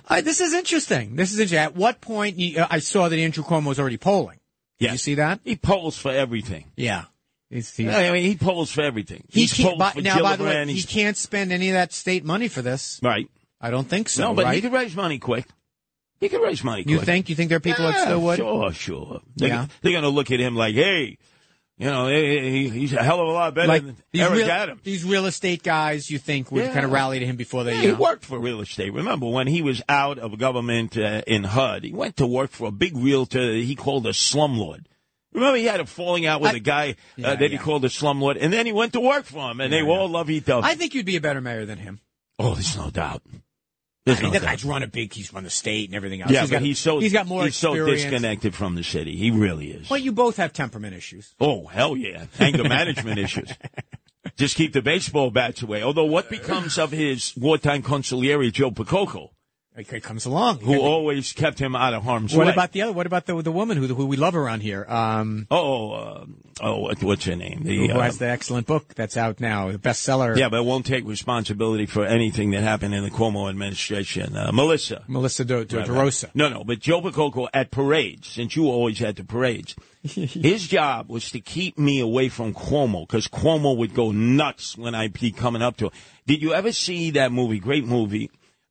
Uh, 0.08 0.20
this 0.20 0.40
is 0.40 0.54
interesting. 0.54 1.16
This 1.16 1.32
is 1.32 1.40
interesting. 1.40 1.79
At 1.80 1.82
what 1.82 2.00
point 2.02 2.36
you, 2.38 2.60
uh, 2.60 2.66
I 2.70 2.78
saw 2.80 3.08
that 3.08 3.18
Andrew 3.18 3.42
Cuomo 3.42 3.66
was 3.68 3.80
already 3.80 3.96
polling? 3.96 4.38
Yeah, 4.78 4.92
you 4.92 4.98
see 4.98 5.14
that? 5.14 5.40
He 5.44 5.56
polls 5.56 5.96
for 5.96 6.10
everything. 6.10 6.66
Yeah. 6.76 7.04
He's, 7.48 7.74
he's, 7.74 7.88
I 7.88 8.12
mean, 8.12 8.22
he 8.22 8.36
polls 8.36 8.70
for 8.70 8.82
everything. 8.82 9.24
he 9.28 9.40
He's 9.40 9.54
can't, 9.54 9.78
by, 9.78 9.90
for 9.92 10.02
now, 10.02 10.22
by 10.22 10.36
the 10.36 10.44
way, 10.44 10.66
he 10.66 10.82
can't 10.82 11.16
spend 11.16 11.52
any 11.52 11.70
of 11.70 11.74
that 11.74 11.92
state 11.92 12.24
money 12.24 12.48
for 12.48 12.62
this. 12.62 13.00
Right. 13.02 13.28
I 13.60 13.70
don't 13.70 13.88
think 13.88 14.08
so. 14.08 14.24
no, 14.24 14.34
but 14.34 14.44
right? 14.44 14.54
he 14.54 14.60
could 14.60 14.72
raise 14.72 14.94
money 14.94 15.18
quick. 15.18 15.46
He 16.20 16.28
could 16.28 16.42
raise 16.42 16.62
money 16.62 16.84
you 16.86 17.00
think? 17.00 17.30
You 17.30 17.34
think 17.34 17.48
there 17.48 17.56
are 17.56 17.60
people 17.60 17.84
that 17.86 17.94
Yeah, 17.94 18.04
still 18.04 18.20
would? 18.20 18.36
Sure, 18.36 18.72
sure. 18.72 19.20
They're, 19.36 19.48
Yeah. 19.48 19.66
they're 19.80 19.92
going 19.92 20.04
to 20.04 20.10
look 20.10 20.30
at 20.30 20.38
him 20.38 20.54
like, 20.54 20.74
hey, 20.74 21.16
you 21.80 21.86
know, 21.86 22.06
he- 22.08 22.50
he- 22.50 22.68
he's 22.68 22.92
a 22.92 23.02
hell 23.02 23.20
of 23.20 23.28
a 23.28 23.32
lot 23.32 23.54
better 23.54 23.66
like 23.68 23.84
than 23.84 23.96
these 24.12 24.22
Eric 24.22 24.34
real, 24.34 24.50
Adams. 24.50 24.80
these 24.84 25.04
real 25.04 25.26
estate 25.26 25.62
guys 25.62 26.10
you 26.10 26.18
think 26.18 26.52
would 26.52 26.64
Yeah. 26.66 26.72
kind 26.72 26.84
of 26.84 26.92
rally 26.92 27.18
to 27.18 27.26
him 27.26 27.36
before 27.36 27.64
they 27.64 27.72
Yeah, 27.74 27.80
you 27.82 27.86
he 27.88 27.92
know. 27.94 28.00
worked 28.00 28.24
for 28.24 28.38
real 28.38 28.60
estate. 28.60 28.92
Remember 28.92 29.26
when 29.26 29.46
he 29.46 29.62
was 29.62 29.82
out 29.88 30.18
of 30.18 30.38
government 30.38 30.96
uh, 30.96 31.22
in 31.26 31.44
HUD? 31.44 31.84
He 31.84 31.92
went 31.92 32.16
to 32.18 32.26
work 32.26 32.50
for 32.52 32.68
a 32.68 32.70
big 32.70 32.96
realtor 32.96 33.54
he 33.54 33.74
called 33.74 34.06
a 34.06 34.10
slumlord. 34.12 34.84
Remember 35.32 35.56
he 35.56 35.64
had 35.64 35.80
a 35.80 35.86
falling 35.86 36.26
out 36.26 36.40
with 36.40 36.52
I- 36.52 36.56
a 36.56 36.60
guy 36.60 36.94
Yeah, 37.16 37.28
uh, 37.30 37.36
that 37.36 37.50
he 37.50 37.56
called 37.56 37.84
a 37.84 37.88
slumlord, 37.88 38.36
and 38.40 38.52
then 38.52 38.66
he 38.66 38.72
went 38.72 38.92
to 38.92 39.00
work 39.00 39.24
for 39.26 39.50
him, 39.50 39.60
and 39.60 39.72
they 39.72 39.78
Yeah, 39.78 39.84
were 39.84 39.94
yeah. 39.94 39.98
all 40.00 40.08
lovey-dovey. 40.08 40.66
I 40.66 40.74
think 40.74 40.94
you'd 40.94 41.06
be 41.06 41.16
a 41.16 41.20
better 41.20 41.40
mayor 41.40 41.64
than 41.66 41.78
him. 41.78 42.00
oh, 42.38 42.54
there's 42.54 42.76
no 42.76 42.90
doubt. 42.90 43.22
There's 44.10 44.20
I 44.20 44.22
mean, 44.22 44.32
no 44.32 44.38
doubt. 44.40 44.48
guy's 44.48 44.64
run 44.64 44.82
a 44.82 44.86
big. 44.86 45.12
He's 45.12 45.32
run 45.32 45.44
the 45.44 45.50
state 45.50 45.88
and 45.88 45.94
everything 45.94 46.22
else. 46.22 46.30
Yeah, 46.30 46.40
he's 46.42 46.50
but 46.50 46.56
got, 46.56 46.62
he's 46.62 46.78
so 46.78 46.98
he's 46.98 47.12
got 47.12 47.26
more 47.26 47.44
he's 47.44 47.56
so 47.56 47.74
disconnected 47.74 48.54
from 48.54 48.74
the 48.74 48.82
city. 48.84 49.16
He 49.16 49.30
really 49.30 49.70
is. 49.70 49.88
Well, 49.90 49.98
you 49.98 50.12
both 50.12 50.36
have 50.36 50.52
temperament 50.52 50.94
issues. 50.94 51.34
Oh, 51.40 51.66
hell 51.66 51.96
yeah. 51.96 52.26
Anger 52.38 52.64
management 52.64 53.18
issues. 53.26 53.50
Just 54.36 54.56
keep 54.56 54.72
the 54.72 54.82
baseball 54.82 55.30
bats 55.30 55.62
away. 55.62 55.82
Although, 55.82 56.04
what 56.04 56.28
becomes 56.28 56.78
of 56.78 56.90
his 56.90 57.34
wartime 57.36 57.82
consigliere, 57.82 58.52
Joe 58.52 58.70
Percoco, 58.70 59.30
It 59.76 60.02
comes 60.02 60.26
along. 60.26 60.58
who 60.60 60.78
always 60.80 61.32
kept 61.32 61.58
him 61.58 61.74
out 61.76 61.94
of 61.94 62.02
harm's 62.02 62.34
what 62.36 62.46
way? 62.46 62.52
about 62.52 62.72
the 62.72 62.82
other? 62.82 62.92
What 62.92 63.06
about 63.06 63.26
the 63.26 63.40
the 63.40 63.52
woman 63.52 63.76
who 63.78 63.86
who 63.86 64.04
we 64.04 64.16
love 64.16 64.34
around 64.34 64.60
here? 64.60 64.84
Um, 64.88 65.46
Oh, 65.50 65.92
uh, 65.92 66.24
oh, 66.60 66.78
what- 66.80 67.02
what's 67.02 67.24
her 67.24 67.36
name? 67.36 67.62
The, 67.62 67.86
who 67.88 67.92
uh, 67.94 68.00
has 68.02 68.18
the 68.18 68.26
excellent 68.28 68.66
book 68.66 68.94
that's 68.94 69.16
out 69.16 69.40
now, 69.40 69.70
the 69.70 69.78
bestseller. 69.78 70.36
yeah, 70.36 70.48
but 70.48 70.64
won't 70.64 70.84
take 70.86 71.06
responsibility 71.06 71.86
for 71.86 72.04
anything 72.04 72.50
that 72.50 72.62
happened 72.62 72.94
in 72.94 73.04
the 73.04 73.10
Cuomo 73.10 73.48
administration. 73.48 74.36
Uh, 74.36 74.50
Melissa. 74.52 75.04
Melissa 75.06 75.44
De, 75.44 75.64
De, 75.64 75.78
Right, 75.78 75.88
right. 75.88 76.24
No, 76.34 76.48
no, 76.48 76.64
but 76.64 76.80
Joe 76.80 77.00
Percoco 77.00 77.48
at 77.54 77.70
parades, 77.70 78.26
since 78.26 78.56
you 78.56 78.64
always 78.66 78.98
had 78.98 79.16
the 79.16 79.24
parades, 79.24 79.76
his 80.02 80.66
job 80.66 81.08
was 81.08 81.30
to 81.30 81.40
keep 81.40 81.78
me 81.78 82.00
away 82.00 82.28
from 82.28 82.52
Cuomo 82.52 83.06
because 83.06 83.28
Cuomo 83.28 83.76
would 83.76 83.94
go 83.94 84.10
nuts 84.10 84.76
when 84.76 84.94
I'd 84.96 85.12
be 85.12 85.30
coming 85.30 85.62
up 85.62 85.76
to 85.78 85.86
him. 85.86 85.92
Did 86.26 86.42
you 86.42 86.52
ever 86.54 86.72
see 86.72 87.12
that 87.12 87.32
movie? 87.32 87.58
Great 87.60 87.84
movie, 87.84 88.30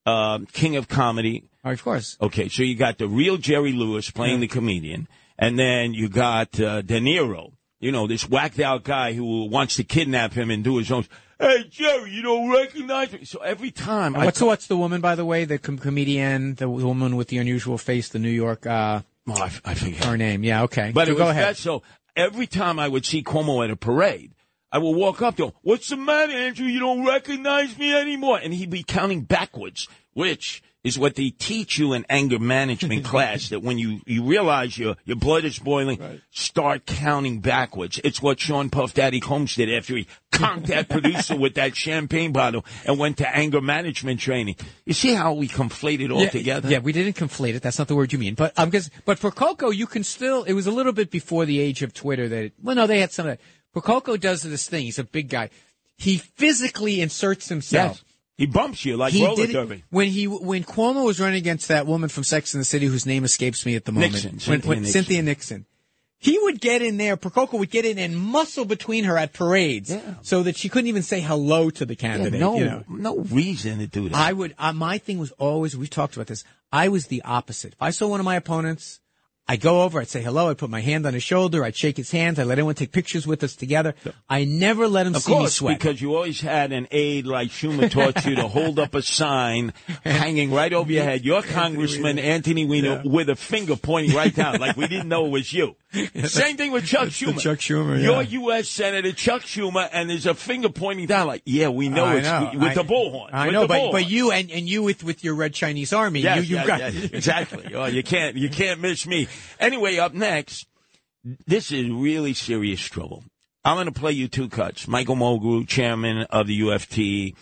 uh, 0.09 0.39
King 0.53 0.75
of 0.75 0.87
Comedy. 0.87 1.43
Oh, 1.63 1.71
of 1.71 1.83
course. 1.83 2.17
Okay, 2.21 2.47
so 2.49 2.63
you 2.63 2.75
got 2.75 2.97
the 2.97 3.07
real 3.07 3.37
Jerry 3.37 3.71
Lewis 3.73 4.09
playing 4.09 4.39
the 4.39 4.47
comedian, 4.47 5.07
and 5.37 5.59
then 5.59 5.93
you 5.93 6.07
got 6.09 6.59
uh, 6.59 6.81
De 6.81 6.99
Niro. 6.99 7.51
You 7.79 7.91
know, 7.91 8.07
this 8.07 8.27
whacked 8.29 8.59
out 8.59 8.83
guy 8.83 9.13
who 9.13 9.45
wants 9.45 9.75
to 9.77 9.83
kidnap 9.83 10.33
him 10.33 10.51
and 10.51 10.63
do 10.63 10.77
his 10.77 10.91
own. 10.91 11.05
Hey, 11.39 11.63
Jerry, 11.69 12.11
you 12.11 12.21
don't 12.21 12.49
recognize 12.51 13.13
me. 13.13 13.23
So 13.23 13.39
every 13.39 13.71
time 13.71 14.13
And 14.15 14.23
I 14.23 14.25
what's 14.25 14.41
what's 14.41 14.67
the 14.67 14.75
woman 14.75 14.99
by 14.99 15.15
the 15.15 15.23
way? 15.23 15.45
The 15.45 15.57
com- 15.57 15.77
comedian, 15.77 16.55
the 16.55 16.67
woman 16.69 17.15
with 17.15 17.29
the 17.29 17.37
unusual 17.37 17.77
face, 17.77 18.09
the 18.09 18.19
New 18.19 18.29
York. 18.29 18.65
Uh, 18.65 19.01
oh, 19.27 19.33
I, 19.33 19.51
I 19.63 19.73
forget. 19.75 20.03
her 20.03 20.17
name. 20.17 20.43
Yeah. 20.43 20.63
Okay. 20.63 20.91
But 20.93 21.07
So 21.07 21.13
it 21.13 21.17
go 21.17 21.29
ahead. 21.29 21.43
that 21.45 21.57
so 21.57 21.81
every 22.17 22.45
time 22.47 22.77
I 22.79 22.89
would 22.89 23.05
see 23.05 23.23
Cuomo 23.23 23.63
at 23.63 23.71
a 23.71 23.77
parade, 23.77 24.31
I 24.71 24.77
will 24.77 24.93
walk 24.93 25.21
up 25.21 25.37
to 25.37 25.45
him, 25.45 25.51
What's 25.61 25.89
the 25.89 25.97
matter, 25.97 26.33
Andrew? 26.33 26.67
You 26.67 26.79
don't 26.79 27.05
recognize 27.05 27.77
me 27.77 27.93
anymore. 27.93 28.39
And 28.41 28.53
he'd 28.53 28.69
be 28.69 28.83
counting 28.83 29.21
backwards, 29.21 29.87
which 30.13 30.61
is 30.83 30.97
what 30.97 31.15
they 31.15 31.29
teach 31.29 31.77
you 31.77 31.93
in 31.93 32.05
anger 32.09 32.39
management 32.39 33.03
class, 33.11 33.49
that 33.49 33.61
when 33.61 33.77
you, 33.77 33.99
you 34.05 34.23
realize 34.23 34.77
your, 34.77 34.95
your 35.05 35.17
blood 35.17 35.43
is 35.43 35.59
boiling, 35.59 36.21
start 36.31 36.85
counting 36.85 37.41
backwards. 37.41 37.99
It's 38.03 38.21
what 38.21 38.39
Sean 38.39 38.69
Puff 38.69 38.93
Daddy 38.93 39.19
Combs 39.19 39.55
did 39.55 39.73
after 39.73 39.97
he 39.97 40.07
conked 40.31 40.67
that 40.67 40.87
producer 40.89 41.35
with 41.35 41.55
that 41.55 41.75
champagne 41.75 42.31
bottle 42.31 42.63
and 42.85 42.97
went 42.97 43.17
to 43.17 43.35
anger 43.35 43.59
management 43.59 44.21
training. 44.21 44.55
You 44.85 44.93
see 44.93 45.13
how 45.13 45.33
we 45.33 45.49
conflate 45.49 45.99
it 45.99 46.11
all 46.11 46.21
yeah, 46.21 46.29
together? 46.29 46.69
Yeah, 46.69 46.79
we 46.79 46.93
didn't 46.93 47.17
conflate 47.17 47.55
it. 47.55 47.61
That's 47.61 47.77
not 47.77 47.89
the 47.89 47.95
word 47.95 48.13
you 48.13 48.19
mean. 48.19 48.35
But 48.35 48.57
um, 48.57 48.71
cause, 48.71 48.89
but 49.03 49.19
for 49.19 49.31
Coco, 49.31 49.71
you 49.71 49.85
can 49.85 50.03
still. 50.03 50.43
It 50.43 50.53
was 50.53 50.65
a 50.65 50.71
little 50.71 50.93
bit 50.93 51.11
before 51.11 51.45
the 51.45 51.59
age 51.59 51.81
of 51.83 51.93
Twitter 51.93 52.29
that. 52.29 52.43
It, 52.45 52.53
well, 52.61 52.75
no, 52.75 52.87
they 52.87 52.99
had 53.01 53.11
some 53.11 53.27
of 53.27 53.37
that. 53.37 53.43
For 53.73 54.17
does 54.17 54.41
this 54.43 54.67
thing. 54.67 54.85
He's 54.85 54.99
a 54.99 55.03
big 55.03 55.29
guy. 55.29 55.49
He 55.97 56.17
physically 56.17 57.01
inserts 57.01 57.49
himself. 57.49 57.97
Yes. 57.97 58.03
He 58.37 58.45
bumps 58.45 58.85
you 58.85 58.95
like 58.95 59.11
He 59.11 59.25
roller 59.25 59.45
did 59.47 59.51
derby. 59.53 59.83
when 59.89 60.07
he 60.07 60.25
when 60.25 60.63
Cuomo 60.63 61.05
was 61.05 61.19
running 61.19 61.35
against 61.37 61.67
that 61.67 61.85
woman 61.85 62.07
from 62.07 62.23
Sex 62.23 62.53
and 62.53 62.61
the 62.61 62.65
City 62.65 62.85
whose 62.85 63.05
name 63.05 63.25
escapes 63.25 63.65
me 63.65 63.75
at 63.75 63.83
the 63.83 63.91
moment. 63.91 64.13
Nixon, 64.13 64.31
When- 64.31 64.39
Cynthia 64.39 64.69
when- 64.69 64.77
Nixon. 64.83 64.93
Cynthia 65.03 65.21
Nixon. 65.23 65.65
He 66.21 66.37
would 66.39 66.59
get 66.61 66.81
in 66.81 66.97
there, 66.97 67.15
Percoco 67.17 67.59
would 67.59 67.69
get 67.69 67.85
in 67.85 67.97
and 67.99 68.17
muscle 68.17 68.65
between 68.65 69.05
her 69.05 69.17
at 69.17 69.31
parades 69.33 69.89
Yeah. 69.89 70.15
so 70.21 70.43
that 70.43 70.57
she 70.57 70.67
couldn't 70.69 70.87
even 70.87 71.03
say 71.03 71.19
hello 71.21 71.69
to 71.69 71.85
the 71.85 71.93
Yeah, 71.95 71.99
candidate. 71.99 72.39
no, 72.39 72.57
you 72.57 72.65
know. 72.65 72.83
no 72.89 73.17
reason 73.19 73.79
to 73.79 73.87
do 73.87 74.07
that. 74.09 74.15
I 74.17 74.33
would, 74.33 74.53
uh, 74.57 74.73
my 74.73 74.97
thing 74.97 75.17
was 75.19 75.31
always, 75.33 75.77
we 75.77 75.87
talked 75.87 76.15
about 76.15 76.27
this. 76.27 76.43
I 76.73 76.87
was 76.89 77.07
the 77.07 77.21
opposite. 77.23 77.73
If 77.73 77.81
I 77.81 77.91
saw 77.91 78.07
one 78.07 78.19
of 78.19 78.25
my 78.25 78.35
opponents, 78.35 78.99
I'd 79.51 79.61
go 79.61 79.81
over, 79.81 79.99
I'd 79.99 80.07
say 80.07 80.21
hello, 80.21 80.51
I'd 80.51 80.59
put 80.59 80.69
my 80.69 80.81
hand 80.81 81.07
on 81.07 81.15
his 81.15 81.23
shoulder, 81.23 81.63
I'd 81.65 81.75
shake 81.75 81.97
his 81.97 82.11
hand, 82.11 82.37
I'd 82.37 82.43
let 82.45 82.59
everyone 82.59 82.75
take 82.75 82.91
pictures 82.91 83.25
with 83.25 83.43
us 83.43 83.55
together. 83.55 83.95
I 84.29 84.45
never 84.45 84.87
let 84.87 85.07
him 85.07 85.15
Of 85.15 85.23
see 85.23 85.31
me 85.31 85.37
course, 85.39 85.55
sweat. 85.55 85.79
because 85.79 85.99
you 85.99 86.13
always 86.15 86.39
had 86.39 86.71
an 86.71 86.87
aide 86.91 87.25
like 87.25 87.49
Schumer 87.49 87.89
taught 87.89 88.25
you 88.25 88.35
to 88.35 88.47
hold 88.47 88.77
up 88.77 88.93
a 88.93 89.01
sign 89.01 89.73
hanging 90.05 90.51
right 90.51 90.71
over 90.71 90.91
your 90.91 91.03
head. 91.03 91.25
Your 91.25 91.41
Congressman 91.41 92.19
Anthony 92.19 92.65
Weiner 92.65 93.01
with 93.03 93.27
a 93.29 93.35
finger 93.35 93.75
pointing 93.75 94.15
right 94.15 94.35
down, 94.35 94.59
like 94.59 94.77
we 94.77 94.87
didn't 94.87 95.09
know 95.09 95.25
it 95.25 95.29
was 95.31 95.51
you. 95.51 95.75
Same 96.25 96.55
thing 96.55 96.71
with 96.71 96.85
Chuck 96.85 97.07
Schumer. 97.09 97.39
Chuck 97.39 97.57
Schumer, 97.57 98.01
You're. 98.01 98.21
U.S. 98.21 98.67
Senator 98.69 99.11
Chuck 99.11 99.41
Schumer, 99.41 99.89
and 99.91 100.09
there's 100.09 100.27
a 100.27 100.35
finger 100.35 100.69
pointing 100.69 101.07
down, 101.07 101.25
like, 101.27 101.41
yeah, 101.45 101.69
we 101.69 101.89
know 101.89 102.05
I 102.05 102.15
it's 102.17 102.27
know. 102.27 102.51
with 102.53 102.63
I- 102.69 102.73
the 102.75 102.83
bullhorn. 102.83 103.29
I 103.33 103.49
know, 103.49 103.61
the 103.61 103.67
but, 103.69 103.79
bullhorn. 103.79 103.91
but 103.93 104.09
you 104.09 104.31
and, 104.31 104.51
and 104.51 104.69
you 104.69 104.83
with, 104.83 105.03
with 105.03 105.23
your 105.23 105.33
red 105.33 105.53
Chinese 105.53 105.91
army, 105.91 106.21
Yes, 106.21 106.37
you, 106.47 106.57
you've 106.57 106.67
yes, 106.67 106.67
got, 106.67 106.93
yes, 106.93 107.03
exactly. 107.13 107.73
Oh, 107.73 107.85
you 107.85 108.03
can't 108.03 108.35
you 108.35 108.49
can't 108.49 108.79
miss 108.79 109.07
me. 109.07 109.27
Anyway, 109.59 109.97
up 109.97 110.13
next, 110.13 110.67
this 111.47 111.71
is 111.71 111.89
really 111.89 112.33
serious 112.33 112.81
trouble. 112.81 113.23
I'm 113.65 113.75
going 113.75 113.87
to 113.91 113.99
play 113.99 114.11
you 114.11 114.27
two 114.27 114.47
cuts. 114.47 114.87
Michael 114.87 115.15
Mulgrew, 115.15 115.67
chairman 115.67 116.19
of 116.29 116.45
the 116.47 116.59
UFT, 116.61 117.35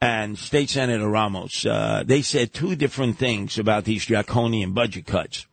and 0.00 0.36
State 0.36 0.70
Senator 0.70 1.08
Ramos. 1.08 1.64
Uh, 1.64 2.02
they 2.04 2.20
said 2.22 2.52
two 2.52 2.74
different 2.74 3.16
things 3.16 3.58
about 3.58 3.84
these 3.84 4.04
draconian 4.06 4.72
budget 4.72 5.06
cuts. 5.06 5.46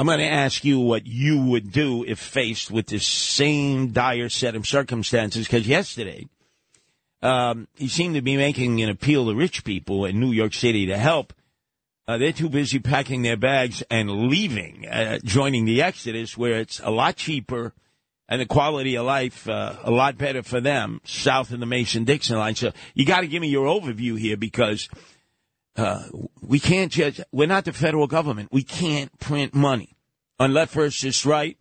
I'm 0.00 0.06
going 0.06 0.20
to 0.20 0.24
ask 0.24 0.64
you 0.64 0.80
what 0.80 1.06
you 1.06 1.42
would 1.42 1.72
do 1.72 2.06
if 2.08 2.18
faced 2.18 2.70
with 2.70 2.86
the 2.86 2.98
same 2.98 3.88
dire 3.88 4.30
set 4.30 4.54
of 4.54 4.66
circumstances. 4.66 5.46
Because 5.46 5.68
yesterday, 5.68 6.26
um, 7.20 7.68
he 7.74 7.86
seemed 7.86 8.14
to 8.14 8.22
be 8.22 8.38
making 8.38 8.80
an 8.80 8.88
appeal 8.88 9.26
to 9.26 9.34
rich 9.34 9.62
people 9.62 10.06
in 10.06 10.18
New 10.18 10.32
York 10.32 10.54
City 10.54 10.86
to 10.86 10.96
help. 10.96 11.34
Uh, 12.08 12.16
they're 12.16 12.32
too 12.32 12.48
busy 12.48 12.78
packing 12.78 13.20
their 13.20 13.36
bags 13.36 13.82
and 13.90 14.10
leaving, 14.10 14.88
uh, 14.88 15.18
joining 15.22 15.66
the 15.66 15.82
Exodus, 15.82 16.34
where 16.34 16.60
it's 16.60 16.80
a 16.82 16.90
lot 16.90 17.16
cheaper 17.16 17.74
and 18.26 18.40
the 18.40 18.46
quality 18.46 18.96
of 18.96 19.04
life 19.04 19.46
uh, 19.50 19.76
a 19.82 19.90
lot 19.90 20.16
better 20.16 20.42
for 20.42 20.62
them 20.62 21.02
south 21.04 21.52
of 21.52 21.60
the 21.60 21.66
Mason 21.66 22.04
Dixon 22.04 22.38
line. 22.38 22.54
So 22.54 22.72
you 22.94 23.04
got 23.04 23.20
to 23.20 23.28
give 23.28 23.42
me 23.42 23.48
your 23.48 23.66
overview 23.66 24.18
here 24.18 24.38
because 24.38 24.88
uh, 25.76 26.04
we 26.40 26.58
can't 26.58 26.92
judge. 26.92 27.20
we're 27.32 27.46
not 27.46 27.64
the 27.64 27.72
federal 27.72 28.06
government. 28.06 28.50
We 28.52 28.62
can't 28.62 29.16
print 29.18 29.54
money. 29.54 29.96
On 30.38 30.54
left 30.54 30.72
versus 30.72 31.26
right, 31.26 31.58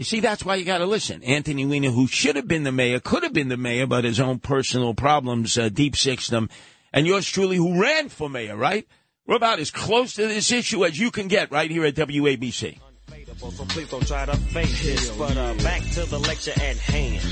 you 0.00 0.04
see, 0.04 0.20
that's 0.20 0.44
why 0.44 0.54
you 0.54 0.64
got 0.64 0.78
to 0.78 0.86
listen. 0.86 1.22
Anthony 1.24 1.66
Weiner, 1.66 1.90
who 1.90 2.06
should 2.06 2.36
have 2.36 2.48
been 2.48 2.62
the 2.62 2.72
mayor, 2.72 3.00
could 3.00 3.22
have 3.22 3.34
been 3.34 3.48
the 3.48 3.58
mayor, 3.58 3.86
but 3.86 4.04
his 4.04 4.18
own 4.18 4.38
personal 4.38 4.94
problems 4.94 5.58
uh, 5.58 5.68
deep 5.68 5.94
sixed 5.94 6.30
him. 6.30 6.48
And 6.90 7.06
yours 7.06 7.28
truly, 7.28 7.56
who 7.56 7.78
ran 7.78 8.08
for 8.08 8.30
mayor, 8.30 8.56
right? 8.56 8.86
We're 9.26 9.36
about 9.36 9.58
as 9.58 9.70
close 9.70 10.14
to 10.14 10.26
this 10.26 10.50
issue 10.52 10.86
as 10.86 10.98
you 10.98 11.10
can 11.10 11.28
get 11.28 11.52
right 11.52 11.70
here 11.70 11.84
at 11.84 11.96
WABC. 11.96 12.78
so 13.38 13.64
please 13.66 13.90
don't 13.90 14.06
try 14.06 14.24
to 14.24 14.36
fake 14.36 14.70
this. 14.70 15.10
But 15.10 15.36
uh, 15.36 15.52
back 15.62 15.82
to 15.92 16.06
the 16.06 16.18
lecture 16.18 16.52
at 16.52 16.78
hand. 16.78 17.22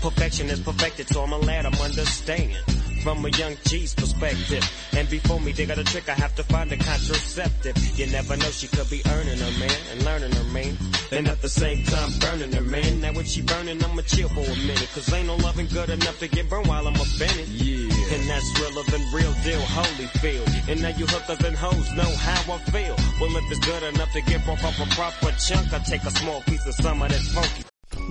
Perfection 0.00 0.50
is 0.50 0.58
perfected, 0.58 1.06
so 1.06 1.22
I'm 1.22 1.32
a 1.32 1.38
lad, 1.38 1.66
I'm 1.66 1.74
understand. 1.74 2.56
From 3.02 3.24
a 3.24 3.30
young 3.30 3.56
G's 3.64 3.94
perspective. 3.94 4.62
And 4.92 5.10
before 5.10 5.40
me, 5.40 5.50
they 5.50 5.66
got 5.66 5.76
a 5.76 5.82
trick, 5.82 6.08
I 6.08 6.12
have 6.12 6.36
to 6.36 6.44
find 6.44 6.70
a 6.70 6.76
contraceptive. 6.76 7.76
You 7.98 8.06
never 8.06 8.36
know, 8.36 8.50
she 8.50 8.68
could 8.68 8.88
be 8.90 9.02
earning 9.10 9.38
her 9.38 9.58
man 9.58 9.78
and 9.90 10.04
learning 10.04 10.32
her 10.32 10.44
man. 10.52 10.78
And 11.10 11.26
at 11.26 11.42
the 11.42 11.48
same 11.48 11.82
time, 11.84 12.10
burning 12.20 12.52
her 12.52 12.62
man. 12.62 13.00
Now 13.00 13.12
when 13.12 13.24
she 13.24 13.42
burning, 13.42 13.82
I'ma 13.82 14.02
chill 14.02 14.28
for 14.28 14.46
a 14.46 14.56
minute. 14.66 14.88
Cause 14.94 15.12
ain't 15.12 15.26
no 15.26 15.34
loving 15.36 15.66
good 15.66 15.90
enough 15.90 16.18
to 16.20 16.28
get 16.28 16.48
burned 16.48 16.68
while 16.68 16.86
I'm 16.86 16.94
offended. 16.94 17.48
Yeah. 17.48 18.14
And 18.14 18.30
that's 18.30 18.60
realer 18.60 18.84
than 18.84 19.02
real 19.12 19.34
deal, 19.42 19.60
holy 19.60 20.06
feel. 20.22 20.44
And 20.68 20.80
now 20.80 20.94
you 20.96 21.06
hookers 21.06 21.44
and 21.44 21.56
hoes 21.56 21.90
know 21.94 22.10
how 22.22 22.54
I 22.54 22.58
feel. 22.70 22.94
Well, 23.20 23.36
if 23.36 23.50
it's 23.50 23.66
good 23.66 23.82
enough 23.82 24.12
to 24.12 24.20
get 24.22 24.44
broke 24.44 24.62
off 24.62 24.78
a 24.78 24.86
proper 24.94 25.34
chunk, 25.42 25.72
I 25.72 25.80
take 25.80 26.04
a 26.04 26.10
small 26.10 26.40
piece 26.42 26.64
of 26.66 26.74
some 26.74 27.02
of 27.02 27.08
that 27.08 27.20
funky. 27.34 27.64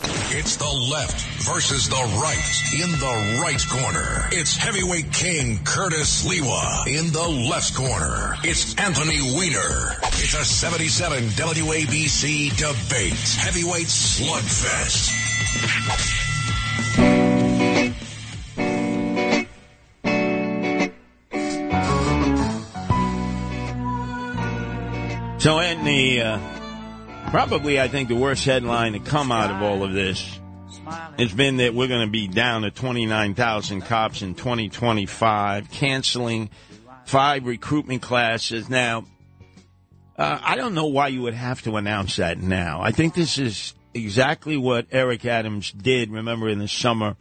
It's 0.00 0.56
the 0.56 0.88
left 0.90 1.20
versus 1.42 1.88
the 1.88 1.96
right 1.96 2.82
in 2.82 2.90
the 2.92 3.40
right 3.42 3.60
corner. 3.68 4.28
It's 4.30 4.56
heavyweight 4.56 5.12
king 5.12 5.58
Curtis 5.64 6.24
Sliwa 6.24 6.86
in 6.86 7.12
the 7.12 7.28
left 7.50 7.74
corner. 7.74 8.36
It's 8.44 8.76
Anthony 8.76 9.20
Weiner. 9.34 9.96
It's 10.04 10.34
a 10.34 10.44
77 10.44 11.24
WABC 11.30 12.50
debate. 12.56 13.36
Heavyweight 13.38 13.86
slugfest. 13.86 15.14
So, 25.40 25.60
Anthony, 25.60 26.20
uh, 26.20 26.57
probably 27.30 27.78
I 27.78 27.88
think 27.88 28.08
the 28.08 28.16
worst 28.16 28.44
headline 28.44 28.94
to 28.94 29.00
come 29.00 29.30
out 29.30 29.50
of 29.50 29.62
all 29.62 29.84
of 29.84 29.92
this 29.92 30.40
has 31.18 31.32
been 31.32 31.58
that 31.58 31.74
we're 31.74 31.88
going 31.88 32.06
to 32.06 32.10
be 32.10 32.26
down 32.26 32.62
to 32.62 32.70
29,000 32.70 33.82
cops 33.82 34.22
in 34.22 34.34
2025, 34.34 35.70
canceling 35.70 36.48
five 37.04 37.44
recruitment 37.44 38.00
classes. 38.00 38.70
Now, 38.70 39.04
uh, 40.16 40.38
I 40.42 40.56
don't 40.56 40.74
know 40.74 40.86
why 40.86 41.08
you 41.08 41.22
would 41.22 41.34
have 41.34 41.62
to 41.62 41.76
announce 41.76 42.16
that 42.16 42.38
now. 42.38 42.80
I 42.80 42.92
think 42.92 43.14
this 43.14 43.36
is 43.36 43.74
exactly 43.92 44.56
what 44.56 44.86
Eric 44.90 45.26
Adams 45.26 45.70
did, 45.72 46.10
remember, 46.10 46.48
in 46.48 46.58
the 46.58 46.68
summer 46.68 47.16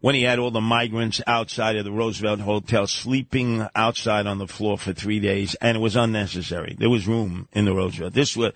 when 0.00 0.14
he 0.14 0.22
had 0.22 0.38
all 0.38 0.50
the 0.50 0.60
migrants 0.60 1.20
outside 1.26 1.76
of 1.76 1.84
the 1.84 1.90
Roosevelt 1.90 2.40
Hotel 2.40 2.86
sleeping 2.86 3.66
outside 3.74 4.26
on 4.26 4.38
the 4.38 4.46
floor 4.46 4.78
for 4.78 4.92
three 4.92 5.20
days, 5.20 5.56
and 5.56 5.76
it 5.76 5.80
was 5.80 5.96
unnecessary. 5.96 6.76
There 6.78 6.90
was 6.90 7.08
room 7.08 7.48
in 7.52 7.64
the 7.64 7.74
Roosevelt. 7.74 8.12
This 8.12 8.36
was 8.36 8.52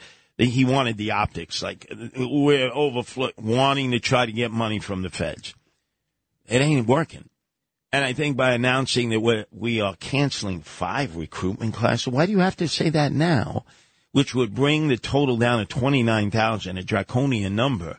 he 0.49 0.65
wanted 0.65 0.97
the 0.97 1.13
optics, 1.13 1.63
like 1.63 1.87
we're 2.17 2.71
overflow, 2.71 3.31
wanting 3.37 3.91
to 3.93 4.01
try 4.01 4.27
to 4.27 4.33
get 4.33 4.51
money 4.51 4.79
from 4.79 5.03
the 5.03 5.11
feds. 5.11 5.55
It 6.47 6.61
ain't 6.61 6.87
working. 6.87 7.29
And 7.93 8.05
I 8.05 8.15
think 8.15 8.37
by 8.37 8.53
announcing 8.53 9.11
that 9.11 9.21
we're, 9.21 9.45
we 9.53 9.81
are 9.81 9.95
canceling 9.97 10.63
five 10.63 11.17
recruitment 11.17 11.75
classes, 11.75 12.09
why 12.09 12.27
do 12.27 12.33
you 12.33 12.39
have 12.39 12.57
to 12.57 12.69
say 12.69 12.89
that 12.91 13.13
now? 13.13 13.65
Which 14.13 14.35
would 14.35 14.55
bring 14.55 14.89
the 14.89 14.97
total 14.97 15.37
down 15.37 15.59
to 15.59 15.67
29,000, 15.67 16.79
a 16.79 16.83
draconian 16.83 17.55
number 17.55 17.99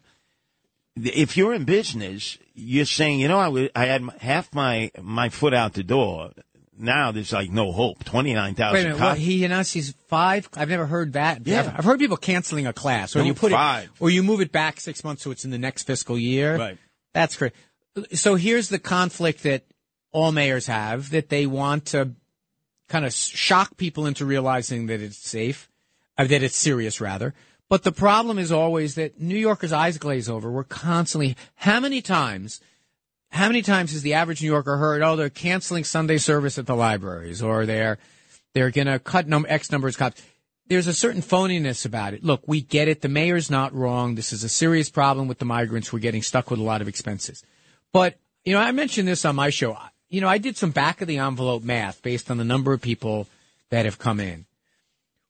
if 0.96 1.38
you're 1.38 1.54
in 1.54 1.66
business, 1.66 2.38
you're 2.54 2.86
saying, 2.86 3.20
you 3.20 3.28
know, 3.28 3.40
I, 3.40 3.70
I 3.76 3.86
had 3.86 4.04
half 4.20 4.54
my 4.54 4.92
my 5.02 5.30
foot 5.30 5.54
out 5.54 5.74
the 5.74 5.84
door. 5.84 6.32
Now 6.78 7.12
there's 7.12 7.32
like 7.32 7.52
no 7.52 7.72
hope. 7.72 8.04
Twenty 8.04 8.34
nine 8.34 8.56
thousand. 8.56 8.74
Wait 8.74 8.86
a 8.86 8.90
minute, 8.94 9.00
what, 9.00 9.18
he 9.18 9.46
announced 9.46 9.74
he's 9.74 9.94
five? 10.08 10.50
I've 10.56 10.70
never 10.70 10.86
heard 10.86 11.14
that. 11.14 11.46
Yeah. 11.46 11.60
I've, 11.60 11.80
I've 11.80 11.86
heard 11.86 12.00
people 12.00 12.18
canceling 12.18 12.68
a 12.68 12.74
class, 12.74 13.16
or 13.16 13.20
No, 13.20 13.26
you 13.26 13.34
put 13.34 13.52
five. 13.52 13.86
it, 13.86 13.92
or 14.00 14.10
you 14.10 14.24
move 14.24 14.42
it 14.42 14.52
back 14.52 14.80
six 14.80 15.04
months 15.04 15.24
so 15.24 15.32
it's 15.32 15.46
in 15.46 15.52
the 15.52 15.58
next 15.58 15.84
fiscal 15.84 16.18
year. 16.18 16.58
Right. 16.58 16.78
That's 17.14 17.38
great. 17.38 17.54
So 18.14 18.36
here's 18.36 18.70
the 18.70 18.80
conflict 18.80 19.44
that 19.44 19.66
all 20.12 20.32
mayors 20.32 20.68
have 20.68 21.12
that 21.12 21.30
they 21.30 21.46
want 21.46 21.86
to 21.88 22.12
kind 22.90 23.06
of 23.06 23.14
shock 23.14 23.78
people 23.78 24.06
into 24.06 24.26
realizing 24.26 24.88
that 24.88 25.02
it's 25.02 25.18
safe, 25.18 25.70
uh, 26.18 26.26
that 26.26 26.44
it's 26.44 26.56
serious 26.56 27.00
rather. 27.00 27.34
But 27.70 27.84
the 27.84 27.92
problem 27.92 28.38
is 28.38 28.52
always 28.52 28.96
that 28.96 29.20
New 29.20 29.38
Yorkers' 29.38 29.72
eyes 29.72 29.98
glaze 29.98 30.30
over. 30.30 30.52
We're 30.52 30.64
constantly, 30.64 31.36
how 31.56 31.80
many 31.80 32.02
times, 32.02 32.60
how 33.34 33.48
many 33.48 33.64
times 33.64 33.94
has 33.94 34.04
the 34.04 34.14
average 34.14 34.42
New 34.42 34.48
Yorker 34.48 34.78
heard, 34.78 35.02
oh, 35.02 35.16
they're 35.16 35.30
canceling 35.30 35.84
Sunday 35.84 36.20
service 36.20 36.60
at 36.60 36.68
the 36.68 36.76
libraries 36.76 37.42
or 37.42 37.66
they're, 37.66 37.98
they're 38.54 38.70
going 38.70 38.86
to 38.86 39.00
cut 39.00 39.28
num- 39.28 39.48
X 39.50 39.72
numbers 39.72 39.96
of 39.96 40.00
cops. 40.00 40.22
There's 40.68 40.86
a 40.86 40.94
certain 40.94 41.24
phoniness 41.24 41.84
about 41.84 42.14
it. 42.14 42.24
Look, 42.24 42.44
we 42.46 42.62
get 42.62 42.88
it. 42.88 43.02
The 43.02 43.10
mayor's 43.10 43.50
not 43.50 43.74
wrong. 43.74 44.14
This 44.14 44.34
is 44.34 44.44
a 44.44 44.50
serious 44.50 44.92
problem 44.92 45.28
with 45.28 45.40
the 45.40 45.46
migrants. 45.46 45.92
We're 45.92 46.00
getting 46.00 46.22
stuck 46.22 46.52
with 46.52 46.60
a 46.60 46.64
lot 46.64 46.82
of 46.82 46.88
expenses. 46.88 47.44
But, 47.92 48.20
you 48.46 48.54
know, 48.54 48.60
I 48.60 48.72
mentioned 48.72 49.08
this 49.08 49.26
on 49.26 49.36
my 49.36 49.50
show. 49.50 49.78
You 50.10 50.22
know, 50.22 50.30
I 50.30 50.38
did 50.38 50.56
some 50.56 50.72
back 50.72 51.02
of 51.02 51.08
the 51.08 51.18
envelope 51.18 51.64
math 51.64 52.04
based 52.04 52.30
on 52.30 52.38
the 52.38 52.44
number 52.44 52.72
of 52.72 52.82
people 52.82 53.28
that 53.72 53.86
have 53.86 53.98
come 53.98 54.20
in. 54.20 54.46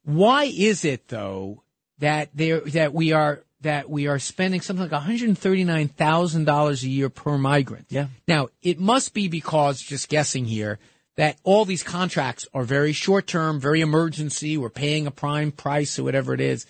Why 0.04 0.44
is 0.44 0.84
it 0.84 1.08
though 1.08 1.64
that 2.00 2.30
there 2.34 2.60
that 2.60 2.94
we 2.94 3.14
are 3.14 3.44
that 3.64 3.90
we 3.90 4.08
are 4.08 4.20
spending 4.20 4.62
something 4.62 4.90
like 4.90 5.04
$139,000 5.04 6.84
a 6.84 6.88
year 6.88 7.10
per 7.10 7.38
migrant. 7.38 7.88
Yeah. 7.90 8.08
Now, 8.28 8.50
it 8.62 8.80
must 8.80 9.14
be 9.14 9.28
because, 9.28 9.82
just 9.82 10.08
guessing 10.10 10.46
here, 10.46 10.80
that 11.16 11.38
all 11.44 11.66
these 11.66 11.84
contracts 11.84 12.48
are 12.54 12.64
very 12.64 12.94
short 12.94 13.28
term, 13.28 13.60
very 13.60 13.82
emergency. 13.82 14.58
We're 14.58 14.70
paying 14.70 15.08
a 15.08 15.12
prime 15.12 15.52
price 15.52 16.00
or 16.00 16.04
whatever 16.04 16.34
it 16.34 16.42
is. 16.42 16.66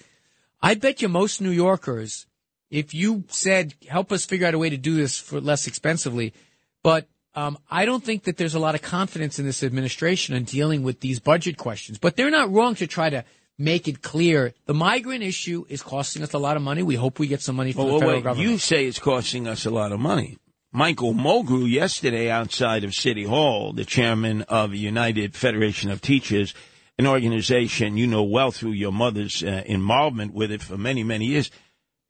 I 0.62 0.76
bet 0.76 1.02
you 1.02 1.10
most 1.10 1.42
New 1.42 1.52
Yorkers, 1.52 2.26
if 2.70 2.94
you 2.94 3.26
said, 3.28 3.74
help 3.88 4.12
us 4.12 4.26
figure 4.26 4.48
out 4.48 4.54
a 4.54 4.60
way 4.60 4.70
to 4.70 4.78
do 4.78 4.96
this 4.96 5.20
for 5.20 5.42
less 5.42 5.68
expensively, 5.68 6.34
but 6.82 7.08
um, 7.36 7.58
I 7.70 7.86
don't 7.86 8.04
think 8.04 8.24
that 8.24 8.38
there's 8.38 8.54
a 8.54 8.60
lot 8.60 8.76
of 8.76 8.82
confidence 8.82 9.40
in 9.40 9.46
this 9.46 9.64
administration 9.64 10.36
in 10.36 10.44
dealing 10.44 10.84
with 10.84 11.00
these 11.00 11.20
budget 11.20 11.58
questions. 11.58 11.98
But 11.98 12.16
they're 12.16 12.30
not 12.30 12.52
wrong 12.52 12.76
to 12.76 12.88
try 12.88 13.10
to 13.10 13.26
make 13.64 13.88
it 13.88 14.02
clear 14.02 14.54
the 14.66 14.74
migrant 14.74 15.24
issue 15.24 15.66
is 15.70 15.82
costing 15.82 16.22
us 16.24 16.34
a 16.34 16.38
lot 16.38 16.58
of 16.58 16.64
money. 16.64 16.84
We 16.84 16.96
hope 16.96 17.20
we 17.20 17.28
get 17.28 17.42
some 17.42 17.56
money 17.56 17.72
from 17.72 17.86
Well, 17.86 17.94
the 17.96 18.00
federal 18.00 18.18
wait, 18.18 18.24
government. 18.24 18.50
you 18.50 18.58
say 18.58 18.86
it's 18.86 19.00
costing 19.00 19.48
us 19.48 19.66
a 19.66 19.72
lot 19.72 19.92
of 19.92 20.00
money. 20.00 20.38
Michael 20.72 21.14
Mulgrew 21.14 21.70
yesterday 21.70 22.30
outside 22.30 22.84
of 22.84 22.96
City 22.96 23.24
Hall, 23.24 23.74
the 23.74 23.86
chairman 23.86 24.42
of 24.44 24.72
the 24.72 24.78
United 24.80 25.36
Federation 25.36 25.92
of 25.92 26.02
Teachers, 26.02 26.54
an 26.98 27.06
organization 27.08 27.96
you 27.96 28.08
know 28.08 28.24
well 28.24 28.52
through 28.52 28.72
your 28.72 28.92
mother's 28.92 29.44
uh, 29.44 29.64
involvement 29.66 30.34
with 30.34 30.52
it 30.52 30.62
for 30.62 30.78
many, 30.78 31.04
many 31.04 31.26
years. 31.26 31.52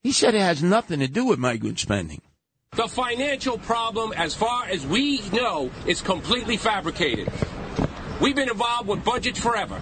He 0.01 0.11
said 0.11 0.33
it 0.33 0.41
has 0.41 0.63
nothing 0.63 0.99
to 0.99 1.07
do 1.07 1.25
with 1.25 1.39
migrant 1.39 1.79
spending. 1.79 2.21
The 2.75 2.87
financial 2.87 3.57
problem, 3.59 4.13
as 4.13 4.33
far 4.33 4.65
as 4.65 4.85
we 4.87 5.21
know, 5.29 5.69
is 5.85 6.01
completely 6.01 6.57
fabricated. 6.57 7.31
We've 8.19 8.35
been 8.35 8.49
involved 8.49 8.87
with 8.87 9.03
budgets 9.03 9.39
forever. 9.39 9.79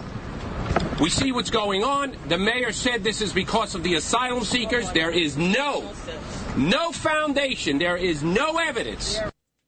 We 1.01 1.09
see 1.09 1.31
what's 1.31 1.49
going 1.49 1.83
on. 1.83 2.15
The 2.27 2.37
mayor 2.37 2.71
said 2.71 3.03
this 3.03 3.21
is 3.21 3.33
because 3.33 3.73
of 3.73 3.81
the 3.81 3.95
asylum 3.95 4.43
seekers. 4.43 4.91
There 4.91 5.09
is 5.09 5.35
no, 5.35 5.91
no 6.55 6.91
foundation. 6.91 7.79
There 7.79 7.97
is 7.97 8.21
no 8.21 8.59
evidence. 8.59 9.19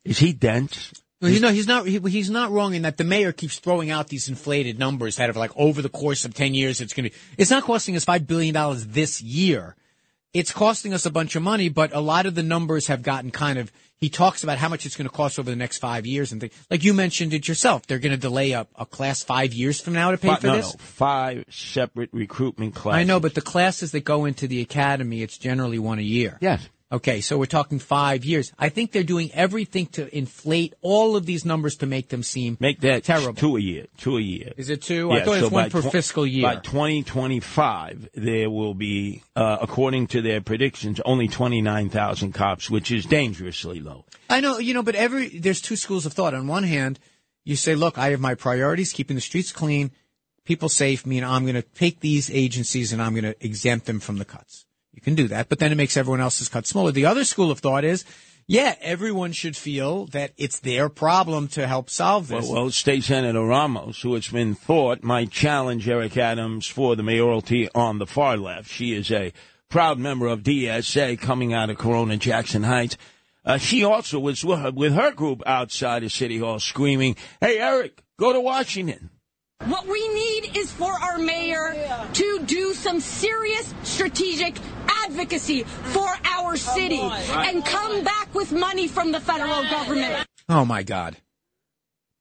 Is 0.06 0.20
he 0.20 0.32
dense? 0.32 0.94
Well, 1.20 1.32
you 1.32 1.40
know, 1.40 1.50
he's 1.50 1.66
not. 1.66 1.88
He, 1.88 1.98
he's 1.98 2.30
not 2.30 2.52
wrong 2.52 2.76
in 2.76 2.84
that 2.84 2.98
the 2.98 3.04
mayor 3.04 3.32
keeps 3.32 3.58
throwing 3.58 3.90
out 3.90 4.10
these 4.10 4.30
inflated 4.30 4.78
numbers 4.78 5.16
that 5.16 5.28
are 5.28 5.34
like 5.34 5.54
over 5.56 5.82
the 5.82 5.90
course 5.90 6.24
of 6.24 6.36
ten 6.36 6.54
years, 6.54 6.82
it's 6.82 6.94
going 6.94 7.06
to. 7.06 7.10
be, 7.10 7.22
It's 7.38 7.50
not 7.50 7.64
costing 7.64 7.96
us 7.96 8.06
five 8.06 8.28
billion 8.28 8.54
dollars 8.54 8.86
this 8.86 9.20
year. 9.20 9.76
It's 10.34 10.52
costing 10.52 10.94
us 10.94 11.06
a 11.06 11.12
bunch 11.12 11.36
of 11.36 11.44
money, 11.44 11.70
but 11.70 11.94
a 11.94 12.00
lot 12.00 12.26
of 12.26 12.34
the 12.34 12.42
numbers 12.44 12.88
have 12.88 13.04
gotten 13.04 13.30
kind 13.32 13.60
of. 13.60 13.72
He 13.98 14.10
talks 14.10 14.44
about 14.44 14.58
how 14.58 14.68
much 14.68 14.86
it's 14.86 14.98
going 14.98 15.08
to 15.08 15.14
cost 15.16 15.40
over 15.40 15.50
the 15.50 15.56
next 15.56 15.78
five 15.78 16.06
years 16.06 16.32
and 16.34 16.42
things. 16.42 16.54
Like 16.70 16.84
you 16.84 16.94
mentioned 16.94 17.34
it 17.34 17.48
yourself, 17.48 17.86
they're 17.88 18.00
going 18.00 18.12
to 18.12 18.18
delay 18.18 18.52
a, 18.52 18.68
a 18.76 18.86
class 18.86 19.24
five 19.24 19.54
years 19.54 19.80
from 19.80 19.94
now 19.94 20.12
to 20.12 20.18
pay 20.18 20.30
Fi- 20.30 20.36
for 20.38 20.48
no, 20.48 20.56
this. 20.58 20.74
no, 20.74 20.78
five 20.80 21.46
separate 21.50 22.10
recruitment 22.12 22.76
classes. 22.76 23.00
I 23.00 23.04
know, 23.06 23.22
but 23.22 23.34
the 23.36 23.42
classes 23.42 23.92
that 23.94 24.04
go 24.04 24.26
into 24.26 24.48
the 24.48 24.60
academy, 24.60 25.22
it's 25.22 25.38
generally 25.38 25.80
one 25.80 26.00
a 26.00 26.04
year. 26.04 26.38
yes, 26.42 26.68
Okay, 26.94 27.22
so 27.22 27.40
we're 27.40 27.48
talking 27.48 27.80
five 27.80 28.24
years. 28.24 28.54
I 28.60 28.70
think 28.70 28.92
they're 28.92 29.02
doing 29.02 29.32
everything 29.34 29.88
to 29.88 30.16
inflate 30.16 30.76
all 30.84 31.16
of 31.16 31.26
these 31.26 31.44
numbers 31.44 31.78
to 31.78 31.88
make 31.88 32.10
them 32.10 32.22
seem 32.22 32.56
make 32.60 32.82
that 32.82 33.04
terrible. 33.04 33.34
two 33.34 33.58
a 33.58 33.60
year. 33.60 33.88
Two 33.98 34.18
a 34.18 34.22
year. 34.22 34.54
Is 34.58 34.70
it 34.70 34.84
two? 34.84 35.12
I 35.12 35.24
thought 35.24 35.38
it 35.38 35.42
was 35.42 35.52
one 35.52 35.64
by 35.64 35.70
per 35.70 35.82
tw- 35.82 35.92
fiscal 35.92 36.28
year. 36.28 36.44
By 36.44 36.58
2025, 36.58 38.10
there 38.14 38.48
will 38.52 38.76
be, 38.76 39.24
uh, 39.36 39.58
according 39.60 40.06
to 40.08 40.22
their 40.22 40.40
predictions, 40.40 41.02
only 41.04 41.28
29,000 41.28 42.32
cops, 42.32 42.70
which 42.70 42.92
is 42.92 43.06
dangerously 43.06 43.80
low. 43.80 44.06
I 44.30 44.40
know, 44.40 44.60
you 44.60 44.76
know, 44.76 44.84
but 44.84 44.94
every 44.94 45.40
there's 45.40 45.62
two 45.62 45.76
schools 45.76 46.06
of 46.06 46.14
thought. 46.14 46.36
On 46.36 46.46
one 46.46 46.64
hand, 46.64 47.00
you 47.44 47.56
say, 47.56 47.74
look, 47.74 47.98
I 47.98 48.12
have 48.12 48.20
my 48.20 48.36
priorities, 48.36 48.94
keeping 48.94 49.16
the 49.16 49.22
streets 49.22 49.52
clean, 49.52 49.90
people 50.46 50.70
safe, 50.70 51.08
mean 51.08 51.24
I'm 51.24 51.42
going 51.42 51.56
to 51.56 51.64
take 51.64 52.02
these 52.02 52.30
agencies 52.30 52.94
and 52.94 53.02
I'm 53.02 53.14
going 53.14 53.24
to 53.24 53.36
exempt 53.44 53.88
them 53.88 54.00
from 54.00 54.20
the 54.20 54.26
cuts. 54.26 54.68
You 54.94 55.02
can 55.02 55.16
do 55.16 55.28
that, 55.30 55.50
but 55.50 55.60
then 55.60 55.72
it 55.72 55.76
makes 55.76 55.98
everyone 55.98 56.22
else's 56.22 56.50
cut 56.50 56.68
smaller. 56.68 56.92
The 56.92 57.08
other 57.08 57.24
school 57.24 57.50
of 57.52 57.60
thought 57.60 57.84
is, 57.84 58.06
yeah, 58.46 58.76
everyone 58.82 59.32
should 59.32 59.56
feel 59.56 60.06
that 60.08 60.34
it's 60.38 60.60
their 60.60 60.90
problem 60.90 61.48
to 61.50 61.66
help 61.66 61.90
solve 61.90 62.28
this. 62.28 62.46
Well, 62.46 62.64
well, 62.64 62.72
State 62.72 63.04
Senator 63.04 63.44
Ramos, 63.44 64.02
who 64.02 64.16
it's 64.16 64.30
been 64.30 64.54
thought 64.54 65.04
might 65.04 65.32
challenge 65.32 65.88
Eric 65.88 66.18
Adams 66.18 66.68
for 66.68 66.96
the 66.96 67.04
mayoralty 67.04 67.70
on 67.74 68.00
the 68.00 68.06
far 68.06 68.38
left. 68.38 68.70
She 68.70 68.94
is 68.94 69.12
a 69.12 69.34
proud 69.70 69.98
member 69.98 70.28
of 70.28 70.44
DSA 70.44 71.20
coming 71.20 71.54
out 71.54 71.70
of 71.70 71.78
Corona 71.78 72.18
Jackson 72.18 72.64
Heights. 72.64 72.98
Uh, 73.46 73.58
she 73.58 73.84
also 73.84 74.20
was 74.20 74.44
with 74.44 74.60
her, 74.60 74.72
with 74.72 74.94
her 74.94 75.12
group 75.12 75.42
outside 75.46 76.04
of 76.04 76.12
City 76.12 76.38
Hall 76.38 76.60
screaming, 76.60 77.16
Hey, 77.42 77.60
Eric, 77.60 78.04
go 78.18 78.34
to 78.34 78.40
Washington. 78.40 79.10
What 79.60 79.88
we 79.88 80.08
need 80.14 80.58
is 80.58 80.72
for 80.72 80.92
our 80.92 81.18
mayor 81.18 81.74
to 82.14 82.40
do 82.46 82.74
some 82.74 83.00
serious 83.00 83.74
strategic 83.84 84.58
advocacy 85.06 85.64
for 85.64 86.08
our 86.26 86.58
city 86.58 87.00
and 87.00 87.64
come 87.66 88.04
back 88.04 88.34
with 88.36 88.52
money 88.52 88.88
from 88.88 89.12
the 89.12 89.22
federal 89.22 89.64
government. 89.64 90.28
oh 90.50 90.66
my 90.66 90.84
God. 90.84 91.16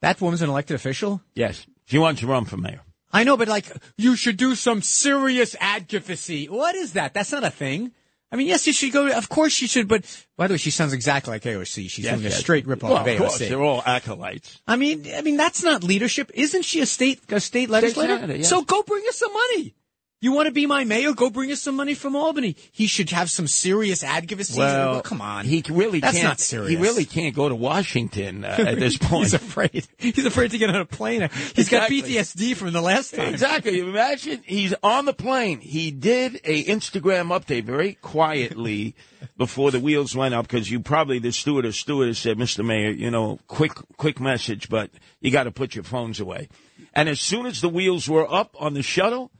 That 0.02 0.20
woman's 0.20 0.42
an 0.42 0.50
elected 0.50 0.76
official? 0.76 1.20
Yes, 1.34 1.66
she 1.84 1.98
wants 1.98 2.20
to 2.20 2.26
run 2.26 2.44
for 2.44 2.56
mayor. 2.56 2.80
I 3.12 3.24
know, 3.24 3.36
but 3.36 3.48
like, 3.48 3.66
you 3.98 4.16
should 4.16 4.36
do 4.36 4.54
some 4.54 4.80
serious 4.80 5.54
advocacy. 5.60 6.46
What 6.46 6.74
is 6.74 6.94
that? 6.94 7.12
That's 7.12 7.32
not 7.32 7.44
a 7.44 7.50
thing. 7.50 7.92
I 8.32 8.36
mean, 8.36 8.46
yes, 8.48 8.66
you 8.66 8.72
should 8.72 8.92
go. 8.92 9.08
Of 9.12 9.28
course, 9.28 9.60
you 9.60 9.68
should. 9.68 9.86
But 9.88 10.04
by 10.38 10.46
the 10.46 10.54
way, 10.54 10.58
she 10.58 10.70
sounds 10.70 10.94
exactly 10.94 11.32
like 11.32 11.42
AOC. 11.42 11.90
She's 11.90 11.98
Yes, 12.06 12.14
doing 12.14 12.24
a 12.26 12.30
yes. 12.30 12.38
straight 12.40 12.66
ripoff 12.66 12.82
well, 12.84 12.96
of 12.96 13.06
of 13.06 13.18
course, 13.18 13.36
AOC. 13.38 13.48
they're 13.50 13.60
all 13.60 13.82
acolytes. 13.84 14.58
I 14.66 14.76
mean, 14.76 15.06
I 15.14 15.20
mean, 15.20 15.36
that's 15.36 15.62
not 15.62 15.84
leadership. 15.84 16.30
Isn't 16.32 16.62
she 16.64 16.80
a 16.80 16.86
state 16.86 17.20
a 17.28 17.40
state 17.40 17.68
legislator? 17.68 18.16
senator, 18.16 18.36
yes. 18.38 18.48
So 18.48 18.62
go 18.62 18.82
bring 18.82 19.04
us 19.08 19.18
some 19.18 19.32
money. 19.34 19.74
You 20.22 20.30
want 20.30 20.46
to 20.46 20.52
be 20.52 20.66
my 20.66 20.84
mayor? 20.84 21.14
Go 21.14 21.30
bring 21.30 21.50
us 21.50 21.60
some 21.60 21.74
money 21.74 21.94
from 21.94 22.14
Albany. 22.14 22.54
He 22.70 22.86
should 22.86 23.10
have 23.10 23.28
some 23.28 23.48
serious 23.48 24.04
advocacy. 24.04 24.56
Well, 24.56 25.02
come 25.02 25.20
on. 25.20 25.46
He 25.46 25.64
really 25.68 25.98
That's 25.98 26.14
can't. 26.14 26.28
not 26.28 26.38
serious. 26.38 26.70
He 26.70 26.76
really 26.76 27.04
can't 27.04 27.34
go 27.34 27.48
to 27.48 27.56
Washington 27.56 28.44
uh, 28.44 28.54
at 28.56 28.78
this 28.78 28.96
point. 29.00 29.24
He's 29.24 29.34
afraid. 29.34 29.84
He's 29.98 30.24
afraid 30.24 30.52
to 30.52 30.58
get 30.58 30.70
on 30.70 30.76
a 30.76 30.84
plane. 30.84 31.28
He's 31.56 31.68
got 31.68 31.90
PTSD 31.90 32.54
from 32.54 32.72
the 32.72 32.80
last 32.80 33.12
time. 33.12 33.34
Exactly. 33.34 33.80
Imagine 33.80 34.44
he's 34.46 34.72
on 34.84 35.06
the 35.06 35.12
plane. 35.12 35.58
He 35.58 35.90
did 35.90 36.40
a 36.44 36.66
Instagram 36.66 37.36
update 37.36 37.64
very 37.64 37.94
quietly 37.94 38.94
before 39.36 39.72
the 39.72 39.80
wheels 39.80 40.14
went 40.14 40.34
up 40.34 40.46
because 40.46 40.70
you 40.70 40.78
probably 40.78 41.18
the 41.18 41.32
steward 41.32 41.66
or 41.66 41.72
stewardess 41.72 42.20
said, 42.20 42.38
"Mr. 42.38 42.64
Mayor, 42.64 42.90
you 42.90 43.10
know, 43.10 43.40
quick 43.48 43.72
quick 43.96 44.20
message, 44.20 44.68
but 44.68 44.88
you 45.20 45.32
got 45.32 45.44
to 45.44 45.50
put 45.50 45.74
your 45.74 45.82
phones 45.82 46.20
away." 46.20 46.48
And 46.94 47.08
as 47.08 47.20
soon 47.20 47.46
as 47.46 47.60
the 47.60 47.68
wheels 47.68 48.08
were 48.08 48.32
up 48.32 48.54
on 48.60 48.74
the 48.74 48.84
shuttle. 48.84 49.32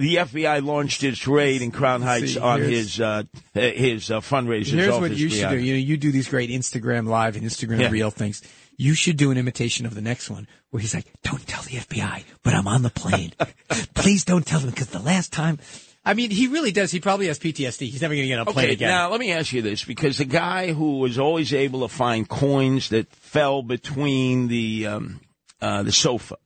The 0.00 0.16
FBI 0.16 0.64
launched 0.64 1.04
its 1.04 1.26
raid 1.28 1.60
in 1.60 1.70
Crown 1.72 2.00
Heights 2.00 2.32
See, 2.32 2.40
on 2.40 2.62
his 2.62 2.98
uh, 2.98 3.24
his 3.52 4.10
uh, 4.10 4.20
fundraisers. 4.20 4.68
Here's 4.72 4.98
what 4.98 5.14
you 5.14 5.28
should 5.28 5.50
do. 5.50 5.58
You 5.58 5.74
know, 5.74 5.78
you 5.78 5.98
do 5.98 6.10
these 6.10 6.26
great 6.26 6.48
Instagram 6.48 7.06
live 7.06 7.36
and 7.36 7.44
Instagram 7.44 7.80
Yeah. 7.80 7.90
reel 7.90 8.10
things. 8.10 8.40
You 8.78 8.94
should 8.94 9.18
do 9.18 9.30
an 9.30 9.36
imitation 9.36 9.84
of 9.84 9.94
the 9.94 10.00
next 10.00 10.30
one 10.30 10.48
where 10.70 10.80
he's 10.80 10.94
like, 10.94 11.04
"Don't 11.22 11.46
tell 11.46 11.62
the 11.64 11.76
FBI, 11.76 12.24
but 12.42 12.54
I'm 12.54 12.66
on 12.66 12.80
the 12.80 12.88
plane. 12.88 13.34
Please 13.94 14.24
don't 14.24 14.46
tell 14.46 14.60
them 14.60 14.70
because 14.70 14.86
the 14.86 15.00
last 15.00 15.34
time." 15.34 15.58
I 16.02 16.14
mean, 16.14 16.30
he 16.30 16.46
really 16.46 16.72
does. 16.72 16.90
He 16.90 16.98
probably 16.98 17.26
has 17.26 17.38
PTSD. 17.38 17.90
He's 17.90 18.00
never 18.00 18.14
going 18.14 18.22
to 18.24 18.28
get 18.28 18.38
on 18.38 18.48
a 18.48 18.52
plane 18.52 18.64
Okay, 18.64 18.72
again. 18.72 18.88
now 18.88 19.10
let 19.10 19.20
me 19.20 19.32
ask 19.32 19.52
you 19.52 19.60
this, 19.60 19.84
because 19.84 20.16
the 20.16 20.24
guy 20.24 20.72
who 20.72 20.98
was 20.98 21.18
always 21.18 21.52
able 21.52 21.80
to 21.86 21.88
find 21.88 22.26
coins 22.26 22.88
that 22.88 23.12
fell 23.12 23.62
between 23.62 24.48
the 24.48 24.86
um, 24.86 25.20
uh, 25.60 25.82
the 25.82 25.92
sofa 25.92 26.36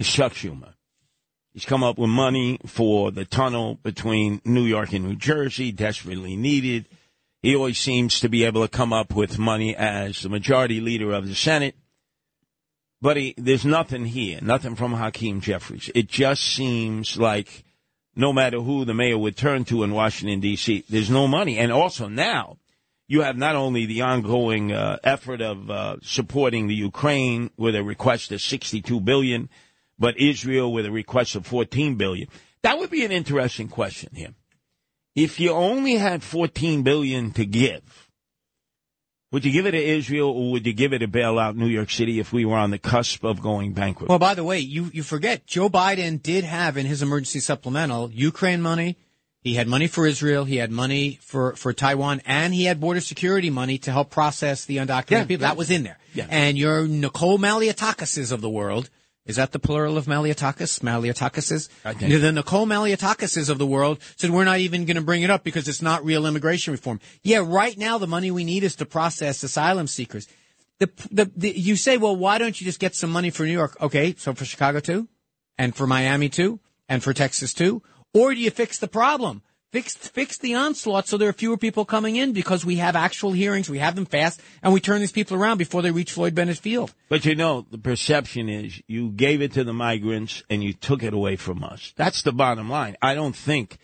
is 0.00 0.08
Chuck 0.08 0.32
Schumer. 0.32 0.74
He's 1.52 1.64
come 1.64 1.82
up 1.82 1.98
with 1.98 2.10
money 2.10 2.58
for 2.64 3.10
the 3.10 3.24
tunnel 3.24 3.78
between 3.82 4.40
New 4.44 4.64
York 4.64 4.92
and 4.92 5.04
New 5.04 5.16
Jersey, 5.16 5.72
desperately 5.72 6.36
needed. 6.36 6.86
He 7.42 7.56
always 7.56 7.78
seems 7.78 8.20
to 8.20 8.28
be 8.28 8.44
able 8.44 8.62
to 8.62 8.68
come 8.68 8.92
up 8.92 9.14
with 9.14 9.38
money 9.38 9.74
as 9.74 10.22
the 10.22 10.28
majority 10.28 10.80
leader 10.80 11.12
of 11.12 11.26
the 11.26 11.34
Senate. 11.34 11.74
But 13.02 13.16
he, 13.16 13.34
there's 13.36 13.64
nothing 13.64 14.04
here, 14.04 14.38
nothing 14.42 14.76
from 14.76 14.92
Hakeem 14.92 15.40
Jeffries. 15.40 15.90
It 15.94 16.06
just 16.06 16.44
seems 16.44 17.16
like 17.16 17.64
no 18.14 18.32
matter 18.32 18.60
who 18.60 18.84
the 18.84 18.94
mayor 18.94 19.18
would 19.18 19.36
turn 19.36 19.64
to 19.66 19.82
in 19.82 19.92
Washington, 19.92 20.40
D.C., 20.40 20.84
there's 20.88 21.10
no 21.10 21.26
money. 21.26 21.58
And 21.58 21.72
also 21.72 22.08
now, 22.08 22.58
you 23.08 23.22
have 23.22 23.36
not 23.36 23.56
only 23.56 23.86
the 23.86 24.02
ongoing 24.02 24.70
uh, 24.70 24.98
effort 25.02 25.40
of 25.40 25.70
uh, 25.70 25.96
supporting 26.02 26.68
the 26.68 26.74
Ukraine 26.74 27.50
with 27.56 27.74
a 27.74 27.82
request 27.82 28.30
of 28.30 28.40
62 28.40 29.00
billion, 29.00 29.48
but 30.00 30.18
Israel 30.18 30.72
with 30.72 30.86
a 30.86 30.90
request 30.90 31.36
of 31.36 31.46
14 31.46 31.94
billion. 31.94 32.28
That 32.62 32.78
would 32.78 32.90
be 32.90 33.04
an 33.04 33.12
interesting 33.12 33.68
question 33.68 34.10
here. 34.14 34.34
If 35.14 35.38
you 35.38 35.52
only 35.52 35.94
had 35.96 36.22
14 36.22 36.82
billion 36.82 37.30
to 37.32 37.44
give, 37.44 38.08
would 39.32 39.44
you 39.44 39.52
give 39.52 39.66
it 39.66 39.72
to 39.72 39.82
Israel 39.82 40.30
or 40.30 40.50
would 40.52 40.66
you 40.66 40.72
give 40.72 40.92
it 40.92 40.98
to 41.00 41.08
bail 41.08 41.38
out 41.38 41.56
New 41.56 41.66
York 41.68 41.90
City 41.90 42.18
if 42.18 42.32
we 42.32 42.44
were 42.44 42.56
on 42.56 42.70
the 42.70 42.78
cusp 42.78 43.22
of 43.24 43.40
going 43.40 43.72
bankrupt? 43.72 44.08
Well, 44.08 44.18
by 44.18 44.34
the 44.34 44.42
way, 44.44 44.58
you, 44.58 44.90
you 44.92 45.02
forget 45.04 45.46
Joe 45.46 45.68
Biden 45.68 46.20
did 46.22 46.42
have 46.44 46.76
in 46.76 46.86
his 46.86 47.02
emergency 47.02 47.38
supplemental 47.40 48.10
Ukraine 48.10 48.60
money. 48.60 48.96
He 49.42 49.54
had 49.54 49.68
money 49.68 49.86
for 49.86 50.06
Israel. 50.06 50.44
He 50.44 50.56
had 50.56 50.70
money 50.70 51.18
for, 51.22 51.54
for 51.56 51.72
Taiwan 51.72 52.20
and 52.26 52.52
he 52.52 52.64
had 52.64 52.80
border 52.80 53.00
security 53.00 53.50
money 53.50 53.78
to 53.78 53.92
help 53.92 54.10
process 54.10 54.64
the 54.64 54.78
undocumented 54.78 55.10
Yeah, 55.10 55.24
people. 55.24 55.42
yeah. 55.42 55.48
That 55.48 55.56
was 55.56 55.70
in 55.70 55.82
there. 55.84 55.98
Yeah. 56.12 56.26
And 56.28 56.58
your 56.58 56.86
Nicole 56.88 57.38
Malliotakises 57.38 58.32
of 58.32 58.40
the 58.40 58.50
world, 58.50 58.90
Is 59.26 59.36
that 59.36 59.52
the 59.52 59.58
plural 59.58 59.96
of 59.96 60.06
Malliotakis? 60.06 60.80
Malliotakises? 60.80 61.68
The 62.20 62.32
Nicole 62.32 62.66
Malliotakises 62.66 63.50
of 63.50 63.58
the 63.58 63.66
world 63.66 63.98
said 64.16 64.30
we're 64.30 64.44
not 64.44 64.58
even 64.58 64.86
going 64.86 64.96
to 64.96 65.02
bring 65.02 65.22
it 65.22 65.30
up 65.30 65.44
because 65.44 65.68
it's 65.68 65.82
not 65.82 66.04
real 66.04 66.26
immigration 66.26 66.72
reform. 66.72 67.00
Yeah, 67.22 67.44
right 67.44 67.76
now 67.76 67.98
the 67.98 68.06
money 68.06 68.30
we 68.30 68.44
need 68.44 68.64
is 68.64 68.76
to 68.76 68.86
process 68.86 69.42
asylum 69.42 69.86
seekers. 69.86 70.26
The, 70.78 70.90
the, 71.10 71.30
the, 71.36 71.50
you 71.50 71.76
say, 71.76 71.98
well, 71.98 72.16
why 72.16 72.38
don't 72.38 72.58
you 72.58 72.64
just 72.64 72.80
get 72.80 72.94
some 72.94 73.10
money 73.10 73.28
for 73.30 73.44
New 73.44 73.52
York? 73.52 73.76
Okay, 73.82 74.14
so 74.16 74.32
for 74.32 74.46
Chicago 74.46 74.80
too, 74.80 75.08
and 75.58 75.76
for 75.76 75.86
Miami 75.86 76.30
too, 76.30 76.58
and 76.88 77.02
for 77.02 77.12
Texas 77.12 77.52
too, 77.52 77.82
or 78.14 78.34
do 78.34 78.40
you 78.40 78.50
fix 78.50 78.78
the 78.78 78.88
problem? 78.88 79.42
Fix 79.72 79.94
fix 79.94 80.36
the 80.38 80.56
onslaught 80.56 81.06
so 81.06 81.16
there 81.16 81.28
are 81.28 81.32
fewer 81.32 81.56
people 81.56 81.84
coming 81.84 82.16
in 82.16 82.32
because 82.32 82.64
we 82.64 82.76
have 82.76 82.96
actual 82.96 83.30
hearings, 83.30 83.70
we 83.70 83.78
have 83.78 83.94
them 83.94 84.04
fast, 84.04 84.40
and 84.64 84.72
we 84.72 84.80
turn 84.80 84.98
these 84.98 85.12
people 85.12 85.36
around 85.36 85.58
before 85.58 85.80
they 85.80 85.92
reach 85.92 86.10
Floyd 86.10 86.34
Bennett 86.34 86.58
Field. 86.58 86.92
But 87.08 87.24
you 87.24 87.36
know, 87.36 87.64
the 87.70 87.78
perception 87.78 88.48
is 88.48 88.82
you 88.88 89.10
gave 89.10 89.42
it 89.42 89.52
to 89.52 89.62
the 89.62 89.72
migrants 89.72 90.42
and 90.50 90.64
you 90.64 90.72
took 90.72 91.04
it 91.04 91.14
away 91.14 91.36
from 91.36 91.62
us. 91.62 91.92
That's 91.96 92.22
the 92.22 92.32
bottom 92.32 92.68
line. 92.68 92.96
I 93.00 93.14
don't 93.14 93.36
think 93.36 93.78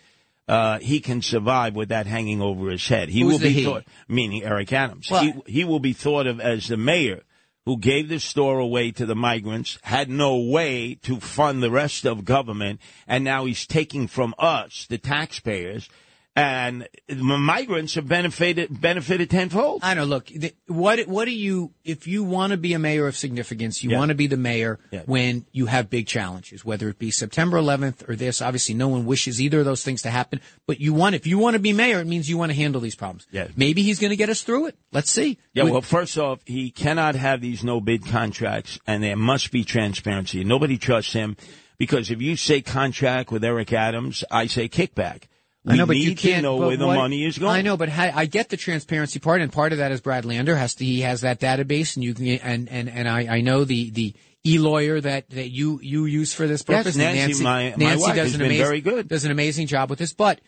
uh, 0.49 0.79
he 0.79 0.99
can 0.99 1.21
survive 1.21 1.73
with 1.73 1.89
that 1.89 2.05
hanging 2.05 2.41
over 2.41 2.69
his 2.69 2.85
head. 2.85 3.07
He 3.07 3.21
Who's 3.21 3.33
will 3.33 3.39
be 3.39 3.49
he? 3.53 3.63
thought, 3.63 3.85
meaning 4.09 4.43
Eric 4.43 4.73
Adams. 4.73 5.09
Well- 5.09 5.23
he, 5.23 5.33
he 5.45 5.63
will 5.63 5.79
be 5.79 5.93
thought 5.93 6.27
of 6.27 6.41
as 6.41 6.67
the 6.67 6.75
mayor 6.77 7.23
who 7.67 7.77
gave 7.77 8.07
the 8.07 8.17
store 8.17 8.59
away 8.59 8.91
to 8.91 9.05
the 9.05 9.13
migrants, 9.13 9.77
had 9.83 10.09
no 10.09 10.37
way 10.37 10.95
to 10.95 11.19
fund 11.19 11.61
the 11.61 11.69
rest 11.69 12.05
of 12.05 12.23
government, 12.23 12.79
and 13.05 13.25
now 13.25 13.43
he's 13.43 13.67
taking 13.67 14.07
from 14.07 14.33
us, 14.39 14.85
the 14.89 14.97
taxpayers, 14.97 15.89
and 16.37 16.87
migrants 17.09 17.95
have 17.95 18.07
benefited 18.07 18.79
benefited 18.79 19.29
tenfold. 19.31 19.79
I 19.83 19.95
know. 19.95 20.05
Look, 20.05 20.27
the, 20.27 20.53
what 20.67 20.99
what 21.07 21.25
do 21.25 21.31
you 21.31 21.71
if 21.83 22.05
you 22.05 22.23
want 22.23 22.51
to 22.51 22.57
be 22.57 22.73
a 22.73 22.79
mayor 22.79 23.07
of 23.07 23.17
significance? 23.17 23.83
You 23.83 23.89
Yeah. 23.89 23.97
want 23.97 24.09
to 24.09 24.15
be 24.15 24.27
the 24.27 24.37
mayor 24.37 24.79
Yeah. 24.91 25.01
when 25.07 25.45
you 25.51 25.65
have 25.65 25.89
big 25.89 26.05
challenges, 26.05 26.63
whether 26.63 26.89
it 26.89 26.99
be 26.99 27.09
September 27.09 27.57
11th 27.57 28.07
or 28.07 28.15
this. 28.15 28.41
Obviously, 28.41 28.75
no 28.75 28.87
one 28.87 29.05
wishes 29.07 29.41
either 29.41 29.59
of 29.59 29.65
those 29.65 29.83
things 29.83 30.03
to 30.03 30.11
happen. 30.11 30.39
But 30.67 30.79
you 30.79 30.93
want 30.93 31.15
if 31.15 31.25
you 31.25 31.39
want 31.39 31.55
to 31.55 31.59
be 31.59 31.73
mayor, 31.73 31.99
it 32.01 32.07
means 32.07 32.29
you 32.29 32.37
want 32.37 32.51
to 32.51 32.55
handle 32.55 32.81
these 32.81 32.95
problems. 32.95 33.25
Yeah. 33.31 33.47
Maybe 33.55 33.81
he's 33.81 33.97
going 33.99 34.11
to 34.11 34.15
get 34.17 34.29
us 34.29 34.43
through 34.43 34.67
it. 34.67 34.75
Let's 34.91 35.09
see. 35.09 35.39
Yeah, 35.53 35.63
We- 35.63 35.71
well, 35.71 35.81
first 35.81 36.17
off, 36.19 36.39
he 36.45 36.69
cannot 36.69 37.15
have 37.15 37.41
these 37.41 37.63
no 37.63 37.81
bid 37.81 38.05
contracts, 38.05 38.79
and 38.85 39.01
there 39.01 39.15
must 39.17 39.51
be 39.51 39.63
transparency. 39.63 40.43
Nobody 40.43 40.77
trusts 40.77 41.13
him 41.13 41.35
because 41.79 42.11
if 42.11 42.21
you 42.21 42.35
say 42.35 42.61
contract 42.61 43.31
with 43.31 43.43
Eric 43.43 43.73
Adams, 43.73 44.23
I 44.29 44.45
say 44.45 44.69
kickback. 44.69 45.23
We 45.67 45.73
I 45.73 45.77
know, 45.77 45.85
but 45.85 45.93
need 45.97 46.07
you 46.09 46.15
can't 46.15 46.37
to 46.37 46.41
know 46.43 46.55
where 46.55 46.77
the 46.77 46.87
what- 46.87 46.95
money 46.95 47.25
is 47.25 47.37
going. 47.37 47.51
I 47.51 47.61
know, 47.61 47.77
but 47.77 47.89
ha- 47.89 48.11
I 48.15 48.25
get 48.25 48.49
the 48.49 48.57
transparency 48.57 49.19
part, 49.19 49.41
and 49.41 49.51
part 49.51 49.71
of 49.73 49.79
that 49.79 49.91
is 49.91 50.01
Brad 50.01 50.25
Lander 50.25 50.55
has 50.55 50.75
to. 50.75 50.85
He 50.85 51.01
has 51.01 51.21
that 51.21 51.39
database, 51.39 51.95
and 51.95 52.03
you 52.03 52.13
can 52.13 52.27
and 52.27 52.69
and 52.69 52.89
and 52.89 53.07
I, 53.09 53.37
I 53.37 53.41
know 53.41 53.63
the 53.65 53.89
the 53.91 54.13
e 54.45 54.59
lawyer 54.59 55.01
that 55.01 55.29
that 55.31 55.49
you 55.49 55.79
you 55.83 56.05
use 56.05 56.33
for 56.33 56.47
this 56.47 56.61
purpose. 56.63 56.95
and 56.97 57.15
Nancy, 57.15 57.43
my- 57.43 57.71
my 57.71 57.75
Nancy 57.75 58.01
wife, 58.03 58.15
does 58.15 58.25
has 58.27 58.33
an 58.35 58.39
been 58.39 58.47
amazing 58.47 58.65
very 58.65 58.81
good. 58.81 59.07
does 59.09 59.25
an 59.25 59.31
amazing 59.31 59.67
job 59.67 59.89
with 59.89 59.99
this, 59.99 60.13
but 60.13 60.39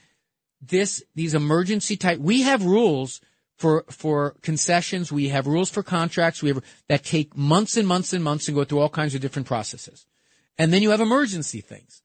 this 0.62 1.04
these 1.16 1.34
emergency 1.34 1.98
type 1.98 2.20
we 2.20 2.42
have 2.44 2.64
rules 2.64 3.22
for 3.58 3.84
for 3.90 4.36
concessions 4.42 5.12
we 5.12 5.30
have 5.30 5.48
rules 5.48 5.70
for 5.70 5.84
contracts 5.84 6.42
we 6.44 6.50
have 6.50 6.62
that 6.88 7.04
take 7.04 7.36
months 7.36 7.78
and 7.78 7.88
months 7.88 8.12
and 8.14 8.24
months 8.24 8.48
and 8.48 8.56
go 8.56 8.64
through 8.66 8.80
all 8.80 8.90
kinds 8.90 9.16
of 9.16 9.22
different 9.22 9.48
processes 9.48 10.06
and 10.58 10.74
then 10.74 10.82
you 10.82 10.92
have 10.92 11.00
emergency 11.02 11.62
things 11.62 12.02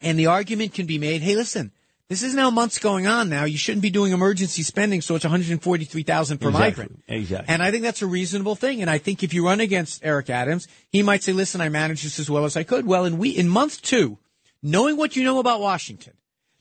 and 0.00 0.16
the 0.18 0.26
argument 0.26 0.72
can 0.72 0.86
be 0.86 0.98
made 0.98 1.20
hey 1.22 1.34
listen 1.34 1.72
this 2.10 2.22
is 2.22 2.34
now 2.34 2.50
months 2.50 2.78
going 2.78 3.06
on 3.06 3.28
now 3.30 3.44
you 3.44 3.56
shouldn't 3.56 3.80
be 3.82 3.88
doing 3.90 4.12
emergency 4.12 4.62
spending 4.62 5.00
so 5.00 5.14
it's 5.14 5.24
143,000 5.24 6.38
per 6.38 6.48
Exactly. 6.48 6.66
migrant 6.68 7.02
Exactly. 7.08 7.52
and 7.54 7.62
I 7.62 7.70
think 7.70 7.82
that's 7.84 8.02
a 8.02 8.06
reasonable 8.06 8.56
thing. 8.56 8.82
And 8.82 8.90
I 8.90 8.98
think 8.98 9.22
if 9.22 9.32
you 9.32 9.46
run 9.46 9.60
against 9.60 10.04
Eric 10.04 10.28
Adams, 10.28 10.68
he 10.90 11.02
might 11.02 11.22
say, 11.22 11.32
listen, 11.32 11.60
I 11.62 11.68
managed 11.70 12.04
this 12.04 12.18
as 12.18 12.28
well 12.28 12.44
as 12.44 12.56
I 12.56 12.64
could. 12.64 12.84
Well, 12.86 13.04
in 13.06 13.16
we, 13.16 13.30
in 13.30 13.48
month 13.48 13.80
two, 13.80 14.18
knowing 14.62 14.96
what 14.98 15.16
you 15.16 15.24
know 15.24 15.38
about 15.38 15.60
Washington, 15.60 16.12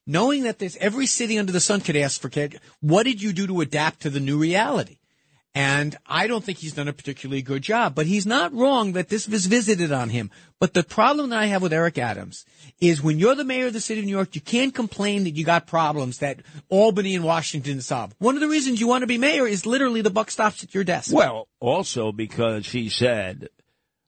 knowing 0.07 0.43
that 0.43 0.59
there's 0.59 0.77
every 0.77 1.05
city 1.05 1.37
under 1.37 1.51
the 1.51 1.59
sun 1.59 1.81
could 1.81 1.95
ask 1.95 2.21
for 2.21 2.29
care, 2.29 2.49
what 2.81 3.03
did 3.03 3.21
you 3.21 3.33
do 3.33 3.45
to 3.47 3.61
adapt 3.61 4.01
to 4.01 4.09
the 4.09 4.19
new 4.19 4.37
reality? 4.37 4.97
And 5.55 5.97
I 6.05 6.27
don't 6.27 6.43
think 6.43 6.59
he's 6.59 6.73
done 6.73 6.87
a 6.87 6.93
particularly 6.93 7.41
good 7.41 7.63
job, 7.63 7.95
but 7.95 8.05
he's 8.05 8.27
not 8.27 8.53
wrong 8.53 8.93
that 8.93 9.09
this 9.09 9.27
was 9.27 9.47
visited 9.47 9.91
on 9.91 10.09
him. 10.09 10.29
But 10.59 10.75
the 10.75 10.83
problem 10.83 11.31
that 11.31 11.39
I 11.39 11.47
have 11.47 11.63
with 11.63 11.73
Eric 11.73 11.97
Adams 11.97 12.45
is 12.79 13.01
when 13.01 13.17
you're 13.17 13.33
the 13.33 13.43
mayor 13.43 13.67
of 13.67 13.73
the 13.73 13.81
city 13.81 14.01
of 14.01 14.05
New 14.05 14.11
York, 14.11 14.35
you 14.35 14.41
can't 14.41 14.75
complain 14.75 15.23
that 15.23 15.31
you 15.31 15.43
got 15.43 15.65
problems 15.65 16.19
that 16.19 16.41
Albany 16.69 17.15
and 17.15 17.25
Washington 17.25 17.81
solve. 17.81 18.13
One 18.19 18.35
of 18.35 18.41
the 18.41 18.47
reasons 18.47 18.79
you 18.79 18.87
want 18.87 19.01
to 19.01 19.07
be 19.07 19.17
mayor 19.17 19.47
is 19.47 19.65
literally 19.65 20.01
the 20.01 20.11
buck 20.11 20.29
stops 20.29 20.63
at 20.63 20.75
your 20.75 20.83
desk. 20.83 21.11
Well, 21.11 21.47
also 21.59 22.11
because 22.11 22.69
he 22.69 22.87
said, 22.87 23.49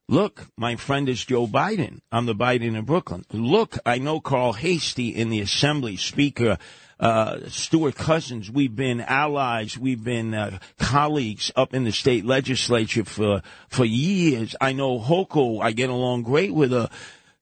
look, 0.08 0.48
my 0.58 0.76
friend 0.76 1.10
is 1.10 1.26
Joe 1.26 1.48
Biden. 1.48 2.02
I'm 2.12 2.28
the 2.28 2.36
Biden 2.36 2.78
in 2.78 2.86
Brooklyn. 2.86 3.26
Look, 3.32 3.80
I 3.84 3.98
know 3.98 4.20
Carl 4.20 4.54
Heastie 4.54 5.16
in 5.16 5.30
the 5.30 5.42
assembly, 5.42 5.98
Speaker, 5.98 6.60
uh, 7.02 7.40
Stewart-Cousins. 7.50 8.50
We've 8.52 8.76
been 8.76 9.02
allies. 9.02 9.78
We've 9.78 10.04
been 10.04 10.34
uh, 10.34 10.60
colleagues 10.80 11.52
up 11.56 11.74
in 11.74 11.84
the 11.84 11.92
state 11.92 12.24
legislature 12.26 13.04
for, 13.04 13.42
for 13.68 13.84
years. 13.84 14.56
I 14.62 14.72
know 14.74 15.00
Hochul. 15.00 15.62
I 15.62 15.72
get 15.72 15.90
along 15.90 16.24
great 16.24 16.54
with 16.54 16.72
her. 16.72 16.90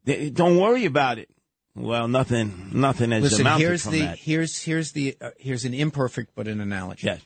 They- 0.05 0.29
Don't 0.29 0.57
worry 0.57 0.85
about 0.85 1.19
it. 1.19 1.29
Well, 1.75 2.07
nothing, 2.07 2.71
nothing 2.73 3.11
has 3.11 3.23
Listen, 3.23 3.41
amounted 3.41 3.67
here's 3.67 3.83
from 3.83 3.91
the 3.93 3.99
that. 4.01 4.17
here's 4.17 4.63
here's 4.63 4.91
the 4.91 5.15
uh, 5.21 5.29
here's 5.37 5.63
an 5.65 5.73
imperfect 5.73 6.31
but 6.35 6.47
an 6.47 6.59
analogy. 6.59 7.05
Yes. 7.07 7.21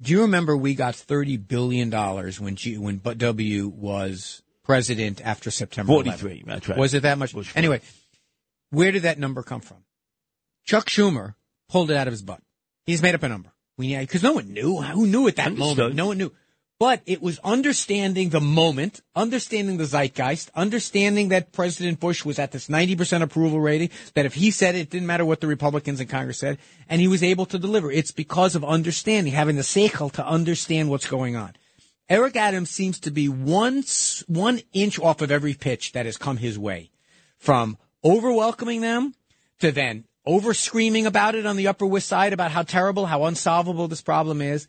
Do 0.00 0.12
you 0.12 0.22
remember 0.22 0.56
we 0.56 0.74
got 0.74 0.94
thirty 0.94 1.36
billion 1.36 1.90
dollars 1.90 2.38
when 2.38 2.54
G, 2.56 2.76
when 2.78 2.98
W 2.98 3.68
was 3.68 4.42
president 4.62 5.20
after 5.24 5.50
September 5.50 5.92
11th? 5.94 6.18
43, 6.20 6.44
that's 6.46 6.68
right. 6.68 6.78
Was 6.78 6.94
it 6.94 7.02
that 7.02 7.18
much? 7.18 7.32
Bush 7.32 7.50
Anyway, 7.56 7.80
where 8.70 8.92
did 8.92 9.02
that 9.02 9.18
number 9.18 9.42
come 9.42 9.60
from? 9.62 9.78
Chuck 10.64 10.86
Schumer 10.88 11.34
pulled 11.68 11.90
it 11.90 11.96
out 11.96 12.06
of 12.06 12.12
his 12.12 12.22
butt. 12.22 12.42
He's 12.86 13.02
made 13.02 13.14
up 13.14 13.22
a 13.22 13.28
number. 13.28 13.52
We 13.76 13.96
because 13.96 14.22
no 14.22 14.32
one 14.32 14.52
knew 14.52 14.80
who 14.80 15.06
knew 15.06 15.26
at 15.28 15.36
that 15.36 15.46
Understood. 15.48 15.78
moment. 15.78 15.94
No 15.96 16.06
one 16.08 16.18
knew. 16.18 16.32
But 16.78 17.02
it 17.04 17.20
was 17.20 17.38
understanding 17.44 18.30
the 18.30 18.40
moment, 18.40 19.02
understanding 19.14 19.76
the 19.76 19.84
zeitgeist, 19.84 20.50
understanding 20.54 21.28
that 21.28 21.52
President 21.52 22.00
Bush 22.00 22.24
was 22.24 22.38
at 22.38 22.52
this 22.52 22.68
90% 22.68 23.20
approval 23.20 23.60
rating, 23.60 23.90
that 24.14 24.24
if 24.24 24.32
he 24.32 24.50
said 24.50 24.74
it, 24.74 24.80
it 24.80 24.90
didn't 24.90 25.06
matter 25.06 25.26
what 25.26 25.42
the 25.42 25.46
Republicans 25.46 26.00
in 26.00 26.08
Congress 26.08 26.38
said, 26.38 26.56
and 26.88 26.98
he 27.02 27.06
was 27.06 27.22
able 27.22 27.44
to 27.44 27.58
deliver. 27.58 27.92
It's 27.92 28.12
because 28.12 28.54
of 28.54 28.64
understanding, 28.64 29.34
having 29.34 29.56
the 29.56 29.62
seichel 29.62 30.10
to 30.12 30.26
understand 30.26 30.88
what's 30.88 31.06
going 31.06 31.36
on. 31.36 31.52
Eric 32.08 32.36
Adams 32.36 32.70
seems 32.70 32.98
to 33.00 33.10
be 33.10 33.28
one, 33.28 33.84
one 34.26 34.62
inch 34.72 34.98
off 34.98 35.20
of 35.20 35.30
every 35.30 35.52
pitch 35.52 35.92
that 35.92 36.06
has 36.06 36.16
come 36.16 36.38
his 36.38 36.58
way. 36.58 36.90
From 37.36 37.76
over 38.02 38.32
welcoming 38.32 38.80
them 38.80 39.14
to 39.60 39.70
then 39.70 40.04
over 40.26 40.54
screaming 40.54 41.06
about 41.06 41.34
it 41.34 41.46
on 41.46 41.56
the 41.56 41.68
Upper 41.68 41.86
West 41.86 42.08
Side 42.08 42.32
about 42.32 42.50
how 42.50 42.62
terrible, 42.62 43.06
how 43.06 43.24
unsolvable 43.24 43.88
this 43.88 44.02
problem 44.02 44.40
is. 44.40 44.68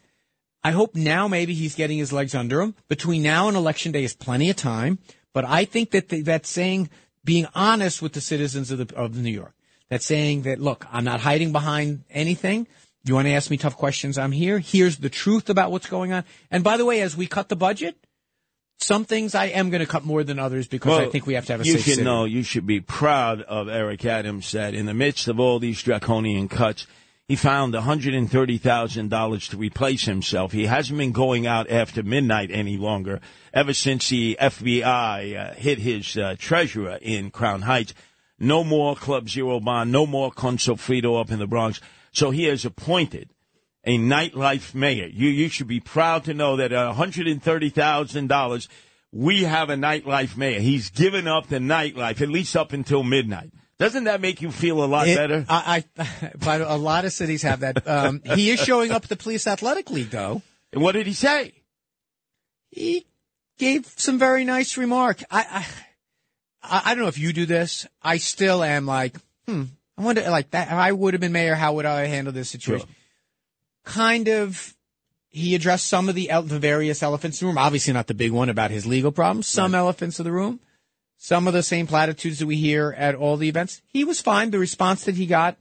I 0.64 0.72
hope 0.72 0.95
now 0.95 1.28
maybe 1.28 1.54
he's 1.54 1.76
getting 1.76 1.97
his 1.97 2.14
legs 2.14 2.36
under 2.36 2.62
him. 2.62 2.76
Between 2.88 3.24
now 3.24 3.47
and 3.47 3.58
election 3.58 3.91
day 3.91 4.04
is 4.04 4.14
plenty 4.14 4.49
of 4.49 4.56
time. 4.56 4.99
But 5.34 5.45
I 5.45 5.66
think 5.66 5.91
that 5.91 6.10
the, 6.10 6.22
that 6.22 6.45
saying, 6.45 6.89
being 7.24 7.47
honest 7.56 8.02
with 8.02 8.14
the 8.14 8.22
citizens 8.22 8.70
of 8.72 8.88
the, 8.88 8.95
of 8.95 9.18
New 9.18 9.32
York, 9.32 9.54
that 9.89 10.02
saying 10.02 10.43
that, 10.43 10.60
look, 10.60 10.86
I'm 10.91 11.04
not 11.04 11.22
hiding 11.22 11.52
behind 11.52 12.04
anything. 12.10 12.68
You 13.04 13.16
want 13.16 13.28
to 13.28 13.34
ask 13.34 13.49
me 13.49 13.58
tough 13.58 13.76
questions? 13.76 14.18
I'm 14.18 14.32
here. 14.32 14.60
Here's 14.60 14.97
the 14.97 15.10
truth 15.10 15.49
about 15.49 15.72
what's 15.72 15.89
going 15.89 16.14
on. 16.14 16.24
And 16.52 16.64
by 16.64 16.78
the 16.78 16.86
way, 16.86 17.02
as 17.02 17.18
we 17.18 17.26
cut 17.26 17.49
the 17.49 17.56
budget, 17.56 17.97
some 18.84 19.06
things 19.06 19.36
I 19.36 19.46
am 19.46 19.70
going 19.70 19.82
to 19.82 19.88
cut 19.88 20.04
more 20.04 20.24
than 20.24 20.40
others 20.40 20.68
because 20.68 21.00
I 21.00 21.10
think 21.10 21.26
we 21.26 21.36
have 21.36 21.46
to 21.46 21.54
have 21.54 21.62
a 21.62 21.66
you 21.66 21.74
safe 21.74 21.84
should 21.84 21.94
city. 21.96 22.04
know, 22.04 22.26
you 22.26 22.44
should 22.44 22.66
be 22.66 22.82
proud 22.82 23.42
of 23.42 23.70
Eric 23.70 24.06
Adams 24.06 24.52
that 24.52 24.74
in 24.74 24.86
the 24.86 24.94
midst 24.94 25.28
of 25.28 25.40
all 25.40 25.60
these 25.60 25.82
draconian 25.82 26.48
cuts, 26.48 26.88
he 27.28 27.36
found 27.36 27.74
$130,000 27.74 29.50
to 29.50 29.58
replace 29.58 30.06
himself. 30.06 30.52
He 30.52 30.66
hasn't 30.66 30.98
been 30.98 31.14
going 31.14 31.48
out 31.48 31.70
after 31.70 32.04
midnight 32.04 32.52
any 32.52 32.76
longer 32.76 33.22
ever 33.54 33.74
since 33.74 34.10
the 34.10 34.38
FBI 34.40 35.38
uh, 35.38 35.54
hit 35.54 35.80
his 35.80 36.18
uh, 36.18 36.36
treasurer 36.38 36.98
in 37.02 37.32
Crown 37.32 37.62
Heights. 37.62 37.94
No 38.38 38.64
more 38.64 38.96
Club 38.96 39.30
Zero 39.30 39.60
Bond, 39.60 39.92
no 39.92 40.06
more 40.06 40.32
Consul 40.32 40.76
Frito 40.76 41.22
up 41.22 41.32
in 41.32 41.40
the 41.40 41.48
Bronx. 41.48 41.80
So 42.12 42.32
he 42.32 42.46
has 42.46 42.66
appointed 42.66 43.30
a 43.84 43.98
nightlife 43.98 44.74
mayor. 44.76 45.08
You 45.08 45.30
you 45.30 45.50
should 45.50 45.68
be 45.68 45.80
proud 45.80 46.26
to 46.26 46.34
know 46.34 46.58
that 46.58 46.72
at 46.72 46.86
one 46.88 46.96
hundred 46.96 47.28
and 47.28 47.42
thirty 47.42 47.70
thousand 47.70 48.28
dollars, 48.28 48.68
we 49.12 49.44
have 49.44 49.70
a 49.70 49.76
nightlife 49.76 50.38
mayor. 50.38 50.60
He's 50.60 50.90
given 50.90 51.28
up 51.28 51.48
the 51.48 51.58
nightlife 51.58 52.22
at 52.22 52.30
least 52.30 52.56
up 52.56 52.74
until 52.74 53.04
midnight. 53.04 53.52
Doesn't 53.80 54.04
that 54.04 54.22
make 54.22 54.44
you 54.44 54.52
feel 54.52 54.84
a 54.84 54.86
lot 54.86 55.08
It- 55.08 55.18
better? 55.18 55.44
I, 55.50 55.84
I, 55.98 56.32
but 56.40 56.62
a 56.62 56.76
lot 56.76 57.04
of 57.06 57.12
cities 57.14 57.42
have 57.42 57.62
that. 57.62 57.88
Um, 57.88 58.22
he 58.36 58.52
is 58.52 58.60
showing 58.60 58.92
up 58.92 59.04
at 59.04 59.10
the 59.10 59.16
police 59.16 59.48
athletic 59.48 59.90
league, 59.90 60.12
though. 60.12 60.44
And 60.72 60.84
what 60.84 60.92
did 60.92 61.08
he 61.08 61.14
say? 61.14 61.54
He 62.70 63.08
gave 63.58 63.92
some 63.98 64.20
very 64.20 64.46
nice 64.46 64.78
remark. 64.78 65.24
I, 65.32 65.66
I, 66.62 66.82
I 66.86 66.94
don't 66.94 67.02
know 67.02 67.10
if 67.10 67.18
you 67.18 67.34
do 67.34 67.48
this. 67.48 67.88
I 68.04 68.18
still 68.18 68.64
am 68.64 68.86
like, 68.86 69.16
hmm. 69.48 69.64
I 69.98 70.04
wonder, 70.04 70.30
like 70.30 70.52
that. 70.52 70.68
If 70.68 70.74
I 70.74 70.92
would 70.92 71.16
have 71.16 71.22
been 71.22 71.32
mayor, 71.32 71.56
how 71.56 71.74
would 71.74 71.86
I 71.86 72.06
handle 72.06 72.32
this 72.32 72.52
situation? 72.52 72.88
Kind 73.84 74.28
of. 74.28 74.76
He 75.30 75.56
addressed 75.56 75.88
some 75.88 76.10
of 76.10 76.16
the 76.16 76.30
el- 76.30 76.44
the 76.44 76.60
various 76.60 77.02
elephants 77.02 77.42
in 77.42 77.46
the 77.48 77.50
room. 77.52 77.58
Obviously, 77.58 77.94
not 77.94 78.08
the 78.08 78.14
big 78.14 78.32
one 78.32 78.50
about 78.50 78.70
his 78.72 78.86
legal 78.86 79.12
problems. 79.12 79.48
Some 79.48 79.74
elephants 79.74 80.20
in 80.20 80.26
the 80.26 80.32
room. 80.32 80.60
some 81.18 81.48
of 81.48 81.54
the 81.54 81.64
same 81.64 81.88
platitudes 81.88 82.40
that 82.40 82.48
we 82.48 82.58
hear 82.58 82.94
at 82.98 83.16
all 83.16 83.38
the 83.38 83.48
events. 83.48 83.82
He 83.88 84.04
was 84.04 84.20
fine. 84.20 84.52
The 84.52 84.60
response 84.60 85.06
that 85.06 85.16
he 85.16 85.26
got 85.28 85.56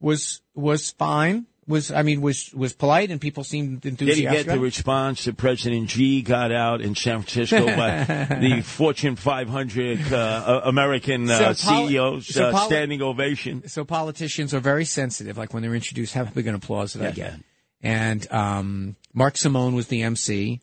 was 0.00 0.40
was 0.54 0.90
fine. 0.92 1.46
Was 1.66 1.92
I 1.92 2.02
mean 2.02 2.20
was 2.22 2.52
was 2.54 2.72
polite 2.72 3.10
and 3.10 3.20
people 3.20 3.44
seemed 3.44 3.82
Did 3.82 4.00
he 4.00 4.22
get 4.22 4.46
the 4.46 4.58
response 4.58 5.24
that 5.26 5.36
President 5.36 5.90
Xi 5.90 6.22
got 6.22 6.50
out 6.50 6.80
in 6.80 6.94
San 6.96 7.22
Francisco 7.22 7.64
by 7.76 8.04
the 8.40 8.62
Fortune 8.62 9.14
500 9.16 10.12
uh, 10.12 10.62
American 10.64 11.30
uh, 11.30 11.52
So 11.54 11.68
poli- 11.70 11.88
CEOs 11.88 12.26
so 12.34 12.48
uh, 12.48 12.58
standing 12.66 13.02
ovation? 13.02 13.68
so 13.68 13.84
politicians 13.84 14.52
are 14.54 14.60
very 14.60 14.84
sensitive. 14.84 15.36
Like 15.38 15.52
when 15.54 15.62
they're 15.62 15.74
introduced, 15.74 16.14
how 16.14 16.24
big 16.24 16.46
an 16.46 16.54
applause 16.56 16.96
I 16.96 17.02
Yeah. 17.04 17.10
get? 17.12 17.34
And 17.82 18.30
um, 18.32 18.96
Mark 19.14 19.36
Simone 19.36 19.74
was 19.74 19.88
the 19.88 20.02
MC. 20.02 20.60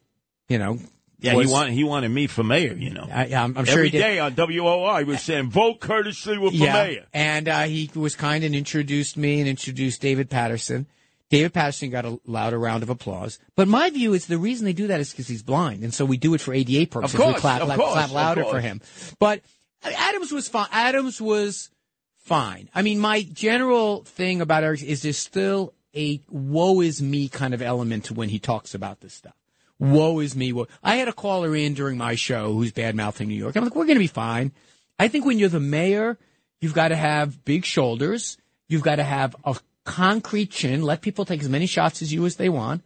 You 0.48 0.60
know, 0.60 0.80
Yeah, 1.20 1.36
was- 1.36 1.48
he 1.48 1.54
wanted 1.54 1.74
he 1.74 1.84
wanted 1.84 2.10
me 2.10 2.28
for 2.28 2.44
mayor. 2.44 2.74
You 2.74 2.92
know, 2.92 3.08
I, 3.12 3.26
I'm, 3.34 3.58
I'm 3.58 3.66
sure 3.66 3.80
every 3.80 3.90
day 3.90 4.20
on 4.20 4.34
WOR 4.36 5.00
he 5.00 5.04
was 5.04 5.22
saying, 5.22 5.50
"Vote 5.50 5.80
Curtis 5.80 6.24
Sliwa 6.26 6.50
for 6.50 6.56
yeah, 6.56 6.74
mayor." 6.74 7.06
and 7.14 7.48
uh, 7.50 7.64
he 7.64 7.90
was 7.96 8.16
kind 8.16 8.44
and 8.44 8.56
introduced 8.56 9.18
me 9.18 9.40
and 9.40 9.50
introduced 9.50 10.02
David 10.02 10.30
Paterson. 10.30 10.86
David 11.30 11.54
Paterson 11.54 11.90
got 11.90 12.06
a 12.06 12.18
louder 12.26 12.58
round 12.58 12.84
of 12.84 12.90
applause. 12.90 13.38
But 13.58 13.68
my 13.68 13.90
view 13.90 14.14
is 14.14 14.28
the 14.28 14.38
reason 14.38 14.64
they 14.64 14.72
do 14.72 14.88
that 14.88 15.02
is 15.02 15.12
because 15.12 15.28
he's 15.28 15.44
blind, 15.44 15.84
and 15.84 15.94
so 15.94 16.06
we 16.06 16.16
do 16.16 16.34
it 16.34 16.40
for 16.40 16.54
ADA 16.54 16.88
purposes. 16.88 17.16
Of 17.16 17.22
course, 17.22 17.36
we 17.36 17.42
clap, 17.42 17.62
of 17.62 17.68
like, 17.68 17.80
course, 17.80 17.94
clap 17.94 18.12
louder 18.12 18.46
for 18.46 18.62
him. 18.62 18.80
But 19.20 19.42
Adams 19.84 20.32
was 20.32 20.48
fine. 20.48 20.70
Adams 20.72 21.20
was 21.20 21.70
fine. 22.16 22.70
I 22.74 22.82
mean, 22.82 23.00
my 23.00 23.24
general 23.24 24.04
thing 24.04 24.40
about 24.40 24.64
Eric 24.64 24.84
is 24.84 25.02
there's 25.02 25.18
still 25.18 25.74
a 25.98 26.22
woe 26.30 26.82
is 26.82 27.02
me 27.02 27.28
kind 27.28 27.54
of 27.54 27.62
element 27.62 28.06
to 28.06 28.14
when 28.14 28.30
he 28.30 28.40
talks 28.40 28.76
about 28.76 29.02
this 29.02 29.14
stuff. 29.14 29.34
Woe 29.80 30.20
is 30.20 30.36
me. 30.36 30.54
Woe. 30.54 30.68
I 30.84 30.96
had 30.96 31.08
a 31.08 31.14
caller 31.14 31.56
in 31.56 31.74
during 31.74 31.98
my 31.98 32.16
show 32.16 32.54
who's 32.54 32.72
bad 32.72 32.96
mouthing 32.96 33.28
New 33.28 33.36
York. 33.36 33.56
I'm 33.56 33.64
like, 33.64 33.76
we're 33.76 33.86
going 33.86 33.96
to 33.96 34.00
be 34.00 34.08
fine. 34.08 34.52
I 35.00 35.08
think 35.08 35.26
when 35.26 35.40
you're 35.40 35.50
the 35.50 35.60
mayor, 35.60 36.18
you've 36.62 36.74
got 36.74 36.90
to 36.90 36.96
have 36.96 37.44
big 37.46 37.66
shoulders. 37.66 38.38
You've 38.68 38.82
got 38.84 38.96
to 38.96 39.04
have 39.04 39.36
a 39.44 39.58
concrete 39.84 40.52
chin. 40.52 40.82
Let 40.82 41.02
people 41.02 41.26
take 41.26 41.42
as 41.42 41.50
many 41.50 41.66
shots 41.66 42.02
as 42.02 42.12
you 42.12 42.26
as 42.26 42.36
they 42.36 42.50
want. 42.50 42.84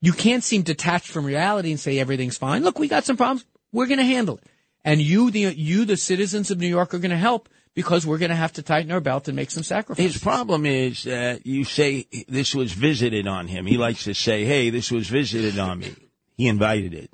You 0.00 0.12
can't 0.12 0.42
seem 0.42 0.62
detached 0.62 1.08
from 1.08 1.26
reality 1.26 1.70
and 1.70 1.80
say 1.80 1.98
everything's 1.98 2.38
fine. 2.38 2.62
Look, 2.62 2.78
we 2.78 2.88
got 2.88 3.04
some 3.04 3.16
problems. 3.16 3.44
We're 3.72 3.86
going 3.86 3.98
to 3.98 4.04
handle 4.04 4.36
it. 4.36 4.44
And 4.82 5.00
you, 5.00 5.30
the 5.30 5.40
you, 5.40 5.84
the 5.84 5.98
citizens 5.98 6.50
of 6.50 6.58
New 6.58 6.66
York, 6.66 6.94
are 6.94 6.98
going 6.98 7.10
to 7.10 7.16
help 7.18 7.50
because 7.74 8.06
we're 8.06 8.18
going 8.18 8.30
to 8.30 8.36
have 8.36 8.52
to 8.54 8.62
tighten 8.62 8.90
our 8.92 9.00
belt 9.00 9.28
and 9.28 9.36
make 9.36 9.50
some 9.50 9.62
sacrifices. 9.62 10.14
His 10.14 10.22
problem 10.22 10.66
is 10.66 11.04
that 11.04 11.46
you 11.46 11.64
say 11.64 12.06
this 12.28 12.54
was 12.54 12.72
visited 12.72 13.26
on 13.26 13.48
him. 13.48 13.66
He 13.66 13.76
likes 13.78 14.04
to 14.04 14.14
say, 14.14 14.44
"Hey, 14.44 14.70
this 14.70 14.90
was 14.90 15.08
visited 15.08 15.58
on 15.58 15.78
me." 15.80 15.94
He 16.36 16.46
invited 16.48 16.94
it. 16.94 17.10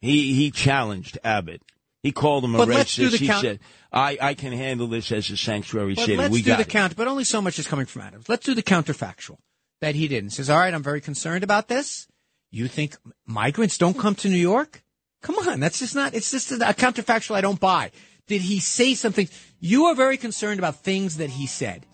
He 0.00 0.34
he 0.34 0.50
challenged 0.50 1.18
Abbott. 1.24 1.62
He 2.02 2.12
called 2.12 2.44
him 2.44 2.54
a 2.54 2.58
But 2.58 2.68
racist. 2.68 2.74
let's 2.74 2.96
do 2.96 3.08
the 3.10 3.16
he 3.18 3.26
count- 3.26 3.42
said, 3.42 3.60
"I 3.92 4.18
I 4.20 4.34
can 4.34 4.52
handle 4.52 4.86
this 4.86 5.12
as 5.12 5.30
a 5.30 5.36
sanctuary 5.36 5.94
But 5.94 6.02
city." 6.06 6.16
let's 6.16 6.32
we 6.32 6.42
do 6.42 6.54
the 6.56 6.62
it. 6.62 6.68
count, 6.68 6.96
but 6.96 7.06
only 7.08 7.24
so 7.24 7.42
much 7.42 7.58
is 7.58 7.66
coming 7.66 7.86
from 7.86 8.02
Adams. 8.02 8.28
Let's 8.28 8.44
do 8.46 8.54
the 8.54 8.62
counterfactual 8.62 9.36
that 9.80 9.94
he 9.94 10.08
didn't. 10.08 10.30
Says, 10.30 10.48
all 10.50 10.58
right, 10.58 10.72
I'm 10.74 10.82
very 10.82 11.00
concerned 11.00 11.44
about 11.44 11.68
this. 11.68 12.06
You 12.50 12.68
think 12.68 12.96
migrants 13.26 13.78
don't 13.78 13.98
come 13.98 14.14
to 14.16 14.28
New 14.28 14.36
York? 14.38 14.82
Come 15.22 15.36
on, 15.46 15.60
that's 15.60 15.78
just 15.78 15.94
not. 15.94 16.14
It's 16.14 16.30
just 16.30 16.50
a 16.50 16.56
counterfactual 16.56 17.34
I 17.36 17.42
don't 17.42 17.60
buy. 17.60 17.90
Did 18.30 18.42
he 18.42 18.60
say 18.60 18.94
something? 18.94 19.28
You 19.58 19.86
are 19.86 19.94
very 19.96 20.16
concerned 20.16 20.60
about 20.60 20.76
things 20.76 21.16
that 21.16 21.30
he 21.30 21.48
said. 21.48 21.84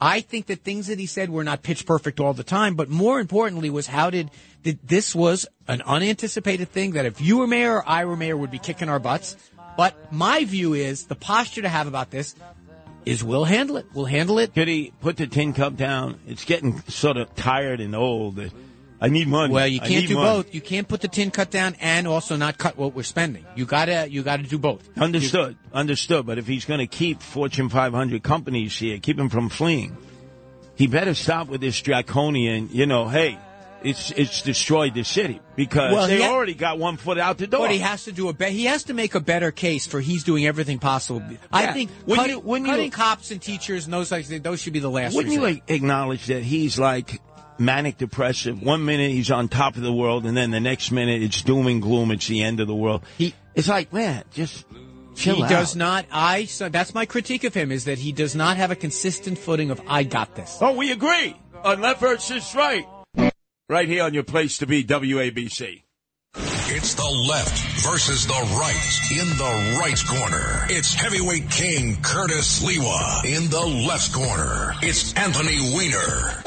I 0.00 0.20
think 0.20 0.46
that 0.46 0.64
things 0.64 0.88
that 0.88 0.98
he 0.98 1.06
said 1.06 1.30
were 1.30 1.44
not 1.44 1.62
pitch 1.62 1.86
perfect 1.86 2.18
all 2.18 2.34
the 2.34 2.42
time, 2.42 2.74
but 2.74 2.88
more 2.88 3.20
importantly 3.20 3.70
was 3.70 3.86
how 3.86 4.10
did, 4.10 4.32
did 4.64 4.80
this 4.82 5.14
was 5.14 5.46
an 5.68 5.82
unanticipated 5.82 6.68
thing 6.70 6.94
that 6.94 7.06
if 7.06 7.20
you 7.20 7.38
were 7.38 7.46
mayor 7.46 7.76
or 7.76 7.88
I 7.88 8.06
were 8.06 8.16
mayor 8.16 8.36
would 8.36 8.50
be 8.50 8.58
kicking 8.58 8.88
our 8.88 8.98
butts. 8.98 9.36
But 9.76 10.12
my 10.12 10.44
view 10.44 10.74
is 10.74 11.06
the 11.06 11.14
posture 11.14 11.62
to 11.62 11.68
have 11.68 11.86
about 11.86 12.10
this 12.10 12.34
is 13.04 13.22
we'll 13.22 13.44
handle 13.44 13.76
it. 13.76 13.86
We'll 13.94 14.06
handle 14.06 14.40
it. 14.40 14.54
Could 14.54 14.66
he 14.66 14.92
put 15.00 15.16
the 15.16 15.28
tin 15.28 15.52
cup 15.52 15.76
down? 15.76 16.18
It's 16.26 16.44
getting 16.44 16.80
sort 16.88 17.18
of 17.18 17.32
tired 17.36 17.80
and 17.80 17.94
old. 17.94 18.40
I 19.00 19.08
need 19.08 19.28
money. 19.28 19.52
Well, 19.54 19.66
you 19.68 19.78
can't 19.80 20.08
do 20.08 20.14
money. 20.14 20.28
both. 20.42 20.54
You 20.54 20.60
can't 20.60 20.88
put 20.88 21.00
the 21.00 21.08
tin 21.08 21.30
cut 21.30 21.50
down 21.50 21.76
and 21.80 22.06
also 22.08 22.34
not 22.36 22.58
cut 22.58 22.76
what 22.76 22.94
we're 22.94 23.04
spending. 23.04 23.44
You 23.54 23.64
gotta, 23.64 24.08
you 24.10 24.22
gotta 24.24 24.42
do 24.42 24.58
both. 24.58 24.88
Understood. 24.98 25.56
Understood. 25.72 26.26
But 26.26 26.38
if 26.38 26.46
he's 26.48 26.64
going 26.64 26.80
to 26.80 26.86
keep 26.88 27.22
Fortune 27.22 27.68
500 27.68 28.22
companies 28.24 28.76
here, 28.76 28.98
keep 28.98 29.16
them 29.16 29.28
from 29.28 29.48
fleeing, 29.50 29.96
he 30.74 30.86
better 30.88 31.14
stop 31.14 31.48
with 31.48 31.60
this 31.60 31.80
draconian, 31.80 32.70
you 32.72 32.86
know, 32.86 33.08
hey, 33.08 33.38
it's 33.80 34.10
it's 34.10 34.42
destroyed 34.42 34.92
the 34.94 35.04
city 35.04 35.40
because 35.54 35.92
Well, 35.94 36.08
they 36.08 36.16
he 36.16 36.22
ha- 36.24 36.32
already 36.32 36.54
got 36.54 36.80
one 36.80 36.96
foot 36.96 37.16
out 37.16 37.38
the 37.38 37.46
door. 37.46 37.60
But 37.60 37.70
he 37.70 37.78
has 37.78 38.04
to 38.06 38.12
do 38.12 38.28
a 38.28 38.32
be- 38.32 38.50
he 38.50 38.64
has 38.64 38.82
to 38.84 38.92
make 38.94 39.14
a 39.14 39.20
better 39.20 39.52
case 39.52 39.86
for 39.86 40.00
he's 40.00 40.24
doing 40.24 40.44
everything 40.46 40.80
possible. 40.80 41.22
I 41.52 41.72
think 41.72 41.90
Wouldn't 42.04 42.16
cutting, 42.18 42.34
you- 42.34 42.40
wouldn't 42.40 42.82
you- 42.86 42.90
cops 42.90 43.30
and 43.30 43.40
teachers 43.40 43.84
and 43.84 43.92
those 43.92 44.10
like 44.10 44.26
those 44.26 44.60
should 44.60 44.72
be 44.72 44.80
the 44.80 44.90
last. 44.90 45.14
Wouldn't 45.14 45.32
you 45.32 45.44
resort. 45.44 45.62
a- 45.68 45.74
acknowledge 45.74 46.26
that 46.26 46.42
he's 46.42 46.76
like 46.76 47.20
manic 47.58 47.98
depressive? 47.98 48.62
One 48.62 48.84
minute 48.84 49.10
he's 49.10 49.30
on 49.30 49.48
top 49.48 49.76
of 49.76 49.82
the 49.82 49.92
world, 49.92 50.24
and 50.26 50.36
then 50.36 50.50
the 50.50 50.60
next 50.60 50.90
minute 50.90 51.22
it's 51.22 51.42
doom 51.42 51.66
and 51.66 51.80
gloom. 51.82 52.10
It's 52.10 52.26
the 52.26 52.42
end 52.42 52.60
of 52.60 52.66
the 52.66 52.74
world. 52.74 53.02
He- 53.16 53.34
it's 53.54 53.68
like 53.68 53.92
man, 53.92 54.24
just 54.32 54.64
chill 55.16 55.36
he 55.36 55.42
out. 55.42 55.48
does 55.50 55.74
not. 55.76 56.06
I 56.12 56.44
so 56.44 56.68
that's 56.68 56.94
my 56.94 57.06
critique 57.06 57.44
of 57.44 57.54
him 57.54 57.72
is 57.72 57.84
that 57.86 57.98
he 57.98 58.12
does 58.12 58.34
not 58.36 58.56
have 58.56 58.70
a 58.70 58.76
consistent 58.76 59.38
footing 59.38 59.70
of 59.70 59.80
I 59.88 60.04
got 60.04 60.34
this. 60.36 60.58
Oh, 60.60 60.72
we 60.74 60.92
agree 60.92 61.34
on 61.64 61.80
left 61.80 62.00
versus 62.00 62.54
right. 62.54 62.86
Right 63.68 63.88
here 63.88 64.04
on 64.04 64.14
your 64.14 64.22
place 64.22 64.58
to 64.58 64.66
be, 64.66 64.82
WABC. 64.84 65.82
It's 66.70 66.94
the 66.94 67.26
left 67.28 67.58
versus 67.82 68.26
the 68.26 68.32
right 68.32 68.98
in 69.10 69.26
the 69.36 69.78
right 69.80 69.98
corner. 70.06 70.66
It's 70.70 70.94
heavyweight 70.94 71.50
king 71.50 71.96
Curtis 72.02 72.62
Sliwa 72.62 73.24
in 73.24 73.48
the 73.50 73.60
left 73.88 74.12
corner. 74.12 74.74
It's 74.82 75.12
Anthony 75.14 75.58
Weiner. 75.74 76.42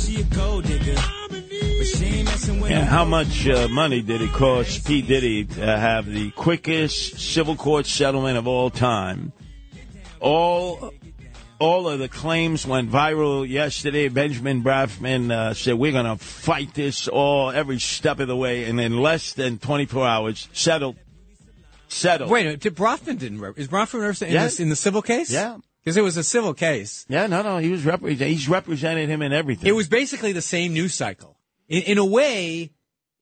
She 0.00 0.20
a 0.20 0.24
gold 0.24 0.64
digger, 0.64 0.94
but 1.28 1.44
she 1.86 2.04
ain't 2.06 2.24
messing 2.24 2.60
with 2.60 2.70
Yeah, 2.70 2.80
no 2.80 2.84
how 2.86 3.04
much 3.04 3.46
uh, 3.46 3.68
money 3.68 4.02
did 4.02 4.22
it 4.22 4.32
cost 4.32 4.86
P. 4.86 5.02
Diddy 5.02 5.44
to 5.44 5.60
have 5.76 6.06
the 6.06 6.30
quickest 6.32 7.18
civil 7.20 7.54
court 7.56 7.86
settlement 7.86 8.38
of 8.38 8.46
all 8.48 8.70
time? 8.70 9.32
All, 10.20 10.92
all 11.58 11.88
of 11.88 11.98
the 11.98 12.08
claims 12.08 12.66
went 12.66 12.90
viral 12.90 13.48
yesterday. 13.48 14.08
Benjamin 14.08 14.62
Brafman 14.62 15.30
uh, 15.30 15.54
said 15.54 15.74
we're 15.74 15.92
going 15.92 16.06
to 16.06 16.16
fight 16.16 16.74
this 16.74 17.06
all 17.06 17.50
every 17.50 17.78
step 17.78 18.20
of 18.20 18.28
the 18.28 18.36
way, 18.36 18.64
and 18.64 18.80
in 18.80 18.98
less 18.98 19.34
than 19.34 19.58
24 19.58 20.06
hours, 20.06 20.48
settled. 20.52 20.96
Settled. 21.88 22.30
Wait, 22.30 22.60
did 22.60 22.76
Brafman 22.76 23.18
didn't 23.18 23.42
is 23.56 23.66
Brafman 23.68 24.22
in, 24.22 24.32
Yeah. 24.32 24.44
this, 24.44 24.60
in 24.60 24.68
the 24.68 24.76
civil 24.76 25.02
case? 25.02 25.30
Yeah. 25.30 25.58
Because 25.82 25.96
it 25.96 26.02
was 26.02 26.16
a 26.16 26.24
civil 26.24 26.54
case. 26.54 27.06
Yeah, 27.08 27.26
no, 27.26 27.42
no, 27.42 27.58
he 27.58 27.70
was 27.70 27.82
repre- 27.82 28.16
he's 28.16 28.48
represented 28.48 29.08
him 29.08 29.22
in 29.22 29.32
everything. 29.32 29.68
It 29.68 29.72
was 29.72 29.88
basically 29.88 30.32
the 30.32 30.42
same 30.42 30.72
news 30.72 30.94
cycle. 30.94 31.38
In, 31.68 31.82
in 31.82 31.98
a 31.98 32.04
way, 32.04 32.72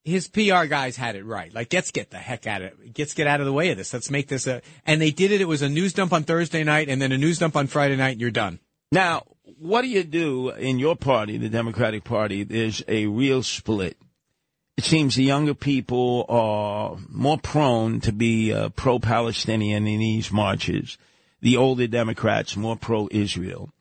his 0.04 0.28
PR 0.28 0.64
guys 0.64 0.96
had 0.96 1.16
it 1.16 1.24
right. 1.24 1.52
Like, 1.52 1.72
let's 1.72 1.90
get 1.90 2.10
the 2.10 2.18
heck 2.18 2.46
out 2.46 2.62
of 2.62 2.68
it. 2.68 2.98
Let's 2.98 3.14
get 3.14 3.26
out 3.26 3.40
of 3.40 3.46
the 3.46 3.52
way 3.52 3.70
of 3.70 3.76
this. 3.76 3.92
Let's 3.92 4.10
make 4.10 4.28
this 4.28 4.46
a. 4.46 4.62
And 4.86 5.00
they 5.00 5.10
did 5.10 5.30
it. 5.30 5.40
It 5.40 5.48
was 5.48 5.62
a 5.62 5.68
news 5.68 5.92
dump 5.92 6.12
on 6.12 6.24
Thursday 6.24 6.64
night, 6.64 6.88
and 6.88 7.00
then 7.00 7.12
a 7.12 7.18
news 7.18 7.38
dump 7.38 7.56
on 7.56 7.66
Friday 7.66 7.96
night, 7.96 8.12
and 8.12 8.20
you're 8.20 8.30
done. 8.30 8.58
Now, 8.90 9.24
what 9.58 9.82
do 9.82 9.88
you 9.88 10.02
do 10.02 10.50
in 10.50 10.78
your 10.78 10.96
party, 10.96 11.36
the 11.36 11.48
Democratic 11.48 12.04
Party? 12.04 12.42
There's 12.42 12.82
a 12.88 13.06
real 13.06 13.42
split. 13.42 13.96
It 14.76 14.84
seems 14.84 15.16
the 15.16 15.24
younger 15.24 15.54
people 15.54 16.24
are 16.28 16.96
more 17.08 17.38
prone 17.38 18.00
to 18.02 18.12
be 18.12 18.52
uh, 18.52 18.68
pro-Palestinian 18.70 19.86
in 19.88 19.98
these 19.98 20.30
marches. 20.30 20.96
The 21.40 21.56
older 21.56 21.86
Democrats 21.86 22.56
more 22.56 22.76
pro-Israel. 22.76 23.72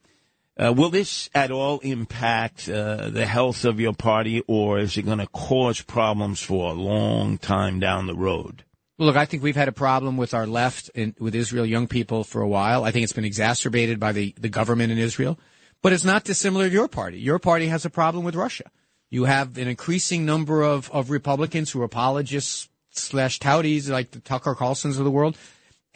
Uh, 0.57 0.73
will 0.75 0.89
this 0.89 1.29
at 1.35 1.51
all 1.51 1.79
impact 1.79 2.67
uh, 2.67 3.09
the 3.09 3.25
health 3.25 3.63
of 3.63 3.79
your 3.79 3.93
party, 3.93 4.41
or 4.47 4.79
is 4.79 4.97
it 4.97 5.03
going 5.03 5.19
to 5.19 5.27
cause 5.27 5.81
problems 5.81 6.41
for 6.41 6.71
a 6.71 6.73
long 6.73 7.37
time 7.37 7.79
down 7.79 8.07
the 8.07 8.15
road? 8.15 8.63
Well, 8.97 9.07
look, 9.07 9.15
I 9.15 9.25
think 9.25 9.43
we've 9.43 9.55
had 9.55 9.67
a 9.67 9.73
problem 9.73 10.17
with 10.17 10.33
our 10.33 10.47
left 10.47 10.89
and 10.95 11.13
with 11.19 11.35
Israel 11.35 11.65
young 11.65 11.87
people 11.87 12.23
for 12.23 12.41
a 12.41 12.47
while. 12.47 12.83
I 12.83 12.91
think 12.91 13.03
it's 13.03 13.13
been 13.13 13.25
exacerbated 13.25 13.99
by 13.99 14.11
the, 14.11 14.33
the 14.39 14.49
government 14.49 14.91
in 14.91 14.97
Israel, 14.97 15.39
but 15.83 15.93
it's 15.93 16.03
not 16.03 16.23
dissimilar 16.23 16.67
to 16.67 16.73
your 16.73 16.87
party. 16.87 17.19
Your 17.19 17.37
party 17.37 17.67
has 17.67 17.85
a 17.85 17.91
problem 17.91 18.23
with 18.23 18.35
Russia. 18.35 18.71
You 19.11 19.25
have 19.25 19.57
an 19.59 19.67
increasing 19.67 20.25
number 20.25 20.63
of, 20.63 20.89
of 20.91 21.11
Republicans 21.11 21.69
who 21.69 21.81
are 21.81 21.85
apologists 21.85 22.67
slash 22.89 23.39
touties 23.39 23.87
like 23.87 24.09
the 24.09 24.19
Tucker 24.19 24.55
Carlsons 24.55 24.97
of 24.97 25.05
the 25.05 25.11
world. 25.11 25.37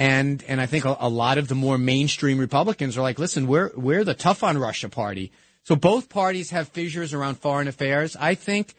And, 0.02 0.44
and 0.48 0.60
I 0.60 0.66
think 0.66 0.86
a, 0.86 0.98
a 1.00 1.10
lot 1.10 1.38
of 1.38 1.48
the 1.48 1.54
more 1.54 1.78
mainstream 1.78 2.40
Republicans 2.40 2.98
are 2.98 3.04
like, 3.04 3.20
listen, 3.20 3.46
we're, 3.46 3.70
we're 3.76 4.04
the 4.04 4.16
tough 4.16 4.44
on 4.44 4.58
Russia 4.58 4.90
party. 4.90 5.32
So 5.64 5.76
both 5.76 6.10
parties 6.10 6.50
have 6.50 6.70
fissures 6.70 7.14
around 7.14 7.36
foreign 7.36 7.68
affairs. 7.68 8.16
I 8.20 8.34
think 8.34 8.74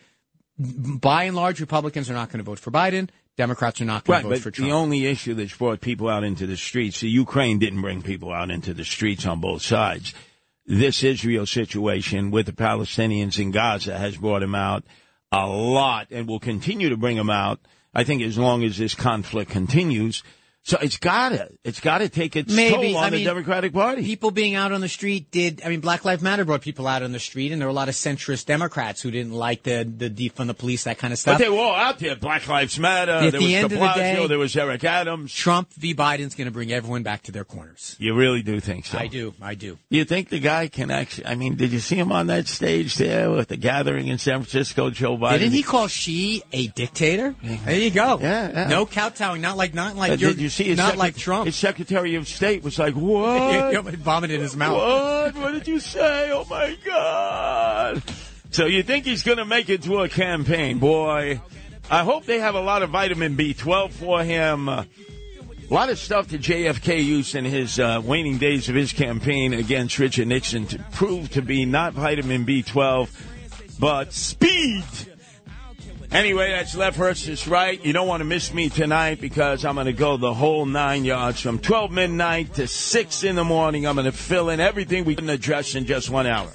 by 0.58 1.22
and 1.24 1.36
large, 1.36 1.60
Republicans 1.60 2.10
are 2.10 2.14
not 2.14 2.30
going 2.30 2.38
to 2.38 2.44
vote 2.44 2.58
for 2.58 2.72
Biden. 2.72 3.08
Democrats 3.36 3.80
are 3.80 3.84
not 3.84 4.02
going 4.02 4.16
Right, 4.16 4.22
to 4.22 4.28
vote 4.30 4.34
but 4.34 4.42
for 4.42 4.50
Trump. 4.50 4.68
the 4.68 4.74
only 4.74 5.06
issue 5.06 5.34
that's 5.34 5.56
brought 5.56 5.80
people 5.80 6.08
out 6.08 6.24
into 6.24 6.44
the 6.44 6.56
streets, 6.56 7.00
the 7.00 7.08
Ukraine 7.08 7.60
didn't 7.60 7.82
bring 7.82 8.02
people 8.02 8.32
out 8.32 8.50
into 8.50 8.74
the 8.74 8.84
streets 8.84 9.24
on 9.24 9.40
both 9.40 9.62
sides. 9.62 10.14
This 10.66 11.04
Israel 11.04 11.46
situation 11.46 12.32
with 12.32 12.46
the 12.46 12.52
Palestinians 12.52 13.38
in 13.38 13.52
Gaza 13.52 13.96
has 13.96 14.16
brought 14.16 14.40
them 14.40 14.56
out 14.56 14.82
a 15.30 15.46
lot 15.46 16.08
and 16.10 16.26
will 16.26 16.40
continue 16.40 16.88
to 16.88 16.96
bring 16.96 17.16
them 17.16 17.30
out 17.30 17.60
I 17.94 18.04
think 18.04 18.22
as 18.22 18.38
long 18.38 18.64
as 18.64 18.78
this 18.78 18.94
conflict 18.94 19.50
continues. 19.50 20.22
So 20.64 20.78
it's 20.80 20.96
gotta, 20.96 21.48
it's 21.64 21.80
gotta 21.80 22.08
take 22.08 22.36
its 22.36 22.54
Maybe 22.54 22.92
toll 22.92 22.98
on 22.98 23.04
I 23.06 23.10
the 23.10 23.16
mean, 23.16 23.26
Democratic 23.26 23.72
Party. 23.72 24.04
People 24.04 24.30
being 24.30 24.54
out 24.54 24.70
on 24.70 24.80
the 24.80 24.88
street 24.88 25.28
did. 25.32 25.60
I 25.64 25.68
mean, 25.68 25.80
Black 25.80 26.04
Lives 26.04 26.22
Matter 26.22 26.44
brought 26.44 26.60
people 26.62 26.86
out 26.86 27.02
on 27.02 27.10
the 27.10 27.18
street, 27.18 27.50
and 27.50 27.60
there 27.60 27.66
were 27.66 27.72
a 27.72 27.74
lot 27.74 27.88
of 27.88 27.96
centrist 27.96 28.46
Democrats 28.46 29.02
who 29.02 29.10
didn't 29.10 29.32
like 29.32 29.64
the 29.64 29.82
the 29.84 30.08
defund 30.08 30.46
the 30.46 30.54
police, 30.54 30.84
that 30.84 30.98
kind 30.98 31.12
of 31.12 31.18
stuff. 31.18 31.38
But 31.38 31.44
they 31.44 31.50
were 31.50 31.58
all 31.58 31.74
out 31.74 31.98
there. 31.98 32.14
Black 32.14 32.46
Lives 32.46 32.78
Matter. 32.78 33.10
At 33.10 33.20
there 33.22 33.30
the 33.32 33.38
was 33.38 33.52
end 33.54 33.68
de 33.70 33.74
of 33.74 33.94
the 33.94 34.00
day- 34.00 34.26
there 34.28 34.38
was 34.38 34.56
Eric 34.56 34.84
Adams. 34.84 35.34
Trump 35.34 35.72
v. 35.74 35.96
Biden's 35.96 36.36
going 36.36 36.46
to 36.46 36.52
bring 36.52 36.70
everyone 36.70 37.02
back 37.02 37.24
to 37.24 37.32
their 37.32 37.44
corners. 37.44 37.96
You 37.98 38.14
really 38.14 38.42
do 38.42 38.60
think 38.60 38.86
so? 38.86 38.98
I 38.98 39.08
do. 39.08 39.34
I 39.42 39.56
do. 39.56 39.78
You 39.90 40.04
think 40.04 40.28
the 40.28 40.38
guy 40.38 40.68
can 40.68 40.92
actually? 40.92 41.26
I 41.26 41.34
mean, 41.34 41.56
did 41.56 41.72
you 41.72 41.80
see 41.80 41.96
him 41.96 42.12
on 42.12 42.28
that 42.28 42.46
stage 42.46 42.94
there 42.94 43.32
with 43.32 43.48
the 43.48 43.56
gathering 43.56 44.06
in 44.06 44.18
San 44.18 44.34
Francisco, 44.44 44.90
Joe 44.90 45.16
Biden? 45.18 45.40
Didn't 45.40 45.54
he 45.54 45.64
call 45.64 45.88
Xi 45.88 46.44
a 46.52 46.68
dictator? 46.68 47.34
There 47.42 47.76
you 47.78 47.90
go. 47.90 48.18
Yeah, 48.20 48.48
yeah. 48.52 48.68
No 48.68 48.86
kowtowing. 48.86 49.40
Not 49.40 49.56
like 49.56 49.74
not 49.74 49.96
like 49.96 50.20
you're, 50.20 50.30
did 50.30 50.40
you 50.40 50.51
see 50.52 50.64
his 50.64 50.76
not 50.76 50.92
secret- 50.92 50.98
like 50.98 51.16
Trump. 51.16 51.46
His 51.46 51.56
Secretary 51.56 52.14
of 52.14 52.28
State 52.28 52.62
was 52.62 52.78
like, 52.78 52.94
"What? 52.94 53.84
Vomit 53.84 54.30
in 54.30 54.40
his 54.40 54.56
mouth. 54.56 54.76
What? 54.76 55.34
What 55.36 55.52
did 55.52 55.66
you 55.66 55.80
say? 55.80 56.30
Oh 56.30 56.44
my 56.48 56.76
God!" 56.84 58.02
So 58.50 58.66
you 58.66 58.82
think 58.82 59.06
he's 59.06 59.22
going 59.22 59.38
to 59.38 59.46
make 59.46 59.70
it 59.70 59.82
to 59.84 60.00
a 60.00 60.08
campaign, 60.08 60.78
boy? 60.78 61.40
I 61.90 62.04
hope 62.04 62.26
they 62.26 62.38
have 62.38 62.54
a 62.54 62.60
lot 62.60 62.82
of 62.82 62.90
vitamin 62.90 63.36
B12 63.36 63.92
for 63.92 64.22
him. 64.22 64.68
Uh, 64.68 64.84
a 65.70 65.74
lot 65.74 65.88
of 65.88 65.98
stuff 65.98 66.28
that 66.28 66.42
JFK 66.42 67.02
used 67.02 67.34
in 67.34 67.46
his 67.46 67.80
uh, 67.80 68.02
waning 68.04 68.36
days 68.36 68.68
of 68.68 68.74
his 68.74 68.92
campaign 68.92 69.54
against 69.54 69.98
Richard 69.98 70.28
Nixon 70.28 70.66
to 70.66 70.78
prove 70.92 71.30
to 71.30 71.40
be 71.40 71.64
not 71.64 71.94
vitamin 71.94 72.44
B12, 72.44 73.08
but 73.80 74.12
speed. 74.12 74.84
Anyway, 76.12 76.50
that's 76.50 76.74
left 76.74 76.98
versus 76.98 77.48
right. 77.48 77.82
You 77.82 77.94
don't 77.94 78.06
want 78.06 78.20
to 78.20 78.26
miss 78.26 78.52
me 78.52 78.68
tonight 78.68 79.18
because 79.18 79.64
I'm 79.64 79.76
going 79.76 79.86
to 79.86 79.94
go 79.94 80.18
the 80.18 80.34
whole 80.34 80.66
nine 80.66 81.06
yards 81.06 81.40
from 81.40 81.58
12 81.58 81.90
midnight 81.90 82.54
to 82.54 82.68
6 82.68 83.24
in 83.24 83.36
the 83.36 83.44
morning. 83.44 83.86
I'm 83.86 83.94
going 83.94 84.04
to 84.04 84.12
fill 84.12 84.50
in 84.50 84.60
everything 84.60 85.06
we 85.06 85.16
can 85.16 85.30
address 85.30 85.74
in 85.74 85.86
just 85.86 86.10
one 86.10 86.26
hour. 86.26 86.50